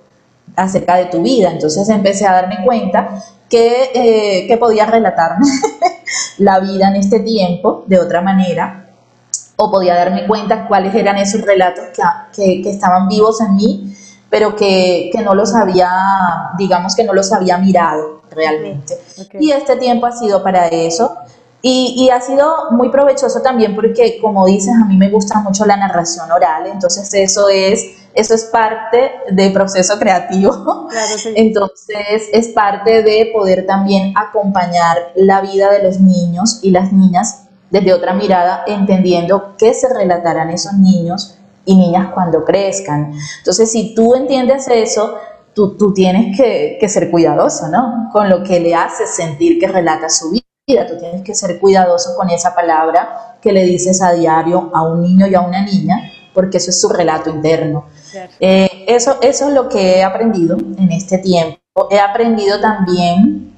acerca 0.55 0.95
de 0.95 1.05
tu 1.05 1.21
vida. 1.21 1.51
Entonces 1.51 1.87
empecé 1.89 2.27
a 2.27 2.33
darme 2.33 2.63
cuenta 2.63 3.23
que, 3.49 3.91
eh, 3.93 4.47
que 4.47 4.57
podía 4.57 4.85
relatarme 4.85 5.45
la 6.37 6.59
vida 6.59 6.87
en 6.87 6.95
este 6.95 7.19
tiempo 7.19 7.83
de 7.87 7.99
otra 7.99 8.21
manera 8.21 8.85
o 9.57 9.69
podía 9.69 9.95
darme 9.95 10.25
cuenta 10.25 10.67
cuáles 10.67 10.95
eran 10.95 11.17
esos 11.17 11.41
relatos 11.41 11.85
que, 12.35 12.61
que, 12.63 12.69
estaban 12.69 13.07
vivos 13.07 13.41
en 13.41 13.55
mí, 13.55 13.95
pero 14.29 14.55
que, 14.55 15.11
que, 15.13 15.21
no 15.21 15.35
los 15.35 15.53
había, 15.53 15.89
digamos 16.57 16.95
que 16.95 17.03
no 17.03 17.13
los 17.13 17.31
había 17.31 17.57
mirado 17.59 18.21
realmente. 18.31 18.97
Y 19.39 19.51
este 19.51 19.75
tiempo 19.75 20.07
ha 20.07 20.13
sido 20.13 20.41
para 20.41 20.67
eso. 20.67 21.15
Y, 21.61 21.93
y, 21.95 22.09
ha 22.09 22.19
sido 22.19 22.71
muy 22.71 22.89
provechoso 22.89 23.41
también 23.41 23.75
porque, 23.75 24.17
como 24.19 24.47
dices, 24.47 24.73
a 24.73 24.85
mí 24.85 24.97
me 24.97 25.11
gusta 25.11 25.39
mucho 25.41 25.63
la 25.65 25.77
narración 25.77 26.31
oral, 26.31 26.65
entonces 26.65 27.13
eso 27.13 27.49
es 27.49 28.00
eso 28.13 28.33
es 28.33 28.45
parte 28.45 29.11
del 29.31 29.53
proceso 29.53 29.97
creativo. 29.97 30.89
Entonces, 31.35 32.29
es 32.31 32.49
parte 32.49 33.03
de 33.03 33.31
poder 33.33 33.65
también 33.65 34.13
acompañar 34.15 35.11
la 35.15 35.41
vida 35.41 35.71
de 35.71 35.83
los 35.83 35.99
niños 35.99 36.59
y 36.61 36.71
las 36.71 36.91
niñas 36.91 37.43
desde 37.69 37.93
otra 37.93 38.13
mirada, 38.13 38.63
entendiendo 38.67 39.55
qué 39.57 39.73
se 39.73 39.91
relatarán 39.93 40.49
esos 40.49 40.73
niños 40.73 41.37
y 41.63 41.75
niñas 41.75 42.09
cuando 42.13 42.43
crezcan. 42.43 43.13
Entonces, 43.37 43.71
si 43.71 43.95
tú 43.95 44.13
entiendes 44.15 44.67
eso, 44.67 45.15
tú, 45.53 45.77
tú 45.77 45.93
tienes 45.93 46.37
que, 46.37 46.77
que, 46.79 46.89
ser 46.89 47.09
cuidadoso, 47.09 47.69
¿no? 47.69 48.09
Con 48.11 48.29
lo 48.29 48.43
que 48.43 48.59
le 48.59 48.75
hace 48.75 49.07
sentir 49.07 49.57
que 49.57 49.67
relata 49.67 50.09
su 50.09 50.31
vida. 50.31 50.87
Tú 50.87 50.97
tienes 50.99 51.23
que 51.23 51.33
ser 51.33 51.59
cuidadoso 51.59 52.15
con 52.17 52.29
esa 52.29 52.53
palabra 52.53 53.37
que 53.41 53.53
le 53.53 53.63
dices 53.63 54.01
a 54.01 54.13
diario 54.13 54.69
a 54.73 54.83
un 54.83 55.01
niño 55.01 55.27
y 55.27 55.35
a 55.35 55.41
una 55.41 55.63
niña, 55.63 56.11
porque 56.33 56.57
eso 56.57 56.69
es 56.69 56.79
su 56.79 56.89
relato 56.89 57.29
interno. 57.29 57.85
Eh, 58.39 58.85
eso, 58.87 59.17
eso 59.21 59.47
es 59.47 59.53
lo 59.53 59.69
que 59.69 59.97
he 59.97 60.03
aprendido 60.03 60.57
en 60.57 60.91
este 60.91 61.17
tiempo. 61.17 61.59
He 61.89 61.99
aprendido 61.99 62.59
también 62.59 63.53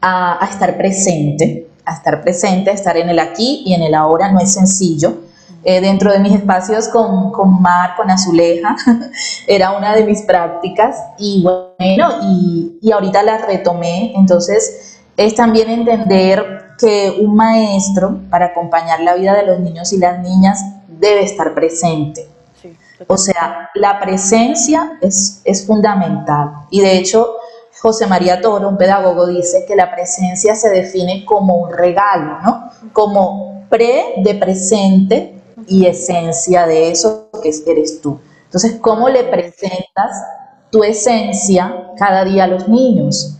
a, 0.00 0.46
estar 0.50 0.76
presente, 0.76 1.68
a 1.84 1.94
estar 1.94 2.22
presente, 2.22 2.70
a 2.70 2.74
estar 2.74 2.96
en 2.96 3.08
el 3.08 3.18
aquí 3.18 3.62
y 3.64 3.74
en 3.74 3.82
el 3.82 3.94
ahora. 3.94 4.30
No 4.30 4.40
es 4.40 4.52
sencillo. 4.52 5.22
Eh, 5.62 5.80
dentro 5.82 6.10
de 6.10 6.20
mis 6.20 6.32
espacios 6.32 6.88
con, 6.88 7.32
con, 7.32 7.60
Mar, 7.60 7.94
con 7.96 8.10
Azuleja, 8.10 8.76
era 9.46 9.72
una 9.76 9.94
de 9.94 10.04
mis 10.04 10.22
prácticas 10.22 10.96
y 11.18 11.42
bueno, 11.42 12.08
y, 12.22 12.78
y 12.80 12.92
ahorita 12.92 13.22
la 13.22 13.38
retomé. 13.38 14.12
Entonces, 14.16 14.98
es 15.18 15.34
también 15.34 15.68
entender 15.68 16.70
que 16.78 17.18
un 17.20 17.36
maestro, 17.36 18.20
para 18.30 18.46
acompañar 18.46 19.00
la 19.00 19.14
vida 19.14 19.34
de 19.34 19.44
los 19.44 19.60
niños 19.60 19.92
y 19.92 19.98
las 19.98 20.18
niñas, 20.20 20.64
debe 20.88 21.22
estar 21.22 21.54
presente. 21.54 22.26
O 23.06 23.16
sea, 23.16 23.70
la 23.74 23.98
presencia 24.00 24.98
es, 25.00 25.40
es 25.44 25.66
fundamental. 25.66 26.66
Y 26.70 26.80
de 26.80 26.98
hecho, 26.98 27.36
José 27.80 28.06
María 28.06 28.40
Toro, 28.40 28.68
un 28.68 28.76
pedagogo, 28.76 29.26
dice 29.26 29.64
que 29.66 29.74
la 29.74 29.90
presencia 29.90 30.54
se 30.54 30.68
define 30.70 31.24
como 31.24 31.56
un 31.56 31.72
regalo, 31.72 32.40
¿no? 32.42 32.70
Como 32.92 33.66
pre 33.70 34.14
de 34.18 34.34
presente 34.34 35.42
y 35.66 35.86
esencia 35.86 36.66
de 36.66 36.90
eso 36.90 37.30
que 37.42 37.50
eres 37.66 38.00
tú. 38.00 38.20
Entonces, 38.44 38.76
¿cómo 38.80 39.08
le 39.08 39.24
presentas 39.24 40.24
tu 40.70 40.82
esencia 40.84 41.92
cada 41.96 42.24
día 42.24 42.44
a 42.44 42.48
los 42.48 42.68
niños? 42.68 43.36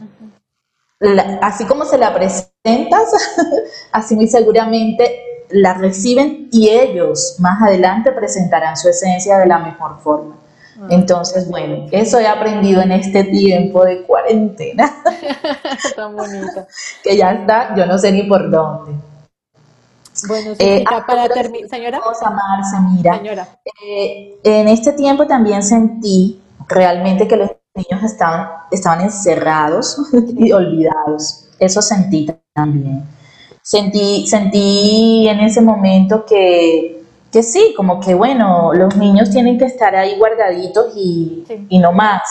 así 1.40 1.64
como 1.64 1.86
se 1.86 1.96
la 1.96 2.12
presentas, 2.12 3.10
así 3.92 4.14
muy 4.14 4.28
seguramente 4.28 5.29
la 5.50 5.74
reciben 5.74 6.48
y 6.52 6.68
ellos 6.68 7.36
más 7.38 7.62
adelante 7.62 8.12
presentarán 8.12 8.76
su 8.76 8.88
esencia 8.88 9.38
de 9.38 9.46
la 9.46 9.58
mejor 9.58 10.00
forma. 10.00 10.36
Ah. 10.80 10.86
Entonces, 10.90 11.48
bueno, 11.48 11.86
eso 11.90 12.18
he 12.18 12.26
aprendido 12.26 12.80
en 12.82 12.92
este 12.92 13.24
tiempo 13.24 13.84
de 13.84 14.02
cuarentena. 14.02 14.90
Tan 15.96 16.16
bonita. 16.16 16.66
que 17.04 17.16
ya 17.16 17.32
está, 17.32 17.74
yo 17.76 17.86
no 17.86 17.98
sé 17.98 18.12
ni 18.12 18.22
por 18.24 18.50
dónde. 18.50 18.92
Bueno, 20.28 20.52
eh, 20.58 20.84
para 21.06 21.28
terminar, 21.28 21.70
señora. 21.70 22.00
Cosa, 22.00 22.30
Marce, 22.30 22.76
mira, 22.94 23.16
señora. 23.16 23.48
Eh, 23.86 24.38
en 24.44 24.68
este 24.68 24.92
tiempo 24.92 25.26
también 25.26 25.62
sentí 25.62 26.42
realmente 26.68 27.26
que 27.26 27.36
los 27.36 27.50
niños 27.74 28.02
estaban, 28.04 28.48
estaban 28.70 29.00
encerrados 29.00 29.98
y 30.36 30.52
olvidados. 30.52 31.48
Eso 31.58 31.80
sentí 31.80 32.26
también 32.54 33.04
sentí, 33.70 34.26
sentí 34.26 35.28
en 35.28 35.38
ese 35.40 35.60
momento 35.60 36.24
que, 36.26 37.04
que 37.30 37.42
sí, 37.44 37.72
como 37.76 38.00
que 38.00 38.14
bueno, 38.14 38.74
los 38.74 38.96
niños 38.96 39.30
tienen 39.30 39.58
que 39.58 39.66
estar 39.66 39.94
ahí 39.94 40.18
guardaditos 40.18 40.92
y, 40.96 41.44
y 41.68 41.78
no 41.78 41.92
más. 41.92 42.22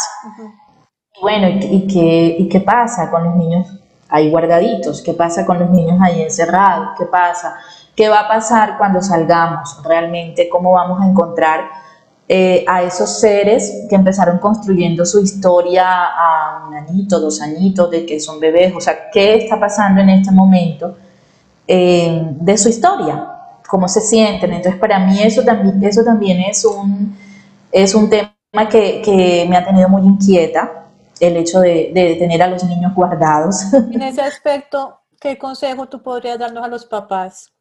Bueno, 1.22 1.48
¿y, 1.48 1.88
qué, 1.88 2.36
¿y 2.40 2.50
qué 2.50 2.60
pasa 2.60 3.10
con 3.10 3.24
los 3.24 3.36
niños 3.38 3.68
ahí 4.10 4.30
guardaditos? 4.30 5.02
¿Qué 5.02 5.14
pasa 5.14 5.46
con 5.46 5.60
los 5.60 5.70
niños 5.70 5.98
ahí 6.02 6.22
encerrados? 6.22 6.90
¿Qué 6.98 7.06
pasa? 7.06 7.56
¿Qué 7.96 8.10
va 8.10 8.22
a 8.22 8.28
pasar 8.28 8.78
cuando 8.78 9.02
salgamos 9.02 9.82
realmente? 9.86 10.50
¿Cómo 10.50 10.72
vamos 10.74 11.02
a 11.02 11.08
encontrar 11.08 11.70
eh, 12.28 12.66
a 12.68 12.84
esos 12.84 13.18
seres 13.18 13.86
que 13.90 13.96
empezaron 13.96 14.40
construyendo 14.40 15.06
su 15.06 15.22
historia 15.22 15.88
a 15.88 16.66
un 16.68 16.74
añito, 16.74 17.18
dos 17.22 17.42
añitos, 17.42 17.90
de 17.92 18.06
que 18.06 18.20
son 18.20 18.42
bebés? 18.42 18.74
O 18.76 18.82
sea, 18.82 19.10
¿qué 19.10 19.36
está 19.36 19.58
pasando 19.58 20.02
en 20.02 20.10
este 20.10 20.32
momento? 20.32 20.98
Eh, 21.72 22.20
de 22.42 22.58
su 22.58 22.68
historia, 22.68 23.28
cómo 23.68 23.88
se 23.88 24.02
sienten. 24.02 24.54
Entonces, 24.54 24.82
para 24.82 24.98
mí 24.98 25.22
eso 25.22 25.44
también, 25.44 25.84
eso 25.84 26.04
también 26.04 26.40
es, 26.40 26.66
un, 26.66 27.16
es 27.72 27.94
un 27.94 28.10
tema 28.10 28.34
que, 28.68 29.04
que 29.04 29.46
me 29.48 29.56
ha 29.56 29.64
tenido 29.64 29.88
muy 29.88 30.02
inquieta, 30.02 30.88
el 31.20 31.38
hecho 31.38 31.60
de, 31.60 31.92
de, 31.94 32.16
tener 32.16 32.42
a 32.42 32.48
los 32.48 32.64
niños 32.64 32.96
guardados. 32.96 33.72
En 33.92 34.02
ese 34.02 34.22
aspecto, 34.22 35.00
¿qué 35.22 35.38
consejo 35.38 35.88
tú 35.88 36.02
podrías 36.02 36.40
darnos 36.40 36.64
a 36.64 36.68
los 36.68 36.88
papás 36.88 37.54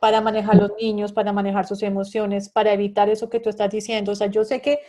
para 0.00 0.20
manejar 0.20 0.56
los 0.56 0.72
niños, 0.76 1.12
para 1.12 1.32
manejar 1.32 1.68
sus 1.68 1.84
emociones, 1.84 2.48
para 2.48 2.72
evitar 2.72 3.08
eso 3.08 3.30
que 3.30 3.38
tú 3.38 3.48
estás 3.48 3.70
diciendo? 3.70 4.10
O 4.10 4.16
sea, 4.16 4.26
yo 4.26 4.42
sé 4.44 4.60
que 4.60 4.80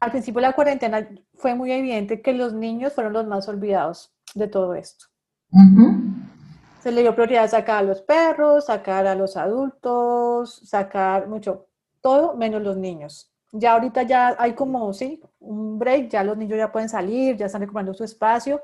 al 0.00 0.10
principio 0.10 0.40
de 0.40 0.48
la 0.48 0.52
cuarentena 0.52 1.08
fue 1.34 1.54
muy 1.54 1.70
evidente 1.70 2.20
que 2.22 2.32
los 2.32 2.54
niños 2.54 2.92
fueron 2.92 3.12
los 3.12 3.24
más 3.24 3.46
olvidados 3.46 4.10
de 4.34 4.48
todo 4.48 4.74
esto 4.74 5.06
se 6.80 6.92
le 6.92 7.02
dio 7.02 7.14
prioridad 7.14 7.44
a 7.44 7.48
sacar 7.48 7.78
a 7.78 7.82
los 7.82 8.02
perros, 8.02 8.66
sacar 8.66 9.06
a 9.06 9.14
los 9.14 9.36
adultos, 9.36 10.60
sacar 10.64 11.28
mucho, 11.28 11.66
todo 12.00 12.36
menos 12.36 12.62
los 12.62 12.76
niños. 12.76 13.30
Ya 13.52 13.72
ahorita 13.72 14.02
ya 14.02 14.36
hay 14.38 14.52
como, 14.54 14.92
sí, 14.92 15.22
un 15.40 15.78
break, 15.78 16.10
ya 16.10 16.22
los 16.22 16.36
niños 16.36 16.58
ya 16.58 16.70
pueden 16.70 16.88
salir, 16.88 17.36
ya 17.36 17.46
están 17.46 17.62
recuperando 17.62 17.94
su 17.94 18.04
espacio, 18.04 18.60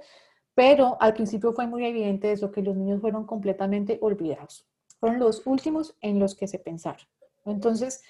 pero 0.55 0.97
al 1.01 1.15
principio 1.15 1.53
fue 1.53 1.67
muy 1.67 1.85
evidente 1.85 2.31
eso, 2.31 2.51
que 2.51 2.63
los 2.63 2.77
niños 2.77 3.01
fueron 3.01 3.27
completamente 3.27 3.99
olvidados. 4.01 4.67
Fueron 5.01 5.19
los 5.19 5.47
últimos 5.47 5.97
en 6.01 6.19
los 6.19 6.35
que 6.35 6.47
se 6.47 6.59
pensaron. 6.59 7.07
Entonces, 7.45 8.03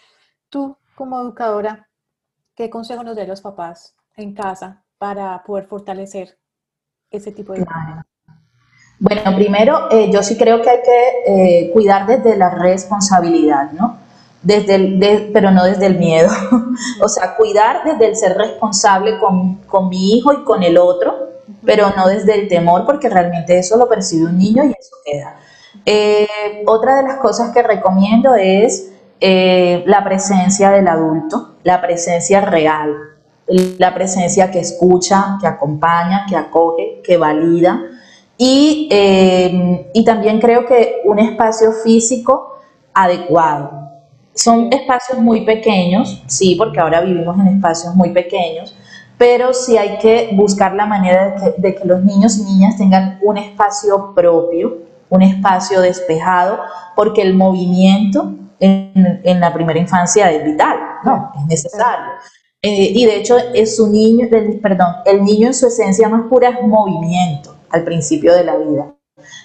tú 0.50 0.76
como 0.94 1.20
educadora, 1.20 1.88
¿qué 2.54 2.68
consejo 2.70 3.02
nos 3.02 3.16
da 3.16 3.24
los 3.24 3.40
papás 3.40 3.96
en 4.16 4.34
casa 4.34 4.84
para 4.98 5.42
poder 5.44 5.66
fortalecer 5.66 6.38
ese 7.10 7.32
tipo 7.32 7.52
de... 7.52 7.64
Bueno, 8.98 9.34
primero, 9.34 9.90
eh, 9.90 10.10
yo 10.12 10.22
sí 10.22 10.36
creo 10.36 10.62
que 10.62 10.70
hay 10.70 10.78
que 10.82 11.66
eh, 11.66 11.70
cuidar 11.72 12.06
desde 12.06 12.36
la 12.36 12.50
responsabilidad, 12.50 13.72
¿no? 13.72 13.98
Desde 14.42 14.74
el, 14.76 15.30
pero 15.32 15.50
no 15.50 15.64
desde 15.64 15.86
el 15.86 15.98
miedo. 15.98 16.30
o 17.00 17.08
sea, 17.08 17.34
cuidar 17.34 17.82
desde 17.84 18.06
el 18.06 18.16
ser 18.16 18.36
responsable 18.36 19.18
con, 19.18 19.56
con, 19.66 19.88
mi 19.88 20.16
hijo 20.16 20.32
y 20.32 20.44
con 20.44 20.62
el 20.62 20.78
otro, 20.78 21.30
pero 21.64 21.90
no 21.96 22.06
desde 22.06 22.34
el 22.34 22.48
temor, 22.48 22.86
porque 22.86 23.08
realmente 23.08 23.58
eso 23.58 23.76
lo 23.76 23.88
percibe 23.88 24.26
un 24.26 24.38
niño 24.38 24.64
y 24.64 24.70
eso 24.70 24.96
queda. 25.04 25.36
Eh, 25.84 26.62
otra 26.66 26.96
de 26.96 27.02
las 27.02 27.18
cosas 27.18 27.52
que 27.52 27.62
recomiendo 27.62 28.34
es 28.34 28.90
la 29.20 30.04
presencia 30.04 30.70
del 30.70 30.86
adulto, 30.86 31.54
la 31.62 31.80
presencia 31.80 32.42
real, 32.42 32.94
la 33.46 33.94
presencia 33.94 34.50
que 34.50 34.60
escucha, 34.60 35.38
que 35.40 35.46
acompaña, 35.46 36.26
que 36.28 36.36
acoge, 36.36 37.00
que 37.02 37.16
valida 37.16 37.80
y, 38.46 38.88
eh, 38.90 39.90
y 39.94 40.04
también 40.04 40.38
creo 40.38 40.66
que 40.66 41.00
un 41.06 41.18
espacio 41.18 41.72
físico 41.82 42.58
adecuado. 42.92 43.70
Son 44.34 44.70
espacios 44.70 45.18
muy 45.18 45.46
pequeños, 45.46 46.22
sí, 46.26 46.54
porque 46.54 46.78
ahora 46.78 47.00
vivimos 47.00 47.40
en 47.40 47.46
espacios 47.46 47.94
muy 47.94 48.10
pequeños, 48.10 48.76
pero 49.16 49.54
sí 49.54 49.78
hay 49.78 49.96
que 49.96 50.28
buscar 50.34 50.74
la 50.74 50.84
manera 50.84 51.54
de 51.56 51.74
que, 51.74 51.86
los 51.86 52.04
niños 52.04 52.36
y 52.36 52.42
niñas 52.42 52.76
tengan 52.76 53.18
un 53.22 53.38
espacio 53.38 54.12
propio, 54.14 54.76
un 55.08 55.22
espacio 55.22 55.80
despejado, 55.80 56.58
porque 56.94 57.22
el 57.22 57.32
movimiento 57.32 58.34
en, 58.60 59.22
en 59.24 59.40
la 59.40 59.54
primera 59.54 59.78
infancia 59.78 60.30
es 60.30 60.44
vital, 60.44 60.76
no, 61.02 61.32
es 61.38 61.46
necesario. 61.46 62.12
Eh, 62.60 62.92
y 62.94 63.06
de 63.06 63.16
hecho, 63.16 63.38
es 63.54 63.76
su 63.76 63.86
niño, 63.88 64.28
perdón, 64.60 64.96
el 65.06 65.24
niño 65.24 65.46
en 65.46 65.54
su 65.54 65.66
esencia 65.66 66.10
más 66.10 66.28
pura 66.28 66.50
es 66.50 66.66
movimiento 66.66 67.53
al 67.74 67.84
principio 67.84 68.34
de 68.34 68.44
la 68.44 68.56
vida. 68.56 68.94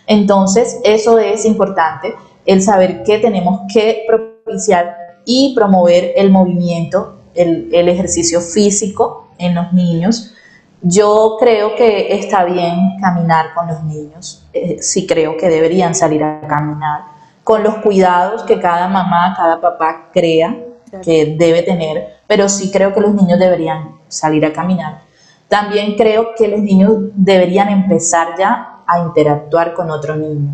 Entonces, 0.08 0.80
eso 0.84 1.20
es 1.20 1.46
importante, 1.46 2.14
el 2.46 2.62
saber 2.62 3.04
que 3.04 3.20
tenemos 3.20 3.62
que 3.74 4.06
propiciar 4.08 4.96
y 5.26 5.54
promover 5.56 6.14
el 6.16 6.32
movimiento, 6.32 7.18
el, 7.36 7.88
ejercicio 7.88 8.42
físico 8.42 9.28
en 9.38 9.56
los 9.56 9.72
niños. 9.74 10.34
Yo 10.82 11.38
creo 11.40 11.76
que 11.76 12.14
está 12.14 12.46
bien 12.46 12.98
caminar 13.02 13.54
con 13.54 13.68
los 13.68 13.84
niños, 13.84 14.46
eh, 14.54 14.78
sí 14.82 15.06
creo 15.06 15.38
que 15.38 15.50
deberían 15.50 15.94
salir 15.94 16.24
a 16.24 16.42
caminar, 16.48 17.02
con 17.44 17.64
los 17.64 17.76
cuidados 17.76 18.44
que 18.44 18.60
cada 18.60 18.88
mamá, 18.88 19.34
cada 19.36 19.60
papá 19.60 20.10
crea 20.14 20.56
que 21.04 21.36
debe 21.38 21.64
tener, 21.64 22.18
pero 22.28 22.48
sí 22.48 22.72
creo 22.72 22.94
que 22.94 23.02
los 23.02 23.14
niños 23.14 23.40
deberían 23.40 24.00
salir 24.08 24.46
a 24.46 24.54
caminar. 24.54 25.09
También 25.50 25.96
creo 25.96 26.30
que 26.38 26.48
los 26.48 26.62
niños 26.62 26.94
deberían 27.16 27.70
empezar 27.70 28.36
ya 28.38 28.84
a 28.86 29.00
interactuar 29.00 29.74
con 29.74 29.90
otro 29.90 30.16
niño, 30.16 30.54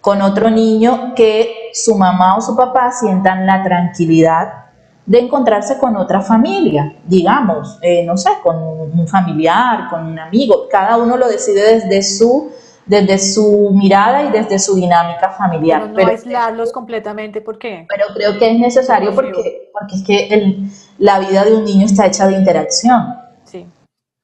con 0.00 0.22
otro 0.22 0.48
niño 0.50 1.12
que 1.16 1.70
su 1.74 1.96
mamá 1.96 2.36
o 2.36 2.40
su 2.40 2.56
papá 2.56 2.92
sientan 2.92 3.44
la 3.44 3.62
tranquilidad 3.64 4.66
de 5.04 5.18
encontrarse 5.18 5.78
con 5.78 5.96
otra 5.96 6.20
familia, 6.20 6.94
digamos, 7.04 7.78
eh, 7.82 8.04
no 8.04 8.16
sé, 8.16 8.30
con 8.42 8.56
un 8.56 9.06
familiar, 9.08 9.88
con 9.90 10.06
un 10.06 10.18
amigo, 10.18 10.66
cada 10.70 10.96
uno 10.96 11.16
lo 11.16 11.28
decide 11.28 11.80
desde 11.80 12.02
su, 12.02 12.50
desde 12.86 13.18
su 13.18 13.70
mirada 13.72 14.24
y 14.24 14.30
desde 14.30 14.58
su 14.58 14.74
dinámica 14.74 15.30
familiar. 15.30 15.90
Pero 15.94 16.06
no 16.06 16.12
aislarlos 16.12 16.72
completamente, 16.72 17.40
¿por 17.40 17.58
qué? 17.58 17.86
Pero 17.88 18.06
creo 18.14 18.38
que 18.38 18.50
es 18.50 18.58
necesario 18.58 19.12
porque, 19.14 19.70
porque 19.72 19.94
es 19.96 20.02
que 20.02 20.56
la 20.98 21.20
vida 21.20 21.44
de 21.44 21.54
un 21.54 21.64
niño 21.64 21.86
está 21.86 22.06
hecha 22.06 22.26
de 22.26 22.34
interacción. 22.34 23.25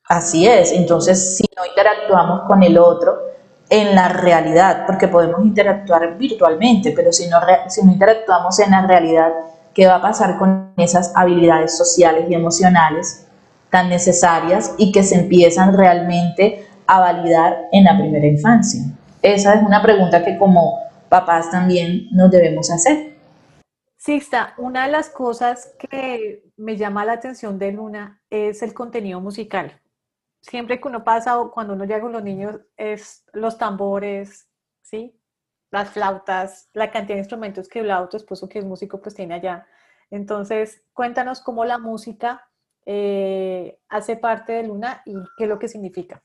Así 0.08 0.46
es, 0.46 0.72
entonces 0.72 1.36
si 1.36 1.44
no 1.56 1.64
interactuamos 1.64 2.42
con 2.46 2.62
el 2.62 2.76
otro 2.76 3.18
en 3.70 3.94
la 3.94 4.08
realidad, 4.08 4.84
porque 4.86 5.08
podemos 5.08 5.42
interactuar 5.42 6.18
virtualmente, 6.18 6.92
pero 6.92 7.12
si 7.12 7.28
no, 7.28 7.38
si 7.68 7.82
no 7.82 7.92
interactuamos 7.92 8.58
en 8.58 8.72
la 8.72 8.86
realidad, 8.86 9.32
¿qué 9.72 9.86
va 9.86 9.96
a 9.96 10.02
pasar 10.02 10.38
con 10.38 10.74
esas 10.76 11.12
habilidades 11.16 11.76
sociales 11.76 12.26
y 12.28 12.34
emocionales 12.34 13.26
tan 13.70 13.88
necesarias 13.88 14.74
y 14.76 14.92
que 14.92 15.02
se 15.02 15.14
empiezan 15.14 15.74
realmente 15.74 16.66
a 16.86 17.00
validar 17.00 17.68
en 17.72 17.84
la 17.84 17.96
primera 17.96 18.26
infancia? 18.26 18.82
Esa 19.22 19.54
es 19.54 19.62
una 19.62 19.80
pregunta 19.80 20.22
que 20.22 20.36
como 20.36 20.78
papás 21.08 21.50
también 21.50 22.08
nos 22.10 22.30
debemos 22.30 22.70
hacer. 22.70 23.16
Sixta, 23.96 24.52
una 24.58 24.84
de 24.84 24.92
las 24.92 25.08
cosas 25.08 25.72
que 25.78 26.42
me 26.56 26.76
llama 26.76 27.04
la 27.04 27.12
atención 27.12 27.58
de 27.58 27.72
Luna 27.72 28.20
es 28.28 28.62
el 28.62 28.74
contenido 28.74 29.20
musical 29.20 29.80
siempre 30.42 30.80
que 30.80 30.88
uno 30.88 31.04
pasa 31.04 31.40
o 31.40 31.50
cuando 31.50 31.72
uno 31.72 31.84
llega 31.84 32.00
con 32.00 32.12
los 32.12 32.22
niños 32.22 32.60
es 32.76 33.24
los 33.32 33.56
tambores, 33.56 34.48
¿sí? 34.82 35.18
Las 35.70 35.90
flautas, 35.90 36.68
la 36.74 36.90
cantidad 36.90 37.14
de 37.14 37.20
instrumentos 37.20 37.68
que 37.68 37.82
Blau, 37.82 38.08
tu 38.08 38.16
esposo 38.16 38.48
que 38.48 38.58
es 38.58 38.64
músico, 38.64 39.00
pues 39.00 39.14
tiene 39.14 39.34
allá. 39.34 39.66
Entonces, 40.10 40.82
cuéntanos 40.92 41.40
cómo 41.40 41.64
la 41.64 41.78
música 41.78 42.46
eh, 42.84 43.78
hace 43.88 44.16
parte 44.16 44.52
de 44.52 44.64
Luna 44.64 45.02
y 45.06 45.14
qué 45.38 45.44
es 45.44 45.48
lo 45.48 45.58
que 45.58 45.68
significa. 45.68 46.22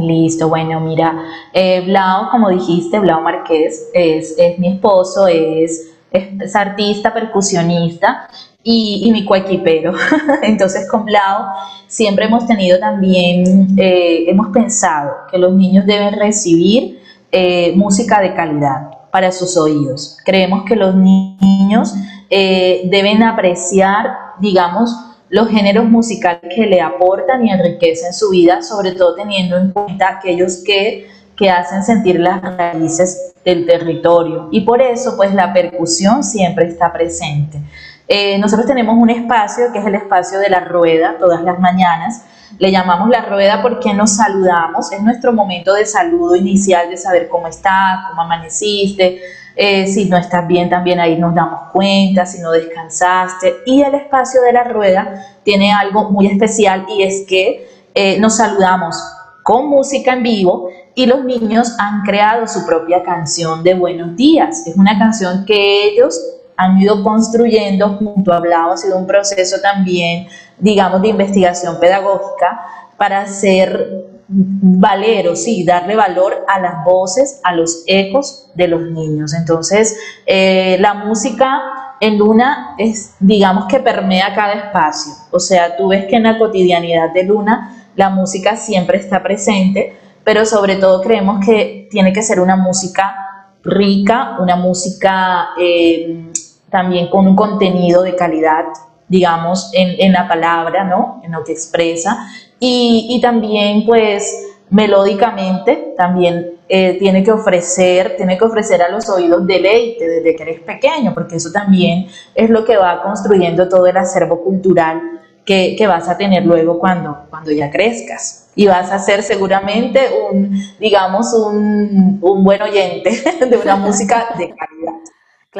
Listo, 0.00 0.48
bueno, 0.48 0.80
mira, 0.80 1.24
eh, 1.52 1.82
Blau, 1.84 2.30
como 2.30 2.50
dijiste, 2.50 3.00
Blau 3.00 3.22
Marqués 3.22 3.90
es, 3.94 4.34
es 4.38 4.58
mi 4.58 4.74
esposo, 4.74 5.26
es, 5.26 5.94
es, 6.10 6.54
artista, 6.54 7.12
percusionista 7.12 8.28
y, 8.62 9.10
mi 9.12 9.24
coequipero. 9.24 9.92
Entonces 10.42 10.88
con 10.88 11.04
Blau 11.04 11.46
siempre 11.86 12.26
hemos 12.26 12.46
tenido 12.46 12.78
también, 12.78 13.76
eh, 13.78 14.24
hemos 14.28 14.48
pensado 14.48 15.12
que 15.30 15.38
los 15.38 15.52
niños 15.54 15.86
deben 15.86 16.14
recibir 16.14 17.00
eh, 17.30 17.72
música 17.76 18.20
de 18.20 18.34
calidad 18.34 18.90
para 19.10 19.32
sus 19.32 19.56
oídos. 19.56 20.18
Creemos 20.24 20.64
que 20.64 20.76
los 20.76 20.94
niños 20.94 21.94
eh, 22.30 22.82
deben 22.90 23.22
apreciar, 23.22 24.10
digamos, 24.40 24.94
los 25.30 25.48
géneros 25.48 25.84
musicales 25.84 26.52
que 26.54 26.66
le 26.66 26.80
aportan 26.80 27.46
y 27.46 27.50
enriquecen 27.50 28.12
su 28.14 28.30
vida, 28.30 28.62
sobre 28.62 28.92
todo 28.92 29.14
teniendo 29.14 29.58
en 29.58 29.72
cuenta 29.72 30.08
aquellos 30.18 30.62
que, 30.64 31.06
que 31.36 31.50
hacen 31.50 31.82
sentir 31.82 32.18
las 32.18 32.40
raíces 32.56 33.34
del 33.44 33.66
territorio. 33.66 34.48
Y 34.50 34.62
por 34.62 34.80
eso, 34.80 35.16
pues, 35.16 35.34
la 35.34 35.52
percusión 35.52 36.24
siempre 36.24 36.66
está 36.66 36.92
presente. 36.92 37.60
Eh, 38.08 38.38
nosotros 38.38 38.66
tenemos 38.66 38.96
un 38.96 39.10
espacio 39.10 39.66
que 39.70 39.80
es 39.80 39.86
el 39.86 39.94
espacio 39.94 40.38
de 40.38 40.48
la 40.48 40.60
rueda 40.60 41.16
todas 41.18 41.42
las 41.42 41.60
mañanas. 41.60 42.24
Le 42.58 42.72
llamamos 42.72 43.10
la 43.10 43.26
rueda 43.26 43.60
porque 43.60 43.92
nos 43.92 44.16
saludamos, 44.16 44.90
es 44.90 45.02
nuestro 45.02 45.34
momento 45.34 45.74
de 45.74 45.84
saludo 45.84 46.34
inicial 46.34 46.88
de 46.88 46.96
saber 46.96 47.28
cómo 47.28 47.46
estás, 47.46 48.06
cómo 48.08 48.22
amaneciste, 48.22 49.20
eh, 49.54 49.86
si 49.86 50.08
no 50.08 50.16
estás 50.16 50.46
bien 50.46 50.70
también 50.70 50.98
ahí 51.00 51.18
nos 51.18 51.34
damos 51.34 51.70
cuenta, 51.72 52.24
si 52.24 52.40
no 52.40 52.50
descansaste. 52.50 53.56
Y 53.66 53.82
el 53.82 53.94
espacio 53.94 54.40
de 54.40 54.52
la 54.54 54.64
rueda 54.64 55.26
tiene 55.42 55.72
algo 55.72 56.10
muy 56.10 56.26
especial 56.28 56.86
y 56.88 57.02
es 57.02 57.26
que 57.28 57.68
eh, 57.94 58.18
nos 58.18 58.36
saludamos 58.36 58.96
con 59.42 59.68
música 59.68 60.14
en 60.14 60.22
vivo 60.22 60.70
y 60.94 61.06
los 61.06 61.24
niños 61.24 61.74
han 61.78 62.02
creado 62.02 62.48
su 62.48 62.64
propia 62.64 63.02
canción 63.02 63.62
de 63.62 63.74
buenos 63.74 64.16
días. 64.16 64.66
Es 64.66 64.76
una 64.76 64.98
canción 64.98 65.44
que 65.44 65.88
ellos 65.88 66.18
han 66.58 66.76
ido 66.76 67.04
construyendo 67.04 67.90
junto 67.90 68.32
a 68.32 68.40
Blau, 68.40 68.72
ha 68.72 68.76
sido 68.76 68.98
un 68.98 69.06
proceso 69.06 69.60
también, 69.62 70.26
digamos, 70.58 71.00
de 71.00 71.08
investigación 71.08 71.78
pedagógica 71.78 72.60
para 72.96 73.20
hacer 73.20 74.08
valer 74.28 75.28
o 75.28 75.36
sí, 75.36 75.64
darle 75.64 75.94
valor 75.94 76.44
a 76.48 76.60
las 76.60 76.84
voces, 76.84 77.40
a 77.44 77.54
los 77.54 77.84
ecos 77.86 78.50
de 78.56 78.66
los 78.66 78.82
niños. 78.82 79.34
Entonces, 79.34 79.96
eh, 80.26 80.76
la 80.80 80.94
música 80.94 81.94
en 82.00 82.18
Luna 82.18 82.74
es, 82.76 83.14
digamos 83.20 83.66
que 83.66 83.78
permea 83.78 84.34
cada 84.34 84.54
espacio. 84.54 85.12
O 85.30 85.38
sea, 85.38 85.76
tú 85.76 85.88
ves 85.88 86.06
que 86.06 86.16
en 86.16 86.24
la 86.24 86.38
cotidianidad 86.38 87.12
de 87.12 87.22
Luna 87.22 87.86
la 87.94 88.10
música 88.10 88.56
siempre 88.56 88.98
está 88.98 89.22
presente, 89.22 89.96
pero 90.24 90.44
sobre 90.44 90.74
todo 90.74 91.00
creemos 91.02 91.44
que 91.46 91.86
tiene 91.88 92.12
que 92.12 92.22
ser 92.22 92.40
una 92.40 92.56
música 92.56 93.28
rica, 93.62 94.36
una 94.40 94.56
música 94.56 95.50
eh, 95.60 96.27
también 96.70 97.08
con 97.08 97.26
un 97.26 97.36
contenido 97.36 98.02
de 98.02 98.14
calidad, 98.14 98.64
digamos, 99.08 99.70
en, 99.72 100.12
la 100.12 100.28
palabra, 100.28 100.84
¿no? 100.84 101.20
En 101.24 101.32
lo 101.32 101.44
que 101.44 101.52
expresa. 101.52 102.28
Y, 102.60 103.18
también, 103.22 103.86
pues, 103.86 104.34
melódicamente, 104.70 105.94
también 105.96 106.52
eh, 106.68 106.98
tiene 106.98 107.22
que 107.22 107.32
ofrecer, 107.32 108.16
tiene 108.16 108.36
que 108.36 108.44
ofrecer 108.44 108.82
a 108.82 108.90
los 108.90 109.08
oídos 109.08 109.46
deleite 109.46 110.06
desde 110.06 110.36
que 110.36 110.42
eres 110.42 110.60
pequeño, 110.60 111.14
porque 111.14 111.36
eso 111.36 111.50
también 111.50 112.08
es 112.34 112.50
lo 112.50 112.64
que 112.64 112.76
va 112.76 113.02
construyendo 113.02 113.68
todo 113.68 113.86
el 113.86 113.96
acervo 113.96 114.44
cultural 114.44 115.00
que, 115.46 115.86
vas 115.86 116.08
a 116.10 116.18
tener 116.18 116.44
luego 116.44 116.78
cuando, 116.78 117.24
cuando 117.30 117.50
ya 117.50 117.70
crezcas. 117.70 118.50
Y 118.54 118.66
vas 118.66 118.92
a 118.92 118.98
ser 118.98 119.22
seguramente 119.22 120.00
un, 120.30 120.62
digamos, 120.78 121.32
un, 121.32 122.18
un 122.20 122.44
buen 122.44 122.60
oyente 122.60 123.10
de 123.48 123.56
una 123.56 123.76
música 123.76 124.28
de 124.36 124.50
calidad. 124.50 124.98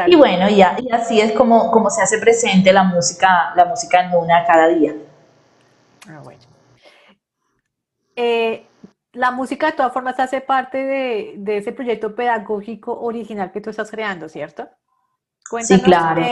Y 0.07 0.16
bueno, 0.16 0.49
y, 0.51 0.61
así 0.62 1.20
es 1.20 1.32
como, 1.32 1.70
como 1.70 1.89
se 1.89 2.03
hace 2.03 2.18
presente 2.18 2.72
la 2.72 2.82
música, 2.82 3.53
la 3.57 3.64
música 3.64 4.05
en 4.05 4.12
Luna 4.12 4.45
cada 4.47 4.68
día. 4.68 4.95
Ah, 6.09 6.20
bueno. 6.22 6.41
Eh, 8.14 8.66
la 9.12 9.30
música 9.30 9.66
de 9.66 9.72
todas 9.72 9.93
formas 9.93 10.18
hace 10.20 10.41
parte 10.41 10.78
de, 10.78 11.57
ese 11.57 11.72
proyecto 11.72 12.14
pedagógico 12.14 13.01
original 13.01 13.51
que 13.51 13.61
tú 13.61 13.70
estás 13.70 13.91
creando, 13.91 14.28
¿cierto? 14.28 14.68
Cuéntanos 15.49 15.80
sí, 15.80 15.86
claro. 15.86 16.22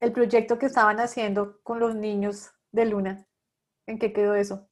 el 0.00 0.12
proyecto 0.12 0.58
que 0.58 0.66
estaban 0.66 0.98
haciendo 0.98 1.60
con 1.62 1.78
los 1.78 1.94
niños 1.94 2.50
de 2.72 2.86
Luna. 2.86 3.26
¿En 3.86 3.98
qué 3.98 4.12
quedó 4.12 4.34
eso? 4.34 4.66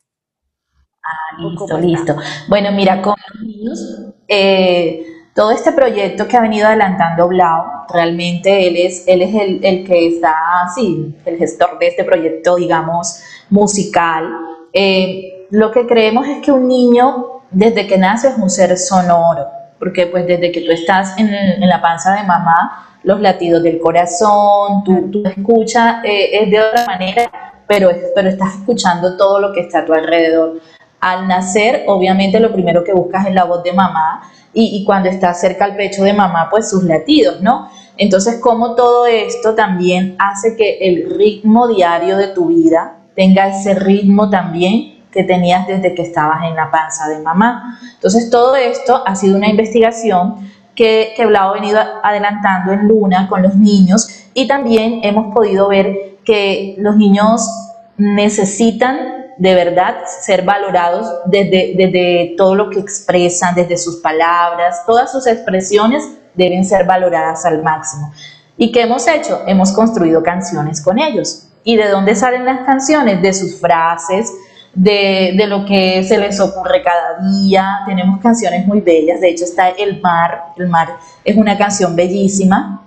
Ah, 1.04 1.38
listo, 1.38 1.78
listo. 1.78 2.16
Bueno, 2.48 2.72
mira, 2.72 3.02
con 3.02 3.14
los 3.28 3.42
niños, 3.42 4.14
eh, 4.28 5.04
todo 5.34 5.50
este 5.50 5.72
proyecto 5.72 6.28
que 6.28 6.36
ha 6.36 6.40
venido 6.40 6.66
adelantando 6.66 7.28
Blau, 7.28 7.64
realmente 7.92 8.68
él 8.68 8.76
es, 8.76 9.04
él 9.06 9.22
es 9.22 9.34
el, 9.34 9.64
el 9.64 9.84
que 9.84 10.08
está, 10.08 10.34
sí, 10.74 11.14
el 11.24 11.38
gestor 11.38 11.78
de 11.78 11.88
este 11.88 12.04
proyecto, 12.04 12.56
digamos, 12.56 13.22
musical. 13.48 14.28
Eh, 14.72 15.46
lo 15.50 15.70
que 15.70 15.86
creemos 15.86 16.26
es 16.26 16.42
que 16.42 16.52
un 16.52 16.68
niño, 16.68 17.42
desde 17.50 17.86
que 17.86 17.96
nace, 17.96 18.28
es 18.28 18.36
un 18.36 18.50
ser 18.50 18.76
sonoro, 18.76 19.46
porque 19.78 20.06
pues 20.06 20.26
desde 20.26 20.52
que 20.52 20.60
tú 20.60 20.70
estás 20.70 21.18
en, 21.18 21.32
en 21.32 21.68
la 21.68 21.80
panza 21.80 22.14
de 22.14 22.24
mamá, 22.24 22.88
los 23.02 23.20
latidos 23.20 23.62
del 23.62 23.80
corazón, 23.80 24.84
tú, 24.84 25.10
tú 25.10 25.22
escuchas, 25.26 26.04
eh, 26.04 26.42
es 26.42 26.50
de 26.50 26.60
otra 26.60 26.86
manera, 26.86 27.30
pero, 27.66 27.90
pero 28.14 28.28
estás 28.28 28.54
escuchando 28.54 29.16
todo 29.16 29.40
lo 29.40 29.52
que 29.52 29.60
está 29.60 29.80
a 29.80 29.84
tu 29.84 29.92
alrededor. 29.92 30.60
Al 31.02 31.26
nacer, 31.26 31.82
obviamente 31.88 32.38
lo 32.38 32.52
primero 32.52 32.84
que 32.84 32.92
buscas 32.92 33.26
es 33.26 33.34
la 33.34 33.42
voz 33.42 33.64
de 33.64 33.72
mamá 33.72 34.22
y, 34.54 34.84
cuando 34.84 35.08
estás 35.08 35.40
cerca 35.40 35.64
al 35.64 35.74
pecho 35.74 36.04
de 36.04 36.12
mamá, 36.12 36.46
pues 36.48 36.70
sus 36.70 36.84
latidos, 36.84 37.40
¿no? 37.40 37.68
Entonces, 37.96 38.38
como 38.40 38.76
todo 38.76 39.06
esto 39.06 39.56
también 39.56 40.14
hace 40.20 40.54
que 40.56 40.78
el 40.78 41.10
ritmo 41.18 41.66
diario 41.66 42.16
de 42.16 42.28
tu 42.28 42.46
vida 42.46 42.98
tenga 43.16 43.48
ese 43.48 43.74
ritmo 43.74 44.30
también 44.30 45.02
que 45.10 45.24
tenías 45.24 45.66
desde 45.66 45.92
que 45.92 46.02
estabas 46.02 46.44
en 46.44 46.54
la 46.54 46.70
panza 46.70 47.08
de 47.08 47.18
mamá. 47.18 47.80
Entonces, 47.94 48.30
todo 48.30 48.54
esto 48.54 49.02
ha 49.04 49.16
sido 49.16 49.36
una 49.36 49.48
investigación 49.48 50.36
que, 50.76 51.14
que 51.16 51.26
Blau 51.26 51.50
ha 51.50 51.54
venido 51.54 51.80
adelantando 52.04 52.72
en 52.72 52.86
Luna 52.86 53.26
con 53.28 53.42
los 53.42 53.56
niños 53.56 54.08
y 54.34 54.46
también 54.46 55.00
hemos 55.02 55.34
podido 55.34 55.66
ver 55.66 56.18
que 56.24 56.76
los 56.78 56.94
niños 56.94 57.50
necesitan 57.96 59.21
de 59.42 59.56
verdad 59.56 59.96
ser 60.20 60.44
valorados 60.44 61.04
desde, 61.26 62.32
todo 62.36 62.54
lo 62.54 62.70
que 62.70 62.78
expresan, 62.78 63.56
desde 63.56 63.76
sus 63.76 63.96
palabras, 63.96 64.86
todas 64.86 65.10
sus 65.10 65.26
expresiones 65.26 66.04
deben 66.34 66.64
ser 66.64 66.86
valoradas 66.86 67.44
al 67.44 67.60
máximo. 67.60 68.12
¿Y 68.56 68.70
qué 68.70 68.82
hemos 68.82 69.08
hecho? 69.08 69.42
Hemos 69.48 69.72
construido 69.72 70.22
canciones 70.22 70.80
con 70.80 71.00
ellos. 71.00 71.48
¿Y 71.64 71.74
de 71.74 71.88
dónde 71.88 72.14
salen 72.14 72.44
las 72.44 72.64
canciones? 72.64 73.20
De 73.20 73.32
sus 73.32 73.60
frases, 73.60 74.32
de, 74.74 75.34
de, 75.36 75.46
lo 75.48 75.64
que 75.64 76.04
se 76.04 76.18
les 76.18 76.38
ocurre 76.38 76.80
cada 76.80 77.18
día. 77.28 77.80
Tenemos 77.84 78.20
canciones 78.20 78.64
muy 78.64 78.80
bellas, 78.80 79.20
de 79.20 79.30
hecho 79.30 79.42
está 79.42 79.70
El 79.70 80.00
Mar, 80.00 80.52
El 80.56 80.68
Mar 80.68 80.98
es 81.24 81.36
una 81.36 81.58
canción 81.58 81.96
bellísima 81.96 82.86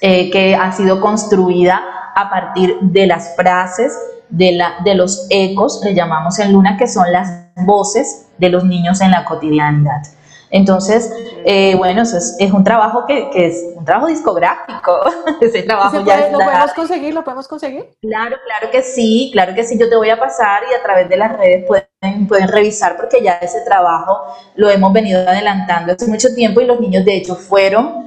eh, 0.00 0.32
que 0.32 0.56
ha 0.56 0.72
sido 0.72 1.00
construida 1.00 1.80
a 2.16 2.28
partir 2.28 2.74
de 2.80 3.06
las 3.06 3.36
frases 3.36 3.96
de, 4.28 4.52
la, 4.52 4.74
de 4.84 4.94
los 4.94 5.26
ecos, 5.30 5.80
le 5.84 5.94
llamamos 5.94 6.38
en 6.38 6.52
Luna, 6.52 6.76
que 6.76 6.86
son 6.86 7.10
las 7.10 7.46
voces 7.56 8.26
de 8.38 8.48
los 8.48 8.64
niños 8.64 9.00
en 9.00 9.10
la 9.10 9.24
cotidianidad. 9.24 10.02
Entonces, 10.50 11.12
eh, 11.44 11.74
bueno, 11.76 12.02
eso 12.02 12.16
es, 12.16 12.52
un 12.52 12.62
trabajo 12.62 13.04
que, 13.04 13.30
es 13.34 13.64
un 13.74 13.84
trabajo 13.84 14.06
discográfico. 14.06 15.00
Ese 15.40 15.62
trabajo 15.64 16.04
ya 16.04 16.28
¿Lo 16.30 16.38
podemos 16.38 16.72
conseguir? 16.72 17.14
¿Lo 17.14 17.24
podemos 17.24 17.48
conseguir? 17.48 17.90
Claro, 18.00 18.36
claro 18.44 18.70
que 18.70 18.82
sí, 18.82 19.30
claro 19.32 19.54
que 19.54 19.64
sí. 19.64 19.76
Yo 19.78 19.88
te 19.88 19.96
voy 19.96 20.10
a 20.10 20.18
pasar 20.18 20.62
y 20.70 20.74
a 20.74 20.82
través 20.82 21.08
de 21.08 21.16
las 21.16 21.36
redes 21.36 21.64
pueden, 21.66 22.28
pueden 22.28 22.48
revisar 22.48 22.96
porque 22.96 23.22
ya 23.22 23.32
ese 23.42 23.62
trabajo 23.62 24.18
lo 24.54 24.70
hemos 24.70 24.92
venido 24.92 25.20
adelantando 25.28 25.92
hace 25.92 26.06
mucho 26.06 26.32
tiempo 26.34 26.60
y 26.60 26.66
los 26.66 26.80
niños 26.80 27.04
de 27.04 27.16
hecho 27.16 27.34
fueron 27.34 28.05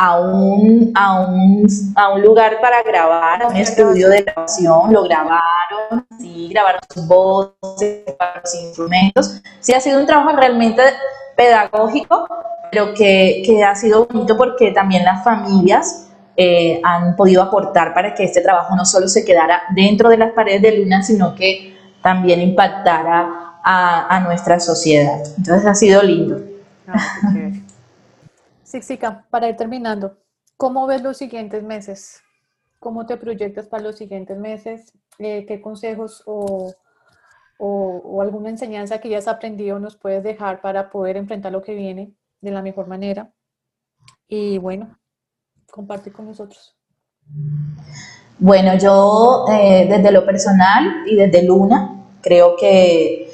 a 0.00 0.20
un, 0.20 0.92
a 0.94 1.22
un, 1.22 1.66
a 1.96 2.10
un 2.10 2.22
lugar 2.22 2.60
para 2.60 2.84
grabar, 2.84 3.42
a 3.42 3.48
un 3.48 3.56
estudio 3.56 4.08
de 4.08 4.22
grabación, 4.22 4.92
lo 4.92 5.02
grabaron, 5.02 6.06
sí, 6.20 6.48
grabaron 6.52 6.80
sus 6.94 7.04
voces, 7.08 8.04
sus 8.44 8.60
instrumentos. 8.62 9.42
Sí, 9.58 9.74
ha 9.74 9.80
sido 9.80 9.98
un 9.98 10.06
trabajo 10.06 10.36
realmente 10.36 10.82
pedagógico, 11.36 12.28
pero 12.70 12.94
que, 12.94 13.42
que 13.44 13.64
ha 13.64 13.74
sido 13.74 14.06
bonito 14.06 14.36
porque 14.36 14.70
también 14.70 15.04
las 15.04 15.24
familias 15.24 16.06
eh, 16.36 16.80
han 16.84 17.16
podido 17.16 17.42
aportar 17.42 17.92
para 17.92 18.14
que 18.14 18.22
este 18.22 18.40
trabajo 18.40 18.76
no 18.76 18.84
solo 18.84 19.08
se 19.08 19.24
quedara 19.24 19.62
dentro 19.74 20.10
de 20.10 20.18
las 20.18 20.30
paredes 20.30 20.62
de 20.62 20.78
Luna, 20.78 21.02
sino 21.02 21.34
que 21.34 21.76
también 22.04 22.40
impactara 22.40 23.56
a, 23.64 24.16
a 24.16 24.20
nuestra 24.20 24.60
sociedad. 24.60 25.24
Entonces 25.36 25.66
ha 25.66 25.74
sido 25.74 26.04
lindo. 26.04 26.38
Ah, 26.86 27.50
Sixica, 28.68 29.26
para 29.30 29.48
ir 29.48 29.56
terminando, 29.56 30.18
¿cómo 30.58 30.86
ves 30.86 31.02
los 31.02 31.16
siguientes 31.16 31.62
meses? 31.62 32.20
¿Cómo 32.78 33.06
te 33.06 33.16
proyectas 33.16 33.66
para 33.66 33.82
los 33.82 33.96
siguientes 33.96 34.36
meses? 34.36 34.92
Eh, 35.18 35.46
¿Qué 35.46 35.62
consejos 35.62 36.22
o, 36.26 36.74
alguna 38.20 38.50
enseñanza 38.50 39.00
que 39.00 39.08
ya 39.08 39.18
has 39.18 39.26
aprendido 39.26 39.78
nos 39.78 39.96
puedes 39.96 40.22
dejar 40.22 40.60
para 40.60 40.90
poder 40.90 41.16
enfrentar 41.16 41.50
lo 41.50 41.62
que 41.62 41.74
viene 41.74 42.12
de 42.42 42.50
la 42.50 42.60
mejor 42.60 42.86
manera? 42.86 43.32
Y 44.28 44.58
bueno, 44.58 44.98
compartir 45.70 46.12
con 46.12 46.26
nosotros. 46.26 46.76
Bueno, 48.38 48.76
yo 48.76 49.46
eh, 49.50 49.86
desde 49.88 50.12
lo 50.12 50.26
personal 50.26 51.04
y 51.06 51.16
desde 51.16 51.42
Luna, 51.42 52.04
creo 52.20 52.54
que, 52.54 53.30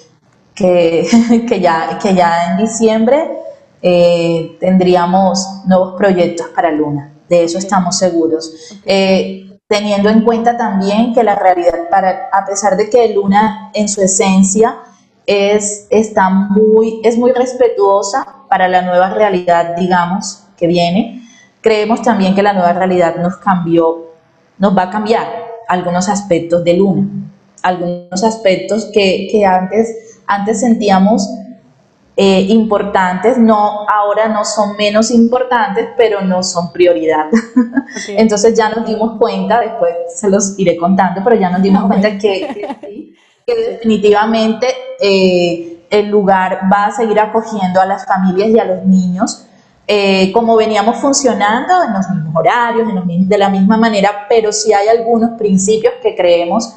que, 0.55 1.07
ya, 1.61 1.99
que 2.01 2.14
ya 2.14 2.53
en 2.53 2.59
diciembre 2.59 3.43
eh, 3.87 4.57
tendríamos 4.61 5.47
nuevos 5.66 5.95
proyectos 5.99 6.47
para 6.55 6.72
Luna. 6.72 7.12
De 7.28 7.45
eso 7.45 7.59
estamos 7.59 7.99
seguros. 7.99 8.80
Eh, 8.87 9.59
teniendo 9.68 10.09
en 10.09 10.22
cuenta 10.22 10.57
también 10.57 11.12
que 11.12 11.22
la 11.22 11.35
realidad, 11.35 11.91
para, 11.91 12.30
a 12.32 12.47
pesar 12.47 12.78
de 12.78 12.89
que 12.89 13.12
Luna 13.12 13.70
en 13.74 13.91
su 13.91 14.01
esencia 14.01 14.76
es, 15.26 15.87
está 15.91 16.30
muy, 16.30 17.03
es 17.05 17.18
muy 17.18 17.32
respetuosa 17.32 18.26
para 18.49 18.68
la 18.68 18.80
nueva 18.80 19.11
realidad, 19.11 19.76
digamos, 19.76 20.45
que 20.57 20.66
viene, 20.66 21.20
creemos 21.61 22.01
también 22.01 22.35
que 22.35 22.43
la 22.43 22.55
nueva 22.55 22.72
realidad 22.72 23.16
nos 23.16 23.37
cambió, 23.37 24.12
nos 24.57 24.74
va 24.74 24.85
a 24.85 24.91
cambiar 24.91 25.26
algunos 25.68 26.09
aspectos 26.09 26.64
de 26.64 26.72
Luna, 26.72 27.07
algunos 27.62 28.24
aspectos 28.24 28.87
que, 28.95 29.28
que 29.30 29.45
antes, 29.45 30.22
antes 30.26 30.61
sentíamos 30.61 31.28
eh, 32.17 32.47
importantes, 32.51 33.39
no, 33.39 33.87
ahora 33.93 34.29
no 34.29 34.45
son 34.45 34.77
menos 34.77 35.11
importantes, 35.11 35.89
pero 35.97 36.21
no 36.21 36.45
son 36.45 36.73
prioridad. 36.73 37.27
Entonces 38.09 38.57
ya 38.57 38.69
nos 38.69 38.87
dimos 38.87 39.19
cuenta, 39.19 39.61
después 39.61 39.93
se 40.15 40.31
los 40.31 40.57
iré 40.57 40.77
contando, 40.77 41.23
pero 41.25 41.35
ya 41.35 41.51
nos 41.51 41.61
dimos 41.61 41.87
cuenta 41.87 42.17
que, 42.19 43.12
definitivamente 43.47 44.69
eh, 45.01 45.87
el 45.91 46.09
lugar 46.09 46.61
va 46.73 46.87
a 46.87 46.91
seguir 46.93 47.19
acogiendo 47.19 47.81
a 47.81 47.85
las 47.85 48.07
familias 48.07 48.49
y 48.51 48.59
a 48.61 48.65
los 48.65 48.85
niños. 48.85 49.47
Eh, 49.87 50.31
como 50.33 50.57
veníamos 50.57 50.97
funcionando 50.99 51.83
en 51.83 51.93
los 51.95 52.09
mismos 52.09 52.35
horarios, 52.37 52.89
de 53.07 53.39
la 53.39 53.49
misma 53.49 53.77
manera, 53.77 54.27
pero 54.29 54.53
sí 54.53 54.73
hay 54.73 54.87
algunos 54.87 55.31
principios 55.37 55.95
que 56.01 56.15
creemos 56.15 56.77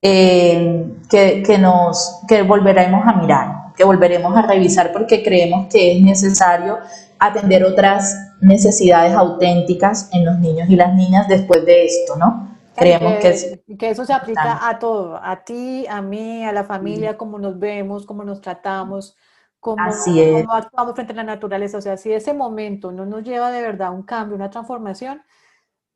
que, 0.00 0.94
que, 1.10 1.58
nos, 1.58 2.20
que 2.26 2.42
volveremos 2.42 3.06
a 3.06 3.12
mirar 3.12 3.61
que 3.82 3.86
volveremos 3.86 4.36
a 4.36 4.42
revisar 4.42 4.92
porque 4.92 5.24
creemos 5.24 5.66
que 5.66 5.96
es 5.96 6.00
necesario 6.00 6.78
atender 7.18 7.64
otras 7.64 8.14
necesidades 8.40 9.12
auténticas 9.12 10.08
en 10.12 10.24
los 10.24 10.38
niños 10.38 10.70
y 10.70 10.76
las 10.76 10.94
niñas 10.94 11.26
después 11.26 11.64
de 11.64 11.86
esto, 11.86 12.14
¿no? 12.16 12.48
Creemos 12.76 13.14
que, 13.14 13.76
que, 13.76 13.90
eso 13.90 14.04
se 14.04 14.12
aplica 14.12 14.68
a 14.68 14.78
todo, 14.78 15.18
a 15.20 15.42
ti, 15.44 15.84
a 15.88 16.00
mí, 16.00 16.44
a 16.44 16.52
la 16.52 16.62
familia, 16.62 17.18
cómo 17.18 17.40
nos 17.40 17.58
vemos, 17.58 18.06
cómo 18.06 18.22
nos 18.22 18.40
tratamos, 18.40 19.16
cómo, 19.58 19.82
cómo, 20.04 20.52
actuamos 20.52 20.94
frente 20.94 21.12
a 21.12 21.16
la 21.16 21.24
naturaleza. 21.24 21.78
O 21.78 21.82
sea, 21.82 21.96
si 21.96 22.12
ese 22.12 22.32
momento 22.32 22.92
no 22.92 23.04
nos 23.04 23.24
lleva 23.24 23.50
de 23.50 23.62
verdad 23.62 23.88
a 23.88 23.90
un 23.90 24.04
cambio, 24.04 24.36
una 24.36 24.48
transformación, 24.48 25.22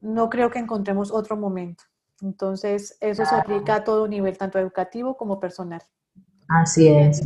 no 0.00 0.28
creo 0.28 0.50
que 0.50 0.58
encontremos 0.58 1.12
otro 1.12 1.36
momento. 1.36 1.84
Entonces, 2.20 2.98
eso 3.00 3.24
se 3.24 3.34
aplica 3.34 3.76
a 3.76 3.84
todo 3.84 4.08
nivel, 4.08 4.36
tanto 4.36 4.58
educativo 4.58 5.16
como 5.16 5.38
personal. 5.38 5.82
Así 6.48 6.88
es. 6.88 7.22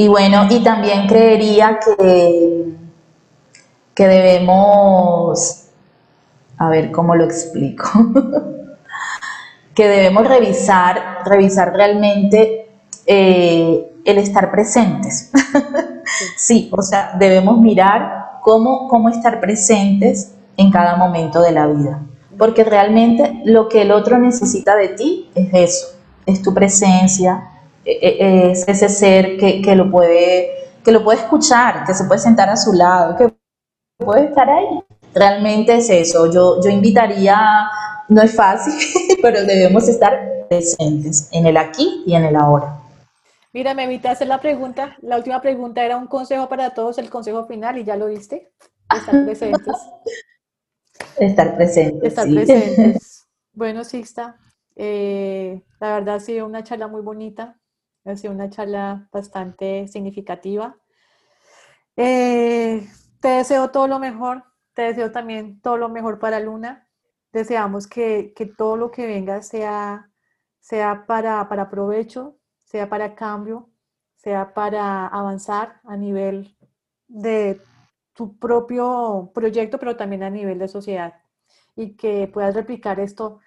Y 0.00 0.08
bueno, 0.08 0.46
y 0.48 0.60
también 0.60 1.06
creería 1.06 1.78
que, 1.78 2.74
que 3.94 4.08
debemos, 4.08 5.66
a 6.56 6.70
ver 6.70 6.90
cómo 6.90 7.14
lo 7.14 7.24
explico, 7.24 7.86
que 9.74 9.86
debemos 9.86 10.26
revisar, 10.26 11.18
revisar 11.26 11.74
realmente 11.74 12.70
eh, 13.04 13.92
el 14.06 14.16
estar 14.16 14.50
presentes. 14.50 15.32
sí, 16.38 16.70
o 16.72 16.80
sea, 16.80 17.14
debemos 17.18 17.58
mirar 17.58 18.38
cómo, 18.40 18.88
cómo 18.88 19.10
estar 19.10 19.38
presentes 19.38 20.34
en 20.56 20.70
cada 20.70 20.96
momento 20.96 21.42
de 21.42 21.52
la 21.52 21.66
vida. 21.66 22.00
Porque 22.38 22.64
realmente 22.64 23.42
lo 23.44 23.68
que 23.68 23.82
el 23.82 23.92
otro 23.92 24.16
necesita 24.18 24.76
de 24.76 24.88
ti 24.88 25.30
es 25.34 25.50
eso, 25.52 25.86
es 26.24 26.40
tu 26.40 26.54
presencia, 26.54 27.49
es 28.00 28.66
ese 28.68 28.88
ser 28.88 29.36
que, 29.36 29.62
que, 29.62 29.74
lo 29.74 29.90
puede, 29.90 30.50
que 30.84 30.92
lo 30.92 31.02
puede 31.02 31.18
escuchar, 31.18 31.84
que 31.84 31.94
se 31.94 32.04
puede 32.04 32.20
sentar 32.20 32.48
a 32.48 32.56
su 32.56 32.72
lado, 32.72 33.16
que 33.16 33.34
puede 33.98 34.26
estar 34.26 34.48
ahí. 34.48 34.80
Realmente 35.14 35.76
es 35.76 35.90
eso. 35.90 36.30
Yo, 36.30 36.60
yo 36.62 36.70
invitaría, 36.70 37.38
no 38.08 38.22
es 38.22 38.34
fácil, 38.34 38.74
pero 39.22 39.44
debemos 39.44 39.88
estar 39.88 40.46
presentes 40.48 41.28
en 41.32 41.46
el 41.46 41.56
aquí 41.56 42.02
y 42.06 42.14
en 42.14 42.24
el 42.24 42.36
ahora. 42.36 42.80
Mira, 43.52 43.74
me 43.74 43.84
evitaste 43.84 44.26
la 44.26 44.40
pregunta. 44.40 44.96
La 45.02 45.16
última 45.16 45.40
pregunta 45.40 45.84
era 45.84 45.96
un 45.96 46.06
consejo 46.06 46.48
para 46.48 46.70
todos, 46.70 46.98
el 46.98 47.10
consejo 47.10 47.46
final, 47.46 47.78
y 47.78 47.84
ya 47.84 47.96
lo 47.96 48.06
diste. 48.06 48.52
Estar 48.94 49.24
presentes. 49.24 49.76
Estar 51.18 51.56
presentes. 51.56 52.02
Estar 52.02 52.28
presentes. 52.28 53.16
Bueno, 53.52 53.82
Sixta, 53.82 54.36
eh, 54.76 55.60
la 55.80 55.94
verdad 55.94 56.14
ha 56.14 56.20
sido 56.20 56.46
una 56.46 56.62
charla 56.62 56.86
muy 56.86 57.02
bonita. 57.02 57.59
Ha 58.04 58.16
sido 58.16 58.32
una 58.32 58.50
charla 58.50 59.08
bastante 59.12 59.88
significativa. 59.88 60.76
Eh, 61.96 62.88
te 63.20 63.28
deseo 63.28 63.70
todo 63.70 63.86
lo 63.86 63.98
mejor. 63.98 64.44
Te 64.74 64.82
deseo 64.82 65.12
también 65.12 65.60
todo 65.60 65.76
lo 65.76 65.88
mejor 65.88 66.18
para 66.18 66.40
Luna. 66.40 66.88
Deseamos 67.32 67.86
que, 67.86 68.32
que 68.34 68.46
todo 68.46 68.76
lo 68.76 68.90
que 68.90 69.06
venga 69.06 69.42
sea, 69.42 70.10
sea 70.60 71.04
para, 71.06 71.48
para 71.48 71.68
provecho, 71.68 72.38
sea 72.64 72.88
para 72.88 73.14
cambio, 73.14 73.70
sea 74.16 74.54
para 74.54 75.06
avanzar 75.06 75.80
a 75.84 75.96
nivel 75.96 76.56
de 77.06 77.60
tu 78.14 78.38
propio 78.38 79.30
proyecto, 79.34 79.78
pero 79.78 79.96
también 79.96 80.22
a 80.22 80.30
nivel 80.30 80.58
de 80.58 80.68
sociedad. 80.68 81.14
Y 81.76 81.96
que 81.96 82.28
puedas 82.28 82.54
replicar 82.54 83.00
esto 83.00 83.40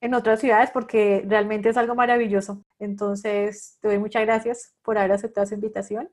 en 0.00 0.14
otras 0.14 0.40
ciudades 0.40 0.70
porque 0.72 1.24
realmente 1.26 1.68
es 1.68 1.76
algo 1.76 1.94
maravilloso. 1.94 2.62
Entonces, 2.78 3.78
te 3.80 3.88
doy 3.88 3.98
muchas 3.98 4.22
gracias 4.22 4.72
por 4.82 4.98
haber 4.98 5.12
aceptado 5.12 5.44
esa 5.44 5.54
invitación. 5.54 6.08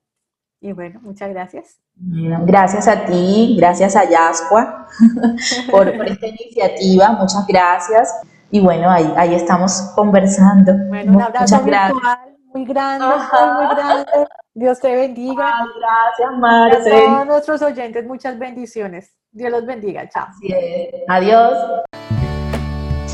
Y 0.62 0.72
bueno, 0.72 1.00
muchas 1.04 1.30
gracias. 1.30 1.80
Gracias 1.96 2.88
a 2.88 3.06
ti, 3.06 3.56
gracias 3.60 3.96
a 3.96 4.10
Yascua 4.10 4.88
por, 5.72 5.88
esta 5.88 6.28
iniciativa, 6.28 7.12
muchas 7.12 7.46
gracias. 7.46 8.14
Y 8.50 8.62
bueno, 8.62 8.90
ahí, 8.90 9.14
ahí 9.16 9.36
estamos 9.36 9.92
conversando. 9.96 10.74
Bueno, 10.88 11.14
un 11.14 11.22
abrazo 11.22 11.62
virtual 11.62 12.36
muy 12.56 12.66
grande, 12.66 13.06
muy, 13.06 13.76
grande. 13.76 14.28
Dios 14.54 14.80
te 14.80 14.96
bendiga. 14.96 15.54
gracias, 15.78 16.40
Marce. 16.40 16.90
a 16.90 17.06
todos 17.06 17.26
nuestros 17.28 17.62
oyentes, 17.62 18.06
muchas 18.08 18.40
bendiciones. 18.40 19.14
Dios 19.32 19.52
los 19.52 19.66
bendiga. 19.66 20.08
Chao. 20.10 20.28
Adiós. 21.10 21.84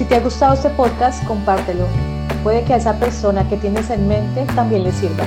Si 0.02 0.08
te 0.08 0.16
ha 0.16 0.20
gustado 0.20 0.56
este 0.56 0.70
podcast, 0.72 1.24
compártelo. 1.26 1.86
Puede 2.42 2.64
que 2.64 2.74
a 2.74 2.78
esa 2.78 2.96
persona 2.96 3.48
que 3.48 3.56
tienes 3.56 3.88
en 3.92 4.08
mente 4.08 4.48
también 4.56 4.84
le 4.84 4.92
sirva. 4.92 5.26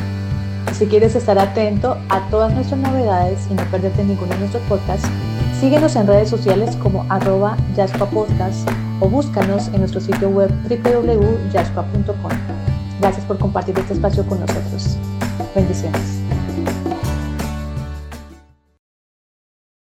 Si 0.73 0.87
quieres 0.87 1.15
estar 1.15 1.39
atento 1.39 1.97
a 2.09 2.29
todas 2.29 2.53
nuestras 2.53 2.81
novedades 2.81 3.47
y 3.49 3.55
no 3.55 3.63
perderte 3.71 4.03
ninguno 4.03 4.33
de 4.33 4.41
nuestros 4.41 4.65
podcasts, 4.65 5.07
síguenos 5.61 5.95
en 5.95 6.09
redes 6.09 6.29
sociales 6.29 6.75
como 6.83 7.07
arroba 7.09 7.57
Podcast 8.13 8.69
o 8.99 9.09
búscanos 9.09 9.69
en 9.69 9.79
nuestro 9.79 10.01
sitio 10.01 10.29
web 10.31 10.51
www.jaspa.com. 10.69 12.33
Gracias 13.01 13.25
por 13.27 13.39
compartir 13.39 13.79
este 13.79 13.93
espacio 13.93 14.27
con 14.27 14.41
nosotros. 14.41 14.99
Bendiciones. 15.55 16.19